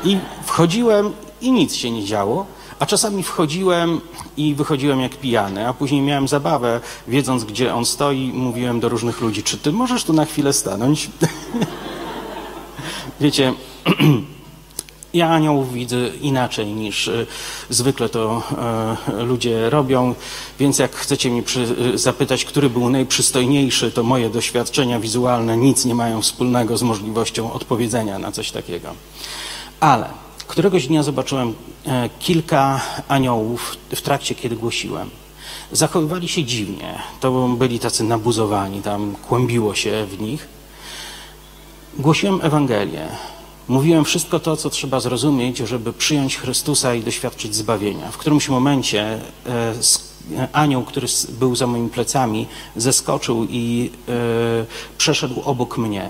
I 0.04 0.18
wchodziłem 0.46 1.14
i 1.42 1.52
nic 1.52 1.76
się 1.76 1.92
nie 1.92 2.06
działo, 2.06 2.46
a 2.80 2.86
czasami 2.86 3.24
wchodziłem 3.24 4.02
i 4.38 4.56
wychodziłem 4.56 5.02
jak 5.02 5.16
pijany, 5.16 5.68
a 5.68 5.74
później 5.74 6.02
miałem 6.02 6.28
zabawę, 6.28 6.82
wiedząc, 7.08 7.44
gdzie 7.44 7.74
on 7.74 7.86
stoi, 7.86 8.32
mówiłem 8.34 8.80
do 8.80 8.90
różnych 8.90 9.22
ludzi, 9.22 9.44
czy 9.44 9.58
ty 9.58 9.72
możesz 9.72 10.04
tu 10.04 10.14
na 10.14 10.26
chwilę 10.26 10.54
stanąć? 10.54 11.10
Wiecie, 13.22 13.54
Ja 15.14 15.30
aniołów 15.30 15.74
widzę 15.74 16.08
inaczej 16.22 16.68
niż 16.68 17.08
y, 17.08 17.28
zwykle 17.70 18.10
to 18.10 18.44
y, 19.20 19.24
ludzie 19.24 19.70
robią, 19.70 20.16
więc 20.60 20.80
jak 20.80 20.96
chcecie 20.96 21.30
y, 21.94 21.98
zapytać, 21.98 22.46
który 22.46 22.70
był 22.70 22.90
najprzystojniejszy, 22.90 23.92
to 23.92 24.04
moje 24.04 24.30
doświadczenia 24.30 25.00
wizualne 25.00 25.58
nic 25.58 25.86
nie 25.86 25.96
mają 25.96 26.22
wspólnego 26.22 26.78
z 26.78 26.84
możliwością 26.84 27.54
odpowiedzenia 27.54 28.20
na 28.20 28.32
coś 28.32 28.52
takiego. 28.52 28.90
Ale 29.80 30.10
któregoś 30.48 30.88
dnia 30.88 31.04
zobaczyłem 31.04 31.54
e, 31.86 32.10
kilka 32.20 32.82
aniołów 33.08 33.78
w 33.96 34.02
trakcie, 34.02 34.36
kiedy 34.36 34.56
głosiłem. 34.56 35.10
Zachowywali 35.72 36.28
się 36.28 36.44
dziwnie. 36.44 37.00
To 37.20 37.48
byli 37.48 37.80
tacy 37.80 38.04
nabuzowani, 38.04 38.82
tam 38.82 39.16
kłębiło 39.28 39.76
się 39.76 40.06
w 40.06 40.22
nich. 40.22 40.48
Głosiłem 41.98 42.40
Ewangelię. 42.44 43.08
Mówiłem 43.72 44.06
wszystko 44.06 44.40
to, 44.40 44.58
co 44.58 44.70
trzeba 44.70 45.00
zrozumieć, 45.00 45.58
żeby 45.58 45.94
przyjąć 45.94 46.38
Chrystusa 46.38 46.96
i 46.96 47.04
doświadczyć 47.04 47.56
zbawienia. 47.56 48.12
W 48.12 48.18
którymś 48.18 48.50
momencie 48.50 49.02
e, 49.02 49.74
e, 50.38 50.48
anioł, 50.54 50.84
który 50.84 51.08
był 51.30 51.56
za 51.56 51.68
moimi 51.68 51.90
plecami, 51.90 52.48
zeskoczył 52.76 53.48
i 53.50 53.92
e, 54.10 54.66
przeszedł 54.98 55.42
obok 55.42 55.78
mnie. 55.78 56.10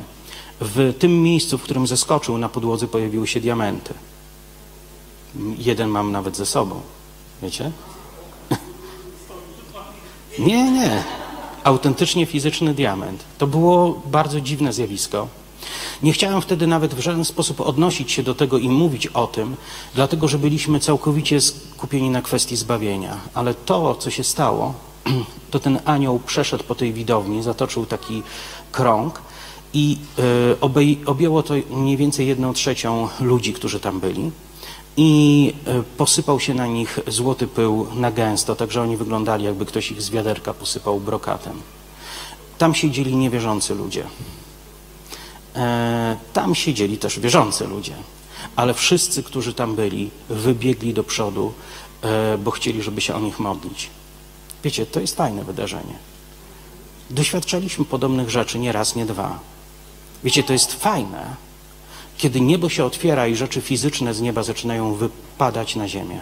W 0.62 0.94
tym 1.00 1.24
miejscu, 1.24 1.58
w 1.58 1.64
którym 1.64 1.88
zeskoczył, 1.88 2.38
na 2.38 2.50
podłodze 2.50 2.88
pojawiły 2.88 3.28
się 3.28 3.40
diamenty. 3.40 3.94
Jeden 5.58 5.90
mam 5.90 6.12
nawet 6.12 6.38
ze 6.38 6.46
sobą. 6.46 6.82
Wiecie? 7.42 7.72
Nie, 10.48 10.72
nie. 10.72 11.04
Autentycznie 11.64 12.26
fizyczny 12.26 12.74
diament. 12.74 13.24
To 13.38 13.48
było 13.48 14.02
bardzo 14.06 14.42
dziwne 14.42 14.74
zjawisko. 14.74 15.41
Nie 16.04 16.14
chciałem 16.14 16.42
wtedy 16.42 16.68
nawet 16.68 16.94
w 16.94 17.00
żaden 17.00 17.26
sposób 17.26 17.62
odnosić 17.62 18.12
się 18.12 18.24
do 18.24 18.36
tego 18.36 18.58
i 18.58 18.70
mówić 18.70 19.08
o 19.08 19.28
tym, 19.28 19.56
dlatego 19.96 20.28
że 20.28 20.40
byliśmy 20.40 20.80
całkowicie 20.80 21.42
skupieni 21.42 22.10
na 22.10 22.22
kwestii 22.22 22.56
zbawienia. 22.56 23.18
Ale 23.34 23.54
to, 23.54 23.96
co 23.96 24.12
się 24.12 24.24
stało, 24.24 24.74
to 25.52 25.60
ten 25.60 25.80
anioł 25.86 26.20
przeszedł 26.20 26.64
po 26.64 26.76
tej 26.76 26.94
widowni, 26.94 27.44
zatoczył 27.44 27.86
taki 27.86 28.24
krąg 28.72 29.22
i 29.74 29.98
y, 30.54 31.06
objęło 31.06 31.44
to 31.44 31.54
mniej 31.72 31.98
więcej 31.98 32.28
jedną 32.28 32.54
trzecią 32.54 33.08
ludzi, 33.20 33.54
którzy 33.54 33.80
tam 33.80 34.00
byli 34.00 34.32
i 34.98 35.54
y, 35.68 35.84
posypał 35.98 36.40
się 36.40 36.54
na 36.54 36.68
nich 36.68 37.00
złoty 37.08 37.48
pył 37.48 37.88
na 37.96 38.12
gęsto, 38.12 38.56
także 38.56 38.82
oni 38.82 38.98
wyglądali 38.98 39.46
jakby 39.46 39.66
ktoś 39.66 39.92
ich 39.92 40.02
z 40.02 40.10
wiaderka 40.10 40.54
posypał 40.54 41.00
brokatem. 41.00 41.62
Tam 42.58 42.76
siedzieli 42.76 43.16
niewierzący 43.16 43.76
ludzie. 43.76 44.04
E, 45.56 46.18
tam 46.34 46.56
siedzieli 46.56 46.98
też 46.98 47.20
wierzący 47.20 47.68
ludzie, 47.68 47.94
ale 48.56 48.74
wszyscy, 48.74 49.24
którzy 49.24 49.54
tam 49.54 49.76
byli, 49.76 50.10
wybiegli 50.30 50.94
do 50.94 51.04
przodu, 51.04 51.54
e, 52.02 52.38
bo 52.38 52.52
chcieli, 52.52 52.82
żeby 52.84 53.02
się 53.02 53.16
o 53.16 53.20
nich 53.20 53.40
modlić. 53.40 53.90
Wiecie, 54.64 54.86
to 54.86 55.00
jest 55.00 55.16
fajne 55.16 55.44
wydarzenie. 55.44 55.96
Doświadczaliśmy 57.10 57.86
podobnych 57.86 58.30
rzeczy 58.30 58.60
nie 58.60 58.72
raz, 58.72 58.96
nie 58.96 59.06
dwa. 59.06 59.40
Wiecie, 60.24 60.44
to 60.44 60.54
jest 60.54 60.74
fajne, 60.74 61.36
kiedy 62.18 62.42
niebo 62.42 62.70
się 62.70 62.86
otwiera 62.86 63.28
i 63.28 63.36
rzeczy 63.36 63.62
fizyczne 63.62 64.14
z 64.14 64.22
nieba 64.22 64.44
zaczynają 64.44 64.94
wypadać 64.94 65.76
na 65.76 65.88
ziemię. 65.88 66.22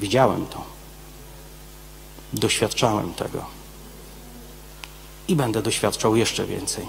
Widziałem 0.00 0.46
to. 0.46 0.64
Doświadczałem 2.32 3.14
tego. 3.14 3.44
I 5.28 5.36
będę 5.36 5.62
doświadczał 5.62 6.16
jeszcze 6.16 6.46
więcej. 6.46 6.86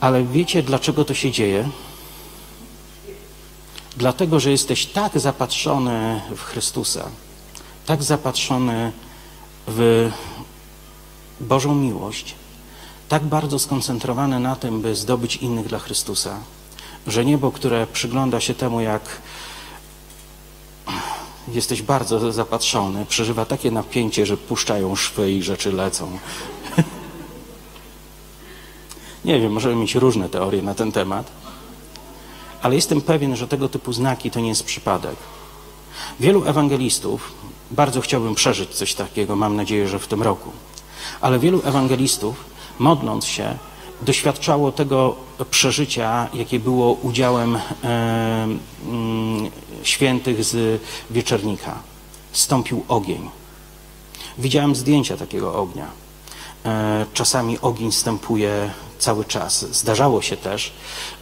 Ale 0.00 0.24
wiecie, 0.24 0.62
dlaczego 0.62 1.04
to 1.04 1.14
się 1.14 1.30
dzieje? 1.30 1.68
Dlatego, 3.96 4.40
że 4.40 4.50
jesteś 4.50 4.86
tak 4.86 5.20
zapatrzony 5.20 6.20
w 6.36 6.42
Chrystusa, 6.42 7.08
tak 7.86 8.02
zapatrzony 8.02 8.92
w 9.66 10.10
Bożą 11.40 11.74
miłość, 11.74 12.34
tak 13.08 13.24
bardzo 13.24 13.58
skoncentrowany 13.58 14.40
na 14.40 14.56
tym, 14.56 14.80
by 14.80 14.96
zdobyć 14.96 15.36
innych 15.36 15.66
dla 15.66 15.78
Chrystusa, 15.78 16.38
że 17.06 17.24
niebo, 17.24 17.52
które 17.52 17.86
przygląda 17.86 18.40
się 18.40 18.54
temu, 18.54 18.80
jak 18.80 19.02
jesteś 21.48 21.82
bardzo 21.82 22.32
zapatrzony, 22.32 23.06
przeżywa 23.06 23.44
takie 23.44 23.70
napięcie, 23.70 24.26
że 24.26 24.36
puszczają 24.36 24.96
szwy 24.96 25.32
i 25.32 25.42
rzeczy 25.42 25.72
lecą. 25.72 26.18
Nie 29.24 29.40
wiem, 29.40 29.52
możemy 29.52 29.74
mieć 29.76 29.94
różne 29.94 30.28
teorie 30.28 30.62
na 30.62 30.74
ten 30.74 30.92
temat, 30.92 31.30
ale 32.62 32.74
jestem 32.74 33.00
pewien, 33.00 33.36
że 33.36 33.48
tego 33.48 33.68
typu 33.68 33.92
znaki 33.92 34.30
to 34.30 34.40
nie 34.40 34.48
jest 34.48 34.64
przypadek. 34.64 35.16
Wielu 36.20 36.44
ewangelistów, 36.44 37.32
bardzo 37.70 38.00
chciałbym 38.00 38.34
przeżyć 38.34 38.70
coś 38.70 38.94
takiego, 38.94 39.36
mam 39.36 39.56
nadzieję, 39.56 39.88
że 39.88 39.98
w 39.98 40.06
tym 40.06 40.22
roku, 40.22 40.50
ale 41.20 41.38
wielu 41.38 41.60
ewangelistów, 41.64 42.44
modląc 42.78 43.24
się, 43.24 43.58
doświadczało 44.02 44.72
tego 44.72 45.16
przeżycia, 45.50 46.28
jakie 46.34 46.60
było 46.60 46.92
udziałem 46.92 47.56
e, 47.56 47.60
mm, 48.86 49.50
świętych 49.82 50.44
z 50.44 50.82
wieczernika. 51.10 51.78
stąpił 52.32 52.84
ogień. 52.88 53.30
Widziałem 54.38 54.74
zdjęcia 54.74 55.16
takiego 55.16 55.54
ognia. 55.54 55.86
E, 56.64 57.06
czasami 57.14 57.58
ogień 57.60 57.92
stępuje 57.92 58.70
cały 59.00 59.24
czas. 59.24 59.66
Zdarzało 59.72 60.22
się 60.22 60.36
też, 60.36 60.72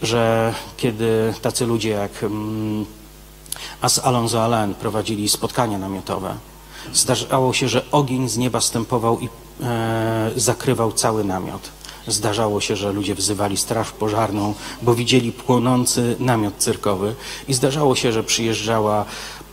że 0.02 0.54
kiedy 0.76 1.34
tacy 1.42 1.66
ludzie 1.66 1.88
jak 1.88 2.22
mm, 2.22 2.86
As 3.80 3.98
Alonso 3.98 4.44
Alain 4.44 4.74
prowadzili 4.74 5.28
spotkania 5.28 5.78
namiotowe, 5.78 6.34
zdarzało 6.92 7.52
się, 7.52 7.68
że 7.68 7.90
ogień 7.90 8.28
z 8.28 8.36
nieba 8.36 8.60
stępował 8.60 9.20
i 9.20 9.28
e, 9.62 10.30
zakrywał 10.36 10.92
cały 10.92 11.24
namiot. 11.24 11.70
Zdarzało 12.06 12.60
się, 12.60 12.76
że 12.76 12.92
ludzie 12.92 13.14
wzywali 13.14 13.56
straż 13.56 13.90
pożarną, 13.90 14.54
bo 14.82 14.94
widzieli 14.94 15.32
płonący 15.32 16.16
namiot 16.20 16.54
cyrkowy 16.58 17.14
i 17.48 17.54
zdarzało 17.54 17.96
się, 17.96 18.12
że 18.12 18.24
przyjeżdżała 18.24 19.04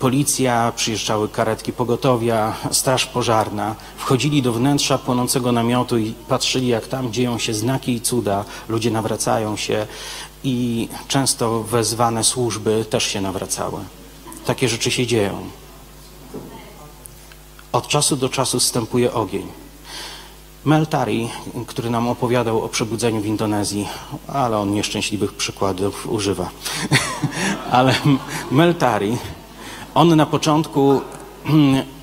policja, 0.06 0.72
przyjeżdżały 0.76 1.30
karetki 1.30 1.74
pogotowia, 1.74 2.54
straż 2.72 3.06
pożarna, 3.06 3.76
wchodzili 3.98 4.42
do 4.42 4.54
wnętrza 4.54 4.98
płonącego 4.98 5.52
namiotu 5.52 5.98
i 5.98 6.14
patrzyli, 6.30 6.68
jak 6.68 6.88
tam 6.88 7.14
dzieją 7.14 7.38
się 7.38 7.54
znaki 7.54 7.94
i 7.94 8.02
cuda, 8.02 8.46
ludzie 8.70 8.92
nawracają 8.92 9.56
się 9.58 9.88
i 10.44 10.88
często 11.08 11.64
wezwane 11.64 12.24
służby 12.24 12.86
też 12.90 13.04
się 13.04 13.22
nawracały. 13.22 13.80
Takie 14.46 14.70
rzeczy 14.70 14.92
się 14.92 15.08
dzieją. 15.08 15.50
Od 17.72 17.88
czasu 17.88 18.16
do 18.16 18.30
czasu 18.30 18.60
stępuje 18.60 19.14
ogień. 19.14 19.48
Meltari, 20.66 21.30
który 21.68 21.90
nam 21.90 22.08
opowiadał 22.08 22.64
o 22.64 22.70
przebudzeniu 22.70 23.22
w 23.22 23.26
Indonezji, 23.26 23.88
ale 24.28 24.58
on 24.58 24.74
nieszczęśliwych 24.74 25.34
przykładów 25.34 26.08
używa. 26.08 26.50
ale 27.72 27.96
Meltari, 28.52 29.18
on 29.96 30.16
na 30.16 30.26
początku 30.26 31.02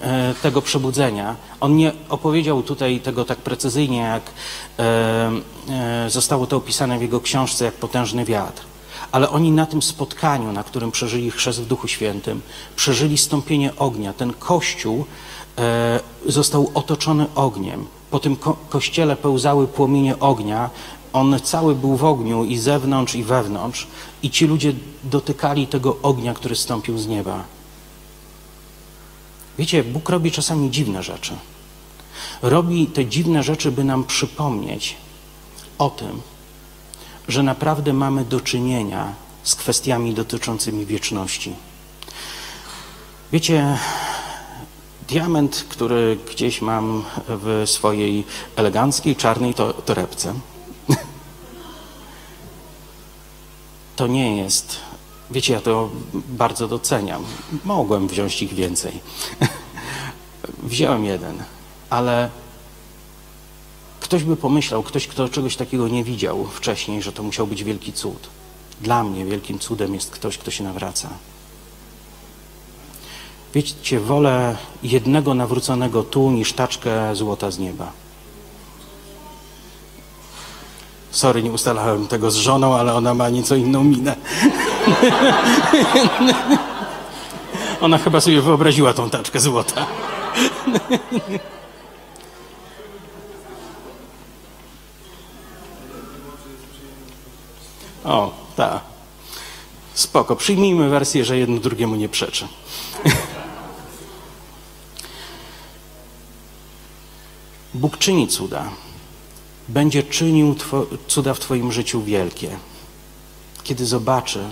e, 0.01 0.34
tego 0.43 0.62
przebudzenia, 0.62 1.36
on 1.61 1.76
nie 1.76 1.93
opowiedział 2.09 2.62
tutaj 2.62 3.01
tego 3.01 3.24
tak 3.24 3.38
precyzyjnie, 3.38 3.99
jak 3.99 4.22
e, 4.78 5.30
e, 5.70 6.11
zostało 6.11 6.47
to 6.47 6.57
opisane 6.57 6.99
w 6.99 7.03
jego 7.03 7.20
książce, 7.20 7.64
jak 7.64 7.74
potężny 7.74 8.24
wiatr. 8.24 8.62
Ale 9.12 9.30
oni 9.30 9.51
na 9.51 9.66
tym 9.66 9.82
spotkaniu, 9.82 10.53
na 10.53 10.64
którym 10.64 10.90
przeżyli 10.90 11.30
chrzest 11.30 11.62
w 11.62 11.66
Duchu 11.66 11.88
Świętym, 11.88 12.40
przeżyli 12.76 13.18
stąpienie 13.18 13.76
ognia. 13.76 14.12
Ten 14.12 14.32
kościół 14.32 15.05
został 16.26 16.70
otoczony 16.74 17.26
ogniem. 17.34 17.86
Po 18.11 18.18
tym 18.18 18.36
ko 18.36 18.57
kościele 18.68 19.16
pełzały 19.16 19.66
płomienie 19.66 20.18
ognia. 20.18 20.70
On 21.12 21.40
cały 21.43 21.74
był 21.74 21.97
w 21.97 22.05
ogniu 22.05 22.45
i 22.45 22.59
zewnątrz, 22.59 23.14
i 23.14 23.22
wewnątrz. 23.22 23.86
I 24.22 24.30
ci 24.30 24.47
ludzie 24.47 24.72
dotykali 25.05 25.66
tego 25.66 25.97
ognia, 26.03 26.34
który 26.34 26.57
stąpił 26.57 26.99
z 26.99 27.07
nieba. 27.07 27.45
Wiecie, 29.59 29.84
Bóg 29.84 30.09
robi 30.09 30.30
czasami 30.30 30.70
dziwne 30.70 31.03
rzeczy. 31.03 31.36
Robi 32.42 32.86
te 32.86 33.07
dziwne 33.07 33.42
rzeczy, 33.42 33.72
by 33.72 33.84
nam 33.84 34.05
przypomnieć 34.05 34.96
o 35.78 35.90
tym, 35.90 36.20
że 37.28 37.42
naprawdę 37.42 37.92
mamy 37.92 38.24
do 38.24 38.40
czynienia 38.40 39.14
z 39.42 39.55
kwestiami 39.55 40.14
dotyczącymi 40.14 40.86
wieczności. 40.86 41.55
Wiecie, 43.32 43.78
diament, 45.09 45.66
który 45.68 46.18
gdzieś 46.30 46.62
mam 46.62 47.05
w 47.28 47.62
swojej 47.66 48.24
eleganckiej 48.57 49.16
czarnej 49.16 49.55
torebce, 49.84 50.34
to 53.96 54.07
nie 54.07 54.36
jest 54.36 54.91
Wiecie, 55.33 55.53
ja 55.53 55.61
to 55.61 55.91
bardzo 56.14 56.68
doceniam. 56.68 57.24
Mogłem 57.64 58.09
wziąć 58.09 58.43
ich 58.43 58.55
więcej. 58.55 59.01
Wziąłem 60.62 61.05
jeden, 61.05 61.43
ale 61.91 62.30
ktoś 64.01 64.24
by 64.24 64.37
pomyślał, 64.37 64.83
ktoś, 64.83 65.07
kto 65.07 65.28
czegoś 65.28 65.57
takiego 65.57 65.89
nie 65.89 66.05
widział 66.05 66.45
wcześniej, 66.45 67.03
że 67.03 67.12
to 67.12 67.22
musiał 67.22 67.47
być 67.47 67.64
wielki 67.64 67.93
cud. 67.93 68.28
Dla 68.80 69.05
mnie 69.05 69.24
wielkim 69.24 69.59
cudem 69.59 69.95
jest 69.95 70.11
ktoś, 70.11 70.39
kto 70.39 70.51
się 70.51 70.64
nawraca. 70.64 71.09
Wiecie, 73.55 74.01
wolę 74.01 74.57
jednego 74.83 75.35
nawróconego 75.35 76.03
tu 76.03 76.30
niż 76.30 76.53
taczkę 76.53 77.16
złota 77.16 77.51
z 77.51 77.59
nieba. 77.59 77.93
Sorry, 81.13 81.43
nie 81.43 81.53
ustalałem 81.53 82.07
tego 82.07 82.31
z 82.31 82.37
żoną, 82.37 82.77
ale 82.77 82.95
ona 82.95 83.15
ma 83.15 83.29
nieco 83.29 83.55
inną 83.55 83.85
minę. 83.85 84.17
Ona 87.81 87.99
chyba 87.99 88.21
sobie 88.21 88.41
wyobraziła 88.41 88.95
tą 88.95 89.11
taczkę 89.11 89.41
złota. 89.41 89.87
O, 98.05 98.35
tak. 98.57 98.81
Spoko. 99.95 100.37
Przyjmijmy 100.37 100.89
wersję, 100.89 101.25
że 101.25 101.39
jedno 101.39 101.61
drugiemu 101.61 101.97
nie 101.97 102.09
przeczy. 102.09 102.49
Bóg 107.75 107.99
czyni 107.99 108.29
cuda 108.29 108.71
będzie 109.69 110.03
czynił 110.03 110.57
cuda 111.09 111.35
w 111.35 111.41
Twoim 111.41 111.73
życiu 111.73 112.03
wielkie, 112.03 112.57
kiedy 113.63 113.87
zobaczy, 113.87 114.45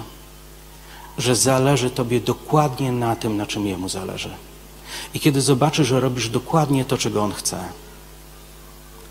że 1.18 1.36
zależy 1.36 1.90
Tobie 1.90 2.20
dokładnie 2.20 2.92
na 2.92 3.16
tym, 3.16 3.36
na 3.36 3.46
czym 3.46 3.66
Jemu 3.66 3.88
zależy. 3.88 4.30
I 5.14 5.20
kiedy 5.20 5.40
zobaczy, 5.40 5.84
że 5.84 6.00
robisz 6.00 6.28
dokładnie 6.28 6.84
to, 6.84 6.98
czego 6.98 7.22
On 7.22 7.32
chce. 7.32 7.68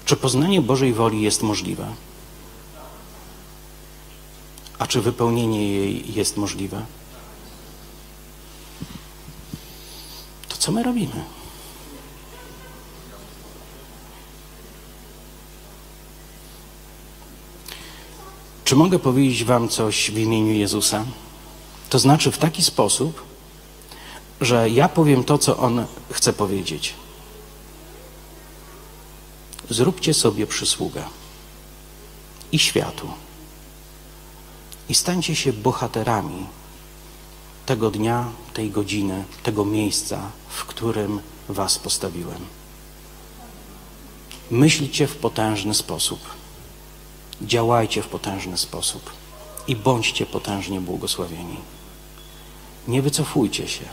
Czy 0.05 0.15
poznanie 0.15 0.61
Bożej 0.61 0.93
woli 0.93 1.21
jest 1.21 1.43
możliwe? 1.43 1.87
A 4.79 4.87
czy 4.87 5.01
wypełnienie 5.01 5.71
jej 5.73 6.13
jest 6.13 6.37
możliwe? 6.37 6.85
To 10.49 10.57
co 10.57 10.71
my 10.71 10.83
robimy? 10.83 11.38
Czy 18.69 18.75
mogę 18.75 18.99
powiedzieć 18.99 19.43
Wam 19.43 19.69
coś 19.69 20.11
w 20.11 20.17
imieniu 20.17 20.53
Jezusa? 20.53 21.05
To 21.89 21.99
znaczy 21.99 22.31
w 22.31 22.37
taki 22.37 22.63
sposób, 22.63 23.23
że 24.41 24.69
ja 24.69 24.89
powiem 24.89 25.23
to, 25.23 25.37
co 25.37 25.57
On 25.57 25.85
chce 26.11 26.33
powiedzieć. 26.33 26.93
Zróbcie 29.69 30.13
sobie 30.13 30.47
przysługę 30.47 31.03
i 32.51 32.59
światu. 32.59 33.07
I 34.89 34.95
stańcie 34.95 35.35
się 35.35 35.53
bohaterami 35.53 36.45
tego 37.65 37.91
dnia, 37.91 38.31
tej 38.53 38.71
godziny, 38.71 39.23
tego 39.43 39.65
miejsca, 39.65 40.31
w 40.49 40.65
którym 40.65 41.19
Was 41.47 41.79
postawiłem. 41.79 42.45
Myślcie 44.51 45.07
w 45.07 45.15
potężny 45.15 45.73
sposób 45.73 46.38
działajcie 47.41 48.01
w 48.01 48.07
potężny 48.07 48.57
sposób 48.57 49.11
i 49.67 49.75
bądźcie 49.75 50.25
potężnie 50.25 50.81
błogosławieni. 50.81 51.57
Nie 52.87 53.01
wycofujcie 53.01 53.67
się. 53.67 53.85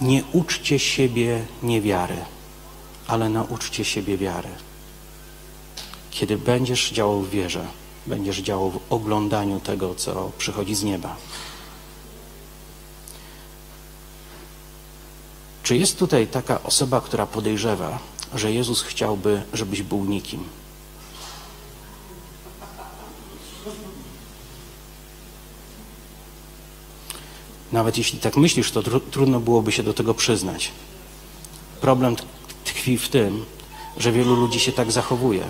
Nie 0.00 0.22
uczcie 0.32 0.78
siebie 0.78 1.44
niewiary, 1.62 2.16
ale 3.06 3.28
nauczcie 3.28 3.84
siebie 3.84 4.18
wiary. 4.18 4.48
Kiedy 6.10 6.38
będziesz 6.38 6.90
działał 6.90 7.20
w 7.20 7.30
wierze, 7.30 7.66
będziesz 8.06 8.38
działał 8.38 8.70
w 8.70 8.80
oglądaniu 8.90 9.60
tego, 9.60 9.94
co 9.94 10.30
przychodzi 10.38 10.74
z 10.74 10.82
nieba. 10.82 11.16
Czy 15.62 15.76
jest 15.76 15.98
tutaj 15.98 16.26
taka 16.26 16.62
osoba, 16.62 17.00
która 17.00 17.26
podejrzewa, 17.26 17.98
że 18.34 18.52
Jezus 18.52 18.82
chciałby, 18.82 19.42
żebyś 19.52 19.82
był 19.82 20.04
nikim? 20.04 20.44
Nawet 27.72 27.98
jeśli 27.98 28.18
tak 28.18 28.36
myślisz, 28.36 28.72
to 28.72 28.82
tr 28.82 29.00
trudno 29.10 29.40
byłoby 29.40 29.72
się 29.72 29.82
do 29.82 29.94
tego 29.94 30.14
przyznać. 30.14 30.72
Problem 31.80 32.16
tkwi 32.64 32.98
w 32.98 33.08
tym, 33.08 33.44
że 33.96 34.12
wielu 34.12 34.34
ludzi 34.34 34.60
się 34.60 34.72
tak 34.72 34.92
zachowuje. 34.92 35.44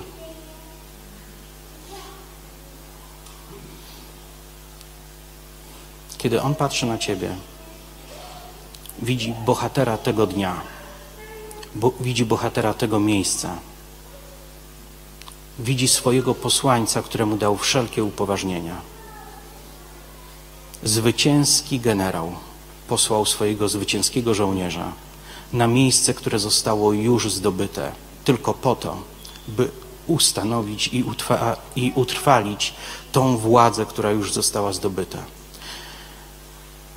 Kiedy 6.19 6.43
on 6.43 6.55
patrzy 6.55 6.87
na 6.87 6.99
ciebie, 6.99 7.37
widzi 9.03 9.35
bohatera 9.47 9.99
tego 9.99 10.27
dnia, 10.27 10.61
bo, 11.75 11.93
widzi 12.01 12.25
bohatera 12.25 12.75
tego 12.75 13.01
miejsca, 13.01 13.59
widzi 15.59 15.89
swojego 15.89 16.35
posłańca, 16.35 17.03
któremu 17.03 17.37
dał 17.37 17.57
wszelkie 17.57 18.05
upoważnienia 18.05 18.90
zwycięski 20.83 21.81
generał, 21.81 22.33
posłał 22.89 23.27
swojego 23.27 23.69
zwycięskiego 23.69 24.35
żołnierza 24.35 24.93
na 25.53 25.67
miejsce, 25.67 26.15
które 26.15 26.39
zostało 26.39 26.93
już 26.93 27.33
zdobyte, 27.33 27.93
tylko 28.25 28.55
po 28.55 28.75
to, 28.75 28.97
by 29.49 29.71
ustanowić 30.07 30.89
i, 30.89 31.05
utwa- 31.05 31.57
i 31.77 31.93
utrwalić 31.95 32.75
tą 33.13 33.37
władzę, 33.37 33.87
która 33.87 34.11
już 34.11 34.33
została 34.33 34.73
zdobyta. 34.73 35.19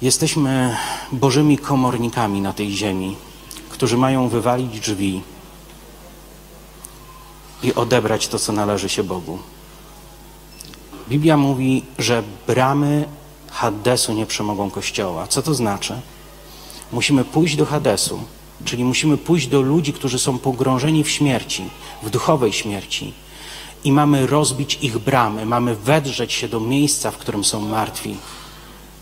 Jesteśmy 0.02 0.78
Bożymi 1.12 1.58
komornikami 1.58 2.42
na 2.42 2.54
tej 2.54 2.72
ziemi, 2.72 3.16
którzy 3.70 3.98
mają 3.98 4.30
wywalić 4.30 4.80
drzwi 4.80 5.22
i 7.64 7.74
odebrać 7.74 8.28
to, 8.28 8.40
co 8.40 8.52
należy 8.52 8.90
się 8.90 9.04
Bogu. 9.04 9.40
Biblia 11.10 11.38
mówi, 11.38 11.84
że 12.00 12.24
bramy 12.48 13.06
Hadesu 13.54 14.14
nie 14.14 14.26
przemogą 14.26 14.72
Kościoła. 14.72 15.28
Co 15.28 15.42
to 15.42 15.54
znaczy? 15.54 16.00
Musimy 16.92 17.26
pójść 17.26 17.56
do 17.56 17.66
Hadesu, 17.66 18.20
czyli 18.66 18.84
musimy 18.84 19.18
pójść 19.18 19.48
do 19.48 19.62
ludzi, 19.62 19.94
którzy 19.94 20.20
są 20.20 20.40
pogrążeni 20.40 21.04
w 21.04 21.10
śmierci, 21.10 21.70
w 22.04 22.10
duchowej 22.10 22.54
śmierci 22.54 23.14
i 23.84 23.92
mamy 23.92 24.28
rozbić 24.28 24.80
ich 24.82 24.98
bramy, 24.98 25.46
mamy 25.46 25.76
wedrzeć 25.76 26.34
się 26.34 26.48
do 26.48 26.60
miejsca, 26.60 27.12
w 27.12 27.18
którym 27.18 27.44
są 27.44 27.62
martwi 27.62 28.18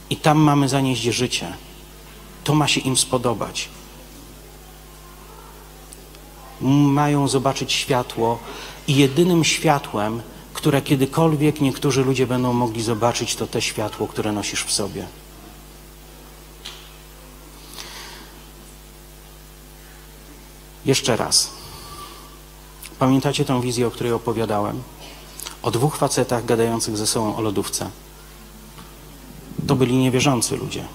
i 0.09 0.17
tam 0.17 0.37
mamy 0.37 0.69
zanieść 0.69 1.01
życie. 1.01 1.53
To 2.43 2.55
ma 2.55 2.67
się 2.67 2.81
im 2.81 2.97
spodobać. 2.97 3.69
Mają 6.61 7.27
zobaczyć 7.27 7.73
światło 7.73 8.39
i 8.87 8.95
jedynym 8.95 9.43
światłem, 9.43 10.21
które 10.53 10.81
kiedykolwiek 10.81 11.61
niektórzy 11.61 12.03
ludzie 12.03 12.27
będą 12.27 12.53
mogli 12.53 12.83
zobaczyć, 12.83 13.35
to 13.35 13.47
te 13.47 13.61
światło, 13.61 14.07
które 14.07 14.31
nosisz 14.31 14.63
w 14.63 14.71
sobie. 14.71 15.07
Jeszcze 20.85 21.15
raz. 21.15 21.51
Pamiętacie 22.99 23.45
tą 23.45 23.61
wizję, 23.61 23.87
o 23.87 23.91
której 23.91 24.13
opowiadałem? 24.13 24.83
O 25.61 25.71
dwóch 25.71 25.97
facetach 25.97 26.45
gadających 26.45 26.97
ze 26.97 27.07
sobą 27.07 27.35
o 27.35 27.41
lodówce. 27.41 27.89
To 29.67 29.75
byli 29.75 29.97
niewierzący 29.97 30.57
ludzie. 30.57 30.85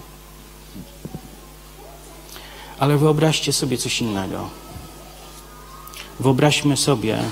Ale 2.79 2.99
wyobraźcie 2.99 3.53
sobie 3.53 3.79
coś 3.79 4.01
innego. 4.01 4.49
Wyobraźmy 6.21 6.77
sobie 6.77 7.23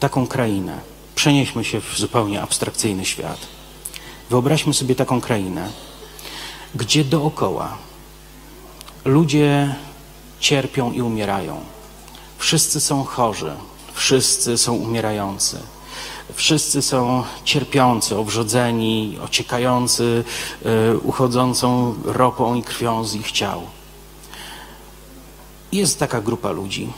taką 0.00 0.26
krainę. 0.26 0.78
Przenieśmy 1.14 1.64
się 1.64 1.80
w 1.80 1.98
zupełnie 1.98 2.42
abstrakcyjny 2.42 3.04
świat. 3.04 3.38
Wyobraźmy 4.30 4.74
sobie 4.74 4.94
taką 4.94 5.20
krainę, 5.20 5.68
gdzie 6.74 7.04
dookoła 7.04 7.78
ludzie 9.04 9.74
cierpią 10.40 10.92
i 10.92 11.02
umierają. 11.02 11.60
Wszyscy 12.38 12.80
są 12.80 13.04
chorzy, 13.04 13.52
wszyscy 13.92 14.58
są 14.58 14.74
umierający. 14.74 15.58
Wszyscy 16.34 16.82
są 16.82 17.24
cierpiący, 17.44 18.16
obrzodzeni, 18.16 19.18
ociekający, 19.24 20.24
y, 20.92 20.98
uchodzącą 20.98 21.94
ropą 22.04 22.54
i 22.54 22.62
krwią 22.62 23.04
z 23.04 23.14
ich 23.14 23.32
ciał. 23.32 23.62
Jest 25.72 25.98
taka 25.98 26.20
grupa 26.20 26.50
ludzi, 26.50 26.92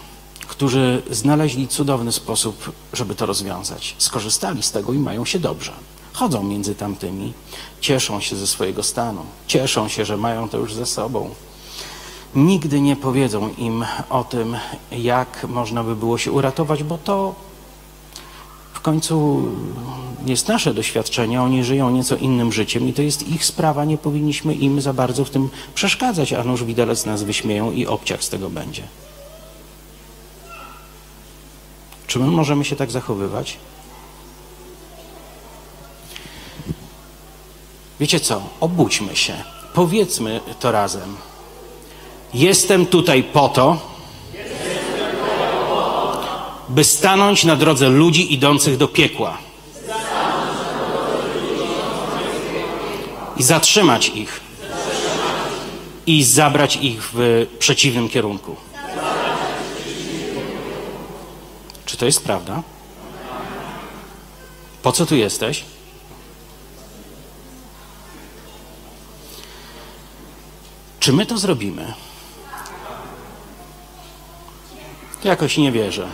którzy 0.50 1.02
znaleźli 1.10 1.68
cudowny 1.68 2.12
sposób, 2.12 2.72
żeby 2.92 3.14
to 3.14 3.26
rozwiązać. 3.26 3.94
Skorzystali 3.98 4.62
z 4.62 4.70
tego 4.72 4.92
i 4.92 4.98
mają 4.98 5.24
się 5.24 5.38
dobrze. 5.38 5.72
Chodzą 6.12 6.42
między 6.42 6.74
tamtymi, 6.74 7.32
cieszą 7.80 8.20
się 8.20 8.36
ze 8.36 8.46
swojego 8.46 8.82
stanu, 8.82 9.22
cieszą 9.46 9.88
się, 9.88 10.04
że 10.04 10.16
mają 10.16 10.48
to 10.48 10.58
już 10.58 10.74
ze 10.74 10.86
sobą. 10.86 11.30
Nigdy 12.34 12.80
nie 12.80 12.96
powiedzą 12.96 13.48
im 13.58 13.84
o 14.10 14.24
tym, 14.24 14.56
jak 14.92 15.46
można 15.48 15.84
by 15.84 15.96
było 15.96 16.18
się 16.18 16.32
uratować, 16.32 16.82
bo 16.82 16.98
to 16.98 17.34
w 18.72 18.80
końcu 18.80 19.42
jest 20.26 20.48
nasze 20.48 20.74
doświadczenie. 20.74 21.42
Oni 21.42 21.64
żyją 21.64 21.90
nieco 21.90 22.16
innym 22.16 22.52
życiem 22.52 22.88
i 22.88 22.92
to 22.92 23.02
jest 23.02 23.28
ich 23.28 23.44
sprawa. 23.44 23.84
Nie 23.84 23.98
powinniśmy 23.98 24.54
im 24.54 24.80
za 24.80 24.92
bardzo 24.92 25.24
w 25.24 25.30
tym 25.30 25.48
przeszkadzać, 25.74 26.32
a 26.32 26.44
nuż 26.44 26.64
widelec 26.64 27.06
nas 27.06 27.22
wyśmieją 27.22 27.72
i 27.72 27.86
obciach 27.86 28.24
z 28.24 28.28
tego 28.28 28.50
będzie. 28.50 28.82
Czy 32.10 32.18
my 32.18 32.26
możemy 32.26 32.64
się 32.64 32.76
tak 32.76 32.90
zachowywać? 32.90 33.56
Wiecie 38.00 38.20
co? 38.20 38.42
Obudźmy 38.60 39.16
się. 39.16 39.44
Powiedzmy 39.74 40.40
to 40.60 40.72
razem. 40.72 41.16
Jestem 42.34 42.86
tutaj 42.86 43.22
po 43.22 43.48
to, 43.48 43.76
by 46.68 46.84
stanąć 46.84 47.44
na 47.44 47.56
drodze 47.56 47.88
ludzi 47.88 48.34
idących 48.34 48.76
do 48.76 48.88
piekła 48.88 49.38
i 53.36 53.42
zatrzymać 53.42 54.08
ich 54.08 54.40
i 56.06 56.24
zabrać 56.24 56.76
ich 56.76 57.10
w 57.12 57.46
przeciwnym 57.58 58.08
kierunku. 58.08 58.69
Czy 61.90 61.96
to 61.96 62.06
jest 62.06 62.24
prawda? 62.24 62.62
Po 64.82 64.92
co 64.92 65.06
tu 65.06 65.16
jesteś? 65.16 65.64
Czy 71.00 71.12
my 71.12 71.26
to 71.26 71.38
zrobimy? 71.38 71.94
Jakoś 75.24 75.56
nie 75.56 75.72
wierzę. 75.72 76.08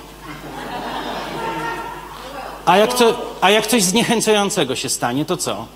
A 2.67 2.77
jak, 2.77 2.95
to, 2.95 3.37
a 3.41 3.51
jak 3.51 3.67
coś 3.67 3.83
zniechęcającego 3.83 4.77
się 4.77 4.89
stanie, 4.89 5.25
to 5.25 5.37
co? 5.37 5.67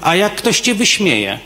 A 0.00 0.14
jak 0.14 0.36
ktoś 0.36 0.60
cię 0.60 0.74
wyśmieje? 0.74 1.40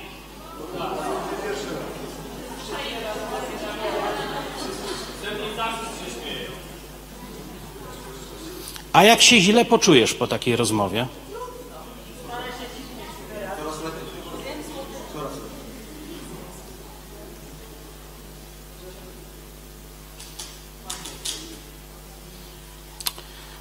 A 8.93 9.05
jak 9.05 9.22
się 9.22 9.40
źle 9.40 9.64
poczujesz 9.64 10.14
po 10.14 10.26
takiej 10.26 10.57
rozmowie? 10.57 11.07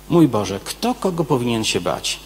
Mój 0.09 0.27
Boże, 0.27 0.59
kto 0.63 0.95
kogo 0.95 1.23
powinien 1.23 1.63
się 1.63 1.81
bać? 1.81 2.19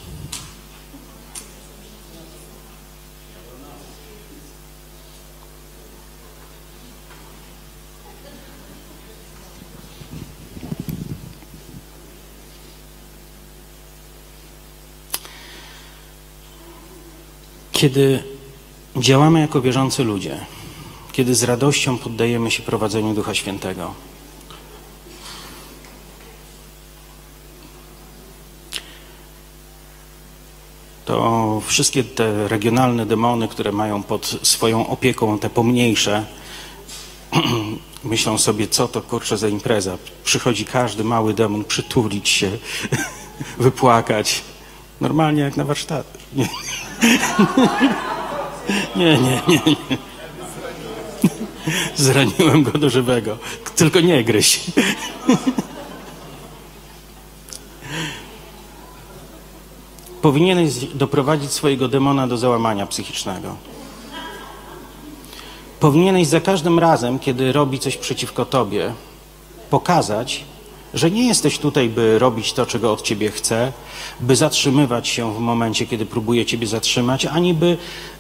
Kiedy 17.75 18.23
działamy 18.97 19.39
jako 19.39 19.61
wierzący 19.61 20.03
ludzie, 20.03 20.45
kiedy 21.11 21.35
z 21.35 21.43
radością 21.43 21.97
poddajemy 21.97 22.51
się 22.51 22.63
prowadzeniu 22.63 23.13
Ducha 23.13 23.35
Świętego, 23.35 23.93
to 31.05 31.61
wszystkie 31.65 32.03
te 32.03 32.47
regionalne 32.47 33.05
demony, 33.05 33.47
które 33.47 33.71
mają 33.71 34.03
pod 34.03 34.39
swoją 34.43 34.87
opieką 34.87 35.39
te 35.39 35.49
pomniejsze, 35.49 36.25
myślą 38.03 38.37
sobie, 38.37 38.67
co 38.67 38.87
to 38.87 39.01
kurczę 39.01 39.37
za 39.37 39.47
impreza. 39.47 39.97
Przychodzi 40.23 40.65
każdy 40.65 41.03
mały 41.03 41.33
demon 41.33 41.63
przytulić 41.63 42.29
się, 42.29 42.51
wypłakać. 43.57 44.41
Normalnie 45.01 45.41
jak 45.41 45.57
na 45.57 45.63
warsztat. 45.65 46.17
Nie, 48.95 49.17
nie, 49.17 49.41
nie, 49.47 49.61
nie. 49.67 49.97
Zraniłem 51.95 52.63
go 52.63 52.71
do 52.71 52.89
żywego. 52.89 53.37
Tylko 53.75 53.99
nie 53.99 54.23
gryź. 54.23 54.61
Powinieneś 60.21 60.73
doprowadzić 60.93 61.51
swojego 61.51 61.87
demona 61.87 62.27
do 62.27 62.37
załamania 62.37 62.85
psychicznego. 62.85 63.55
Powinieneś 65.79 66.27
za 66.27 66.41
każdym 66.41 66.79
razem, 66.79 67.19
kiedy 67.19 67.51
robi 67.51 67.79
coś 67.79 67.97
przeciwko 67.97 68.45
tobie, 68.45 68.93
pokazać, 69.69 70.45
że 70.95 71.11
nie 71.11 71.27
jesteś 71.27 71.59
tutaj, 71.59 71.89
by 71.89 72.19
robić 72.19 72.53
to, 72.53 72.65
czego 72.65 72.93
od 72.93 73.01
ciebie 73.01 73.31
chce, 73.31 73.73
by 74.19 74.35
zatrzymywać 74.35 75.07
się 75.07 75.33
w 75.33 75.39
momencie, 75.39 75.85
kiedy 75.85 76.05
próbuje 76.05 76.45
ciebie 76.45 76.67
zatrzymać, 76.67 77.25
ani 77.25 77.53
by 77.53 77.77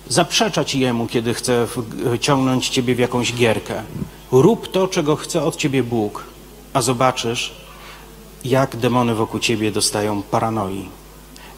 zaprzeczać 0.07 0.75
jemu, 0.75 1.07
kiedy 1.07 1.33
chce 1.33 1.67
ciągnąć 2.21 2.69
ciebie 2.69 2.95
w 2.95 2.99
jakąś 2.99 3.33
gierkę. 3.33 3.83
Rób 4.31 4.71
to, 4.71 4.87
czego 4.87 5.15
chce 5.15 5.43
od 5.43 5.55
ciebie 5.55 5.83
Bóg, 5.83 6.23
a 6.73 6.81
zobaczysz, 6.81 7.53
jak 8.45 8.75
demony 8.75 9.15
wokół 9.15 9.39
ciebie 9.39 9.71
dostają 9.71 10.21
paranoi, 10.21 10.89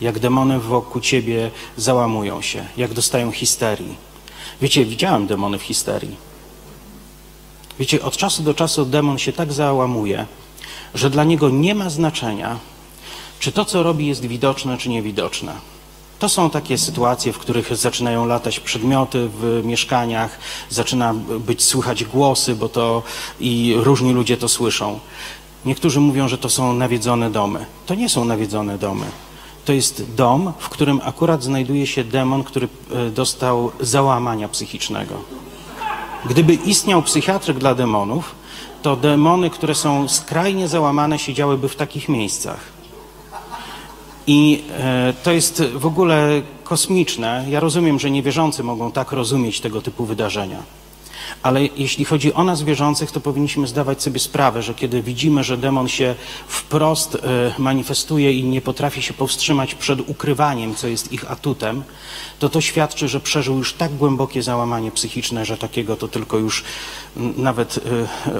jak 0.01 0.19
demony 0.19 0.59
wokół 0.59 1.01
ciebie 1.01 1.51
załamują 1.77 2.41
się, 2.41 2.65
jak 2.77 2.93
dostają 2.93 3.31
histerii. 3.31 3.95
Wiecie, 4.61 4.85
widziałem 4.85 5.27
demony 5.27 5.59
w 5.59 5.61
histerii. 5.63 6.15
Wiecie, 7.79 8.03
od 8.03 8.17
czasu 8.17 8.43
do 8.43 8.53
czasu 8.53 8.85
demon 8.85 9.17
się 9.17 9.33
tak 9.33 9.53
załamuje, 9.53 10.25
że 10.95 11.09
dla 11.09 11.23
niego 11.23 11.49
nie 11.49 11.75
ma 11.75 11.89
znaczenia, 11.89 12.59
czy 13.39 13.51
to, 13.51 13.65
co 13.65 13.83
robi, 13.83 14.07
jest 14.07 14.25
widoczne, 14.25 14.77
czy 14.77 14.89
niewidoczne. 14.89 15.53
To 16.19 16.29
są 16.29 16.49
takie 16.49 16.77
sytuacje, 16.77 17.33
w 17.33 17.37
których 17.37 17.77
zaczynają 17.77 18.25
latać 18.25 18.59
przedmioty 18.59 19.29
w 19.29 19.61
mieszkaniach, 19.65 20.39
zaczyna 20.69 21.13
być 21.39 21.63
słychać 21.63 22.03
głosy, 22.03 22.55
bo 22.55 22.69
to 22.69 23.03
i 23.39 23.73
różni 23.77 24.13
ludzie 24.13 24.37
to 24.37 24.47
słyszą. 24.47 24.99
Niektórzy 25.65 25.99
mówią, 25.99 26.27
że 26.27 26.37
to 26.37 26.49
są 26.49 26.73
nawiedzone 26.73 27.31
domy. 27.31 27.65
To 27.85 27.95
nie 27.95 28.09
są 28.09 28.25
nawiedzone 28.25 28.77
domy. 28.77 29.05
To 29.65 29.73
jest 29.73 30.15
dom, 30.15 30.53
w 30.59 30.69
którym 30.69 31.01
akurat 31.03 31.43
znajduje 31.43 31.87
się 31.87 32.03
demon, 32.03 32.43
który 32.43 32.67
e, 32.91 33.09
dostał 33.09 33.71
załamania 33.79 34.47
psychicznego. 34.47 35.15
Gdyby 36.25 36.53
istniał 36.53 37.01
psychiatryk 37.01 37.57
dla 37.57 37.75
demonów, 37.75 38.35
to 38.87 38.95
demony, 38.95 39.49
które 39.49 39.75
są 39.75 40.07
skrajnie 40.07 40.67
załamane, 40.67 41.19
siedziałyby 41.19 41.69
w 41.69 41.75
takich 41.75 42.09
miejscach. 42.09 42.59
I 44.27 44.63
e, 44.79 45.13
to 45.23 45.31
jest 45.31 45.63
w 45.63 45.85
ogóle 45.85 46.41
kosmiczne. 46.63 47.45
Ja 47.49 47.59
rozumiem, 47.59 47.99
że 47.99 48.11
niewierzący 48.11 48.63
mogą 48.63 48.91
tak 48.91 49.11
rozumieć 49.11 49.61
tego 49.61 49.81
typu 49.81 50.05
wydarzenia. 50.05 50.63
Ale 51.43 51.65
jeśli 51.65 52.05
chodzi 52.05 52.33
o 52.33 52.43
nas 52.43 52.63
wierzących, 52.63 53.11
to 53.11 53.19
powinniśmy 53.19 53.67
zdawać 53.67 54.03
sobie 54.03 54.19
sprawę, 54.19 54.63
że 54.63 54.73
kiedy 54.73 55.01
widzimy, 55.01 55.43
że 55.43 55.57
demon 55.57 55.87
się 55.87 56.15
wprost 56.47 57.15
e, 57.15 57.19
manifestuje 57.57 58.33
i 58.33 58.43
nie 58.43 58.61
potrafi 58.61 59.01
się 59.01 59.13
powstrzymać 59.13 59.75
przed 59.75 60.09
ukrywaniem, 60.09 60.75
co 60.75 60.87
jest 60.87 61.11
ich 61.11 61.31
atutem, 61.31 61.83
to 62.39 62.49
to 62.49 62.61
świadczy, 62.61 63.07
że 63.07 63.19
przeżył 63.19 63.57
już 63.57 63.73
tak 63.73 63.95
głębokie 63.95 64.43
załamanie 64.43 64.91
psychiczne, 64.91 65.45
że 65.45 65.57
takiego 65.57 65.95
to 65.95 66.07
tylko 66.07 66.37
już 66.37 66.63
nawet 67.37 67.77
e, 67.77 67.81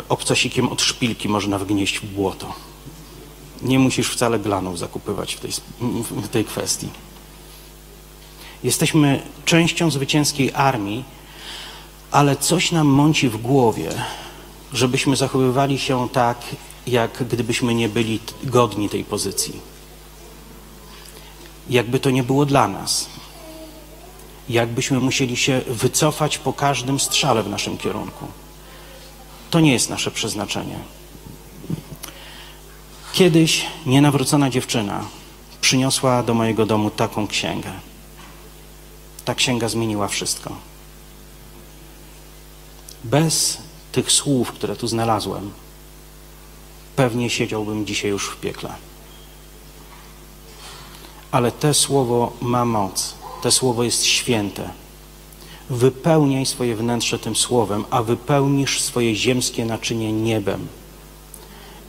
obcasikiem 0.10 0.70
od 0.70 0.82
szpilki 0.82 1.30
można 1.30 1.60
wgnieść 1.60 2.00
w 2.00 2.06
błoto. 2.06 2.54
Nie 3.62 3.80
musisz 3.80 4.10
wcale 4.10 4.40
glanów 4.40 4.80
zakupywać 4.80 5.36
w 5.36 5.40
tej, 5.40 5.52
w 6.12 6.28
tej 6.28 6.46
kwestii. 6.46 6.90
Jesteśmy 8.64 9.22
częścią 9.46 9.92
zwycięskiej 9.92 10.52
armii, 10.54 11.04
ale 12.12 12.36
coś 12.36 12.72
nam 12.72 12.88
mąci 12.88 13.30
w 13.30 13.38
głowie, 13.38 13.90
żebyśmy 14.74 15.16
zachowywali 15.16 15.80
się 15.80 16.10
tak, 16.10 16.38
jak 16.88 17.24
gdybyśmy 17.28 17.74
nie 17.74 17.90
byli 17.90 18.20
godni 18.44 18.90
tej 18.90 19.04
pozycji. 19.04 19.60
Jakby 21.70 22.00
to 22.00 22.10
nie 22.10 22.24
było 22.24 22.46
dla 22.46 22.68
nas. 22.68 23.10
Jakbyśmy 24.50 25.00
musieli 25.00 25.38
się 25.38 25.62
wycofać 25.68 26.38
po 26.38 26.54
każdym 26.54 27.00
strzale 27.00 27.44
w 27.44 27.50
naszym 27.50 27.78
kierunku. 27.78 28.28
To 29.50 29.60
nie 29.60 29.74
jest 29.74 29.90
nasze 29.90 30.12
przeznaczenie. 30.12 30.80
Kiedyś 33.14 33.66
nienawrócona 33.86 34.50
dziewczyna 34.50 35.06
przyniosła 35.62 36.24
do 36.24 36.34
mojego 36.34 36.66
domu 36.66 36.90
taką 36.90 37.28
księgę. 37.28 37.72
Ta 39.26 39.36
księga 39.36 39.70
zmieniła 39.70 40.08
wszystko. 40.08 40.56
Bez 43.10 43.58
tych 43.92 44.12
słów, 44.12 44.52
które 44.52 44.76
tu 44.76 44.88
znalazłem, 44.88 45.52
pewnie 46.96 47.30
siedziałbym 47.30 47.86
dzisiaj 47.86 48.12
już 48.12 48.30
w 48.30 48.38
piekle. 48.38 48.74
Ale 51.32 51.52
te 51.52 51.74
słowo 51.74 52.34
ma 52.42 52.66
moc, 52.66 53.16
te 53.42 53.52
słowo 53.52 53.84
jest 53.84 54.06
święte. 54.06 54.70
Wypełniaj 55.70 56.46
swoje 56.46 56.76
wnętrze 56.76 57.20
tym 57.20 57.36
słowem, 57.36 57.86
a 57.90 58.04
wypełnisz 58.04 58.82
swoje 58.82 59.16
ziemskie 59.16 59.66
naczynie 59.66 60.14
niebem. 60.14 60.68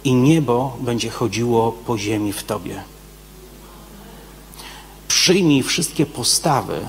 I 0.04 0.14
niebo 0.14 0.76
będzie 0.80 1.10
chodziło 1.10 1.72
po 1.72 1.98
ziemi 1.98 2.32
w 2.32 2.44
tobie. 2.44 2.82
Przyjmij 5.08 5.62
wszystkie 5.62 6.06
postawy, 6.06 6.86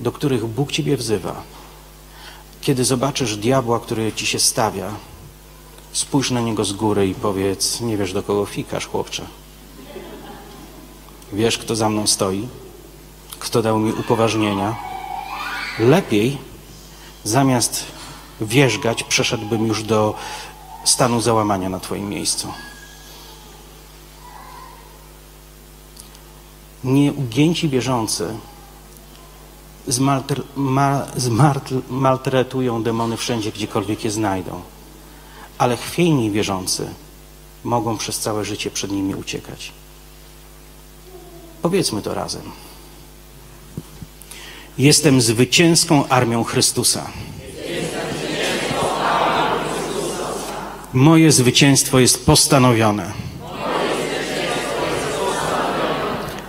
do 0.00 0.12
których 0.12 0.46
Bóg 0.46 0.72
ciebie 0.72 0.96
wzywa 0.96 1.57
kiedy 2.68 2.84
zobaczysz 2.84 3.36
diabła, 3.36 3.80
który 3.80 4.12
ci 4.12 4.26
się 4.26 4.38
stawia, 4.38 4.94
spójrz 5.92 6.30
na 6.30 6.40
niego 6.40 6.64
z 6.64 6.72
góry 6.72 7.08
i 7.08 7.14
powiedz, 7.14 7.80
nie 7.80 7.96
wiesz 7.96 8.12
do 8.12 8.22
kogo 8.22 8.46
fikasz, 8.46 8.86
chłopcze. 8.86 9.26
Wiesz, 11.32 11.58
kto 11.58 11.76
za 11.76 11.88
mną 11.88 12.06
stoi? 12.06 12.48
Kto 13.38 13.62
dał 13.62 13.78
mi 13.78 13.92
upoważnienia? 13.92 14.76
Lepiej, 15.78 16.38
zamiast 17.24 17.84
wierzgać, 18.40 19.04
przeszedłbym 19.04 19.66
już 19.66 19.82
do 19.82 20.14
stanu 20.84 21.20
załamania 21.20 21.68
na 21.68 21.80
Twoim 21.80 22.08
miejscu. 22.08 22.52
Nieugięci 26.84 27.68
wierzący 29.88 31.06
zmaltretują 31.90 32.82
demony 32.82 33.16
wszędzie, 33.16 33.52
gdziekolwiek 33.52 34.04
je 34.04 34.10
znajdą. 34.10 34.60
Ale 35.58 35.76
chwiejni 35.76 36.30
wierzący 36.30 36.88
mogą 37.64 37.98
przez 37.98 38.18
całe 38.18 38.44
życie 38.44 38.70
przed 38.70 38.90
nimi 38.92 39.14
uciekać. 39.14 39.72
Powiedzmy 41.62 42.02
to 42.02 42.14
razem. 42.14 42.42
Jestem 44.78 45.20
zwycięską 45.20 46.08
armią 46.08 46.44
Chrystusa. 46.44 47.10
Moje 50.92 51.32
zwycięstwo 51.32 51.98
jest 51.98 52.26
postanowione. 52.26 53.12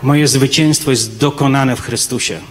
Moje 0.03 0.27
zwycięstwo 0.27 0.91
jest 0.91 1.17
dokonane 1.17 1.75
w 1.75 1.81
Chrystusie. 1.81 2.41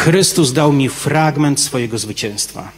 Chrystus 0.00 0.52
dał 0.52 0.72
mi 0.72 0.88
fragment 0.88 1.60
swojego 1.60 1.98
zwycięstwa. 1.98 2.72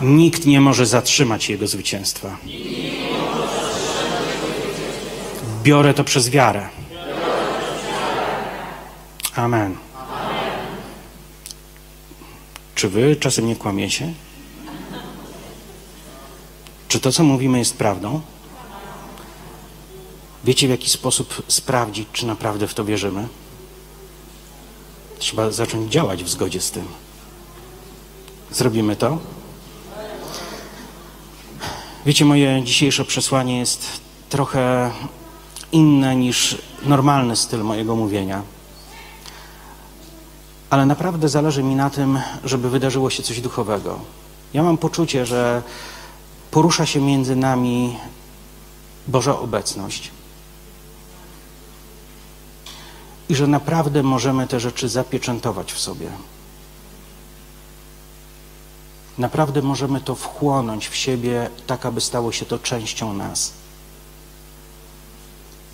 Nikt 0.00 0.46
nie 0.46 0.60
może 0.60 0.86
zatrzymać 0.86 1.48
Jego 1.48 1.66
zwycięstwa. 1.66 2.36
Biorę 5.62 5.94
to 5.94 6.04
przez 6.04 6.30
wiarę. 6.30 6.68
Amen. 9.36 9.76
Czy 12.74 12.88
wy 12.88 13.16
czasem 13.16 13.46
nie 13.46 13.56
kłamiecie? 13.56 14.12
Czy 16.88 17.00
to, 17.00 17.12
co 17.12 17.24
mówimy, 17.24 17.58
jest 17.58 17.76
prawdą? 17.76 18.20
Wiecie, 20.44 20.66
w 20.66 20.70
jaki 20.70 20.90
sposób 20.90 21.42
sprawdzić, 21.48 22.08
czy 22.12 22.26
naprawdę 22.26 22.66
w 22.66 22.74
to 22.74 22.84
wierzymy? 22.84 23.28
Trzeba 25.18 25.50
zacząć 25.50 25.92
działać 25.92 26.24
w 26.24 26.28
zgodzie 26.28 26.60
z 26.60 26.70
tym. 26.70 26.84
Zrobimy 28.50 28.96
to? 28.96 29.18
Wiecie, 32.06 32.24
moje 32.24 32.62
dzisiejsze 32.64 33.04
przesłanie 33.04 33.58
jest 33.58 33.86
trochę 34.28 34.90
inne 35.72 36.16
niż 36.16 36.58
normalny 36.82 37.36
styl 37.36 37.60
mojego 37.60 37.96
mówienia. 37.96 38.42
Ale 40.70 40.86
naprawdę 40.86 41.28
zależy 41.28 41.62
mi 41.62 41.74
na 41.74 41.90
tym, 41.90 42.20
żeby 42.44 42.70
wydarzyło 42.70 43.10
się 43.10 43.22
coś 43.22 43.40
duchowego. 43.40 43.98
Ja 44.54 44.62
mam 44.62 44.78
poczucie, 44.78 45.26
że 45.26 45.62
porusza 46.50 46.86
się 46.86 47.00
między 47.00 47.36
nami 47.36 47.96
Boża 49.08 49.38
obecność. 49.38 50.10
I 53.28 53.34
że 53.34 53.46
naprawdę 53.46 54.02
możemy 54.02 54.46
te 54.46 54.60
rzeczy 54.60 54.88
zapieczętować 54.88 55.72
w 55.72 55.78
sobie. 55.78 56.08
Naprawdę 59.18 59.62
możemy 59.62 60.00
to 60.00 60.14
wchłonąć 60.14 60.88
w 60.88 60.96
siebie, 60.96 61.50
tak 61.66 61.86
aby 61.86 62.00
stało 62.00 62.32
się 62.32 62.46
to 62.46 62.58
częścią 62.58 63.12
nas. 63.12 63.52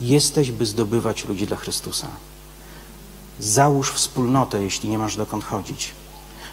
Jesteś, 0.01 0.51
by 0.51 0.67
zdobywać 0.67 1.25
ludzi 1.25 1.47
dla 1.47 1.57
Chrystusa. 1.57 2.07
Załóż 3.39 3.93
wspólnotę, 3.93 4.63
jeśli 4.63 4.89
nie 4.89 4.99
masz 4.99 5.17
dokąd 5.17 5.45
chodzić. 5.45 5.91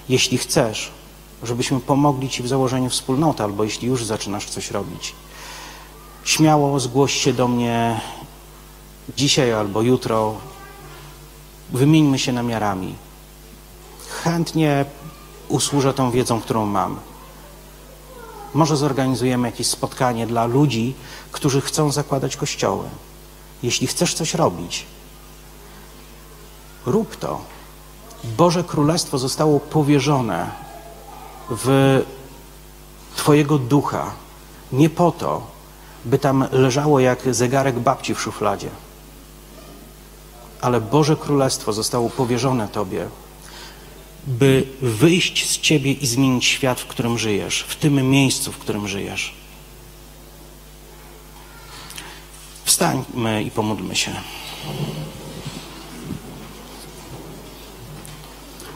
Jeśli 0.10 0.38
chcesz, 0.38 0.92
żebyśmy 1.44 1.80
pomogli 1.80 2.30
Ci 2.30 2.44
w 2.44 2.48
założeniu 2.48 2.90
wspólnoty, 2.90 3.44
albo 3.44 3.64
jeśli 3.64 3.88
już 3.88 4.06
zaczynasz 4.06 4.46
coś 4.46 4.72
robić. 4.72 5.14
Śmiało 6.24 6.80
zgłoś 6.80 7.14
się 7.14 7.34
do 7.34 7.48
mnie 7.48 8.02
dzisiaj 9.18 9.54
albo 9.54 9.82
jutro. 9.82 10.36
Wymieńmy 11.72 12.20
się 12.20 12.32
namiarami. 12.32 12.96
Chętnie 14.24 14.86
usłużę 15.48 15.94
tą 15.94 16.12
wiedzą, 16.12 16.42
którą 16.42 16.66
mam. 16.66 17.00
Może 18.54 18.78
zorganizujemy 18.78 19.48
jakieś 19.48 19.68
spotkanie 19.68 20.28
dla 20.28 20.46
ludzi, 20.46 20.96
którzy 21.32 21.62
chcą 21.62 21.92
zakładać 21.92 22.38
kościoły. 22.38 22.90
Jeśli 23.64 23.88
chcesz 23.88 24.14
coś 24.14 24.34
robić, 24.34 24.86
rób 26.86 27.16
to. 27.16 27.42
Boże 28.24 28.64
Królestwo 28.64 29.18
zostało 29.18 29.60
powierzone 29.60 30.52
w 31.50 32.02
Twojego 33.16 33.58
ducha 33.58 34.12
nie 34.72 34.90
po 34.90 35.12
to, 35.12 35.48
by 36.06 36.20
tam 36.20 36.46
leżało 36.52 37.00
jak 37.00 37.36
zegarek 37.36 37.80
babci 37.80 38.16
w 38.16 38.22
szufladzie, 38.22 38.70
ale 40.62 40.82
Boże 40.82 41.16
Królestwo 41.16 41.74
zostało 41.74 42.10
powierzone 42.10 42.68
Tobie, 42.68 43.10
by 44.28 44.68
wyjść 44.82 45.50
z 45.50 45.60
Ciebie 45.60 45.92
i 45.92 46.08
zmienić 46.08 46.46
świat, 46.46 46.80
w 46.80 46.88
którym 46.88 47.18
żyjesz, 47.18 47.66
w 47.68 47.76
tym 47.76 48.10
miejscu, 48.10 48.52
w 48.52 48.58
którym 48.58 48.88
żyjesz. 48.88 49.34
Wstańmy 52.64 53.44
i 53.44 53.52
pomódlmy 53.52 53.96
się. 53.96 54.12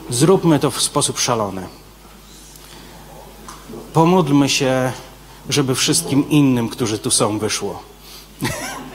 Zróbmy 0.09 0.59
to 0.59 0.71
w 0.71 0.81
sposób 0.81 1.19
szalony. 1.19 1.67
Pomódlmy 3.93 4.49
się, 4.49 4.91
żeby 5.49 5.75
wszystkim 5.75 6.29
innym, 6.29 6.69
którzy 6.69 6.99
tu 6.99 7.11
są, 7.11 7.39
wyszło. 7.39 7.83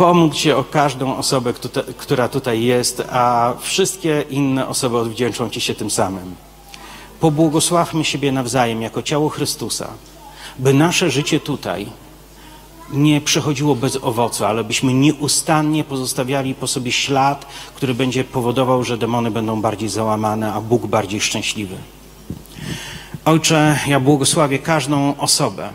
Pomódl 0.00 0.36
się 0.36 0.56
o 0.56 0.64
każdą 0.64 1.16
osobę, 1.16 1.52
która 1.96 2.28
tutaj 2.28 2.62
jest, 2.62 3.02
a 3.10 3.54
wszystkie 3.60 4.24
inne 4.30 4.68
osoby 4.68 4.98
odwdzięczą 4.98 5.50
Ci 5.50 5.60
się 5.60 5.74
tym 5.74 5.90
samym. 5.90 6.34
Pobłogosławmy 7.20 8.04
siebie 8.04 8.32
nawzajem 8.32 8.82
jako 8.82 9.02
ciało 9.02 9.28
Chrystusa, 9.28 9.88
by 10.58 10.74
nasze 10.74 11.10
życie 11.10 11.40
tutaj 11.40 11.86
nie 12.92 13.20
przechodziło 13.20 13.74
bez 13.74 13.96
owocu, 14.02 14.44
ale 14.44 14.64
byśmy 14.64 14.94
nieustannie 14.94 15.84
pozostawiali 15.84 16.54
po 16.54 16.66
sobie 16.66 16.92
ślad, 16.92 17.46
który 17.74 17.94
będzie 17.94 18.24
powodował, 18.24 18.84
że 18.84 18.98
demony 18.98 19.30
będą 19.30 19.60
bardziej 19.60 19.88
załamane, 19.88 20.52
a 20.52 20.60
Bóg 20.60 20.86
bardziej 20.86 21.20
szczęśliwy. 21.20 21.76
Ojcze, 23.24 23.78
ja 23.86 24.00
błogosławię 24.00 24.58
każdą 24.58 25.16
osobę, 25.16 25.68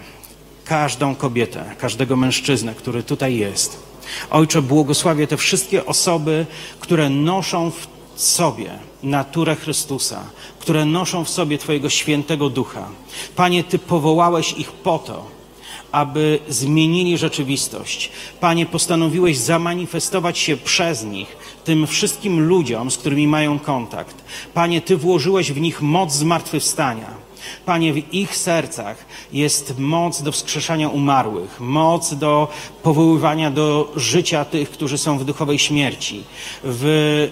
każdą 0.63 1.15
kobietę, 1.15 1.75
każdego 1.77 2.15
mężczyznę, 2.15 2.75
który 2.75 3.03
tutaj 3.03 3.35
jest. 3.35 3.84
Ojcze, 4.31 4.61
błogosławię 4.61 5.27
te 5.27 5.37
wszystkie 5.37 5.85
osoby, 5.85 6.45
które 6.79 7.09
noszą 7.09 7.71
w 7.71 7.87
sobie 8.21 8.69
naturę 9.03 9.55
Chrystusa, 9.55 10.23
które 10.59 10.85
noszą 10.85 11.23
w 11.25 11.29
sobie 11.29 11.57
Twojego 11.57 11.89
świętego 11.89 12.49
ducha. 12.49 12.87
Panie, 13.35 13.63
Ty 13.63 13.79
powołałeś 13.79 14.53
ich 14.53 14.71
po 14.71 14.99
to, 14.99 15.25
aby 15.91 16.39
zmienili 16.49 17.17
rzeczywistość. 17.17 18.11
Panie, 18.39 18.65
postanowiłeś 18.65 19.37
zamanifestować 19.37 20.37
się 20.37 20.57
przez 20.57 21.03
nich 21.03 21.37
tym 21.63 21.87
wszystkim 21.87 22.47
ludziom, 22.47 22.91
z 22.91 22.97
którymi 22.97 23.27
mają 23.27 23.59
kontakt. 23.59 24.15
Panie, 24.53 24.81
Ty 24.81 24.97
włożyłeś 24.97 25.51
w 25.51 25.61
nich 25.61 25.81
moc 25.81 26.13
zmartwychwstania. 26.13 27.25
Panie, 27.65 27.93
w 27.93 28.13
ich 28.13 28.37
sercach 28.37 29.05
jest 29.33 29.79
moc 29.79 30.21
do 30.21 30.31
wskrzeszania 30.31 30.89
umarłych, 30.89 31.59
moc 31.59 32.13
do 32.13 32.47
powoływania 32.83 33.51
do 33.51 33.91
życia 33.95 34.45
tych, 34.45 34.69
którzy 34.69 34.97
są 34.97 35.17
w 35.17 35.25
duchowej 35.25 35.59
śmierci. 35.59 36.23
W 36.63 37.29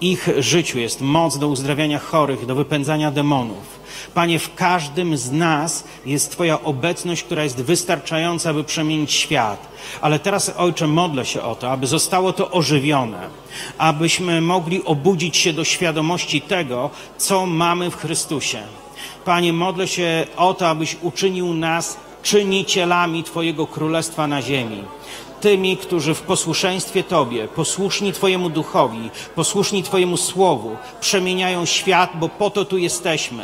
ich 0.00 0.28
życiu 0.38 0.78
jest 0.78 1.00
moc 1.00 1.38
do 1.38 1.48
uzdrawiania 1.48 1.98
chorych, 1.98 2.46
do 2.46 2.54
wypędzania 2.54 3.10
demonów. 3.10 3.80
Panie, 4.14 4.38
w 4.38 4.54
każdym 4.54 5.16
z 5.16 5.32
nas 5.32 5.84
jest 6.06 6.30
Twoja 6.30 6.62
obecność, 6.62 7.22
która 7.22 7.44
jest 7.44 7.62
wystarczająca, 7.62 8.54
by 8.54 8.64
przemienić 8.64 9.12
świat. 9.12 9.68
Ale 10.00 10.18
teraz, 10.18 10.52
Ojcze, 10.56 10.86
modlę 10.86 11.26
się 11.26 11.42
o 11.42 11.54
to, 11.54 11.70
aby 11.70 11.86
zostało 11.86 12.32
to 12.32 12.50
ożywione, 12.50 13.28
abyśmy 13.78 14.40
mogli 14.40 14.84
obudzić 14.84 15.36
się 15.36 15.52
do 15.52 15.64
świadomości 15.64 16.40
tego, 16.40 16.90
co 17.18 17.46
mamy 17.46 17.90
w 17.90 17.96
Chrystusie. 17.96 18.62
Panie, 19.24 19.52
modlę 19.52 19.88
się 19.88 20.26
o 20.36 20.54
to, 20.54 20.68
abyś 20.68 20.96
uczynił 21.02 21.54
nas 21.54 21.96
czynicielami 22.22 23.24
Twojego 23.24 23.66
Królestwa 23.66 24.26
na 24.26 24.42
ziemi. 24.42 24.84
Tymi, 25.40 25.76
którzy 25.76 26.14
w 26.14 26.22
posłuszeństwie 26.22 27.04
Tobie, 27.04 27.48
posłuszni 27.48 28.12
Twojemu 28.12 28.50
duchowi, 28.50 29.10
posłuszni 29.34 29.82
Twojemu 29.82 30.16
słowu, 30.16 30.76
przemieniają 31.00 31.66
świat, 31.66 32.10
bo 32.14 32.28
po 32.28 32.50
to 32.50 32.64
tu 32.64 32.78
jesteśmy. 32.78 33.42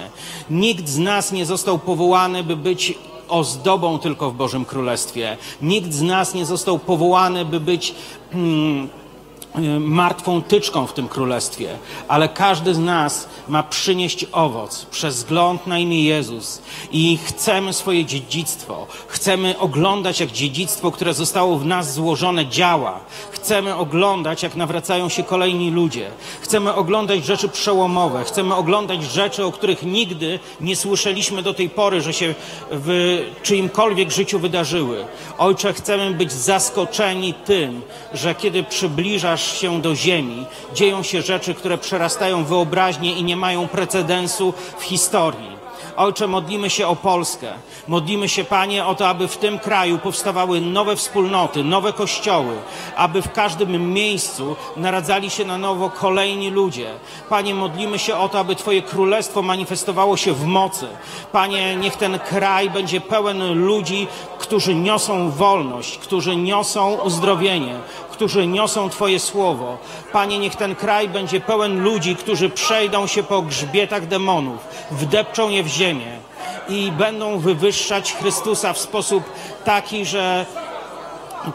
Nikt 0.50 0.88
z 0.88 0.98
nas 0.98 1.32
nie 1.32 1.46
został 1.46 1.78
powołany, 1.78 2.44
by 2.44 2.56
być 2.56 2.94
ozdobą 3.28 3.98
tylko 3.98 4.30
w 4.30 4.34
Bożym 4.34 4.64
Królestwie. 4.64 5.36
Nikt 5.62 5.92
z 5.92 6.02
nas 6.02 6.34
nie 6.34 6.46
został 6.46 6.78
powołany, 6.78 7.44
by 7.44 7.60
być. 7.60 7.94
Hmm, 8.32 8.88
martwą 9.80 10.42
tyczką 10.42 10.86
w 10.86 10.92
tym 10.92 11.08
królestwie, 11.08 11.78
ale 12.08 12.28
każdy 12.28 12.74
z 12.74 12.78
nas 12.78 13.28
ma 13.48 13.62
przynieść 13.62 14.26
owoc 14.32 14.84
przez 14.84 15.16
wzgląd 15.16 15.66
na 15.66 15.78
imię 15.78 16.04
Jezus 16.04 16.62
i 16.92 17.18
chcemy 17.24 17.72
swoje 17.72 18.04
dziedzictwo, 18.04 18.86
chcemy 19.06 19.58
oglądać 19.58 20.20
jak 20.20 20.30
dziedzictwo, 20.30 20.90
które 20.90 21.14
zostało 21.14 21.58
w 21.58 21.66
nas 21.66 21.94
złożone 21.94 22.46
działa, 22.46 23.00
chcemy 23.30 23.76
oglądać 23.76 24.42
jak 24.42 24.56
nawracają 24.56 25.08
się 25.08 25.22
kolejni 25.22 25.70
ludzie, 25.70 26.10
chcemy 26.40 26.74
oglądać 26.74 27.24
rzeczy 27.24 27.48
przełomowe, 27.48 28.24
chcemy 28.24 28.54
oglądać 28.54 29.02
rzeczy, 29.02 29.44
o 29.44 29.52
których 29.52 29.82
nigdy 29.82 30.38
nie 30.60 30.76
słyszeliśmy 30.76 31.42
do 31.42 31.54
tej 31.54 31.70
pory, 31.70 32.00
że 32.00 32.12
się 32.12 32.34
w 32.70 33.18
czyimkolwiek 33.42 34.10
życiu 34.10 34.38
wydarzyły. 34.38 35.04
Ojcze, 35.38 35.72
chcemy 35.72 36.10
być 36.10 36.32
zaskoczeni 36.32 37.34
tym, 37.34 37.82
że 38.14 38.34
kiedy 38.34 38.62
przybliżasz 38.62 39.45
się 39.46 39.82
do 39.82 39.94
ziemi, 39.94 40.46
dzieją 40.74 41.02
się 41.02 41.22
rzeczy, 41.22 41.54
które 41.54 41.78
przerastają 41.78 42.44
wyobraźnię 42.44 43.12
i 43.12 43.24
nie 43.24 43.36
mają 43.36 43.68
precedensu 43.68 44.54
w 44.78 44.82
historii. 44.82 45.56
Ojcze, 45.96 46.26
modlimy 46.26 46.70
się 46.70 46.86
o 46.86 46.96
Polskę. 46.96 47.52
Modlimy 47.88 48.28
się, 48.28 48.44
Panie, 48.44 48.86
o 48.86 48.94
to, 48.94 49.08
aby 49.08 49.28
w 49.28 49.36
tym 49.36 49.58
kraju 49.58 49.98
powstawały 49.98 50.60
nowe 50.60 50.96
wspólnoty, 50.96 51.64
nowe 51.64 51.92
kościoły, 51.92 52.56
aby 52.96 53.22
w 53.22 53.32
każdym 53.32 53.92
miejscu 53.92 54.56
naradzali 54.76 55.30
się 55.30 55.44
na 55.44 55.58
nowo 55.58 55.90
kolejni 55.90 56.50
ludzie. 56.50 56.90
Panie, 57.28 57.54
modlimy 57.54 57.98
się 57.98 58.16
o 58.16 58.28
to, 58.28 58.38
aby 58.38 58.56
Twoje 58.56 58.82
królestwo 58.82 59.42
manifestowało 59.42 60.16
się 60.16 60.32
w 60.32 60.44
mocy. 60.44 60.86
Panie, 61.32 61.76
niech 61.76 61.96
ten 61.96 62.18
kraj 62.18 62.70
będzie 62.70 63.00
pełen 63.00 63.64
ludzi, 63.64 64.06
którzy 64.38 64.74
niosą 64.74 65.30
wolność, 65.30 65.98
którzy 65.98 66.36
niosą 66.36 66.94
uzdrowienie, 67.04 67.74
którzy 68.16 68.46
niosą 68.46 68.90
Twoje 68.90 69.20
słowo. 69.20 69.78
Panie, 70.12 70.38
niech 70.38 70.56
ten 70.56 70.74
kraj 70.74 71.08
będzie 71.08 71.40
pełen 71.40 71.82
ludzi, 71.82 72.16
którzy 72.16 72.50
przejdą 72.50 73.06
się 73.06 73.22
po 73.22 73.42
grzbietach 73.42 74.06
demonów, 74.06 74.68
wdepczą 74.90 75.48
je 75.48 75.62
w 75.62 75.68
ziemię 75.68 76.18
i 76.68 76.92
będą 76.92 77.38
wywyższać 77.38 78.12
Chrystusa 78.12 78.72
w 78.72 78.78
sposób 78.78 79.24
taki, 79.64 80.04
że 80.04 80.46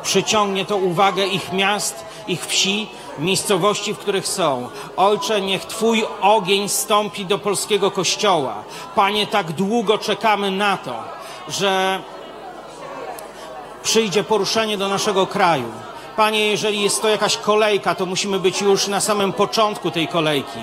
przyciągnie 0.03 0.65
to 0.65 0.77
uwagę 0.77 1.27
ich 1.27 1.53
miast, 1.53 2.05
ich 2.27 2.45
wsi, 2.45 2.87
miejscowości, 3.19 3.93
w 3.93 3.97
których 3.97 4.27
są. 4.27 4.69
Ojcze, 4.97 5.41
niech 5.41 5.65
Twój 5.65 6.05
ogień 6.21 6.69
stąpi 6.69 7.25
do 7.25 7.39
polskiego 7.39 7.91
kościoła. 7.91 8.63
Panie, 8.95 9.27
tak 9.27 9.51
długo 9.51 9.97
czekamy 9.97 10.51
na 10.51 10.77
to, 10.77 11.03
że 11.49 11.99
przyjdzie 13.83 14.23
poruszenie 14.23 14.77
do 14.77 14.87
naszego 14.87 15.27
kraju. 15.27 15.71
Panie, 16.21 16.47
jeżeli 16.47 16.81
jest 16.81 17.01
to 17.01 17.09
jakaś 17.09 17.37
kolejka, 17.37 17.95
to 17.95 18.05
musimy 18.05 18.39
być 18.39 18.61
już 18.61 18.87
na 18.87 18.99
samym 18.99 19.33
początku 19.33 19.91
tej 19.91 20.07
kolejki. 20.07 20.59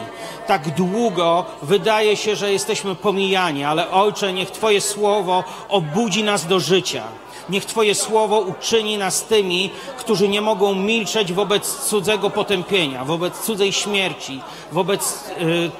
Tak 0.46 0.74
długo 0.74 1.44
wydaje 1.62 2.16
się, 2.16 2.36
że 2.36 2.52
jesteśmy 2.52 2.94
pomijani, 2.94 3.64
ale 3.64 3.90
Ojcze, 3.90 4.32
niech 4.32 4.50
Twoje 4.50 4.80
słowo 4.80 5.44
obudzi 5.68 6.22
nas 6.22 6.46
do 6.46 6.60
życia. 6.60 7.02
Niech 7.48 7.64
Twoje 7.64 7.94
słowo 7.94 8.40
uczyni 8.40 8.98
nas 8.98 9.22
tymi, 9.22 9.70
którzy 9.98 10.28
nie 10.28 10.40
mogą 10.40 10.74
milczeć 10.74 11.32
wobec 11.32 11.88
cudzego 11.88 12.30
potępienia, 12.30 13.04
wobec 13.04 13.38
cudzej 13.38 13.72
śmierci, 13.72 14.40
wobec 14.72 15.24
yy, 15.40 15.70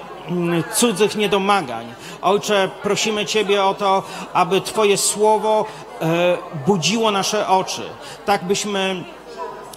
cudzych 0.75 1.17
niedomagań. 1.17 1.95
Ojcze, 2.23 2.71
prosimy 2.83 3.27
Ciebie 3.27 3.65
o 3.65 3.75
to, 3.75 4.03
aby 4.33 4.61
Twoje 4.61 4.97
słowo 4.97 5.65
e, 6.01 6.39
budziło 6.67 7.11
nasze 7.11 7.49
oczy, 7.49 7.83
tak 8.25 8.45
byśmy 8.45 9.05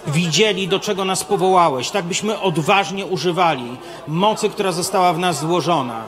widzieli, 0.06 0.68
do 0.68 0.80
czego 0.80 1.04
nas 1.04 1.24
powołałeś, 1.24 1.90
tak 1.90 2.04
byśmy 2.04 2.40
odważnie 2.40 3.06
używali 3.06 3.76
mocy, 4.08 4.48
która 4.48 4.72
została 4.72 5.12
w 5.12 5.18
nas 5.18 5.40
złożona. 5.40 6.02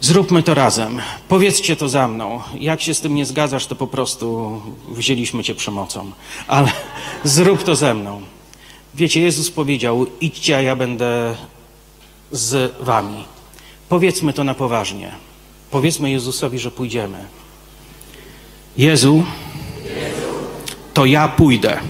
Zróbmy 0.00 0.42
to 0.42 0.54
razem. 0.54 1.00
Powiedzcie 1.28 1.76
to 1.76 1.88
za 1.88 2.08
mną. 2.08 2.40
Jak 2.54 2.80
się 2.82 2.94
z 2.94 3.00
tym 3.00 3.14
nie 3.14 3.26
zgadzasz, 3.26 3.66
to 3.66 3.76
po 3.76 3.86
prostu 3.86 4.60
wzięliśmy 4.88 5.44
cię 5.44 5.54
przemocą. 5.54 6.10
Ale 6.46 6.72
zrób 7.24 7.62
to 7.62 7.76
ze 7.76 7.94
mną. 7.94 8.22
Wiecie, 8.94 9.20
Jezus 9.20 9.50
powiedział: 9.50 10.06
idźcie, 10.20 10.56
a 10.56 10.60
ja 10.60 10.76
będę 10.76 11.34
z 12.32 12.74
wami. 12.80 13.24
Powiedzmy 13.88 14.32
to 14.32 14.44
na 14.44 14.54
poważnie. 14.54 15.12
Powiedzmy 15.72 16.10
Jezusowi, 16.10 16.58
że 16.58 16.70
pójdziemy. 16.70 17.24
Jezu, 18.76 19.24
to 20.94 21.06
ja 21.06 21.28
pójdę. 21.28 21.80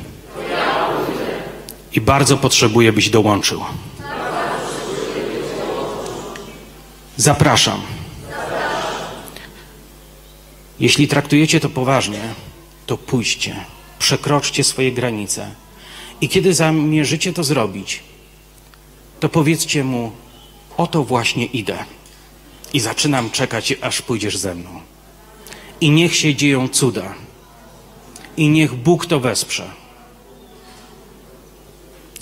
I 1.93 2.01
bardzo 2.01 2.37
potrzebuję, 2.37 2.93
byś 2.93 3.11
dołączył. 3.11 3.61
Zapraszam. 7.17 7.81
Jeśli 10.81 11.09
traktujecie 11.09 11.61
to 11.61 11.69
poważnie, 11.69 12.21
to 12.87 12.97
pójdźcie, 12.97 13.65
przekroczcie 13.99 14.65
swoje 14.65 14.93
granice. 14.93 15.51
I 16.21 16.29
kiedy 16.29 16.55
zamierzycie 16.55 17.33
to 17.33 17.45
zrobić, 17.45 18.03
to 19.21 19.29
powiedzcie 19.29 19.85
mu: 19.85 20.13
Oto 20.77 21.05
właśnie 21.05 21.45
idę. 21.45 21.85
I 22.73 22.81
zaczynam 22.81 23.31
czekać, 23.31 23.75
aż 23.81 24.03
pójdziesz 24.03 24.39
ze 24.39 24.55
mną. 24.55 24.81
I 25.81 25.91
niech 25.91 26.17
się 26.17 26.35
dzieją 26.35 26.69
cuda. 26.69 27.15
I 28.37 28.49
niech 28.49 28.75
Bóg 28.75 29.07
to 29.07 29.21
wesprze. 29.21 29.71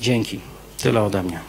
Dzięki. 0.01 0.40
Tyle 0.78 1.02
ode 1.02 1.22
mnie. 1.22 1.40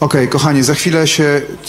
Okej, 0.00 0.28
kochani, 0.28 0.62
za 0.62 0.74
chwilę 0.74 1.08
się 1.08 1.42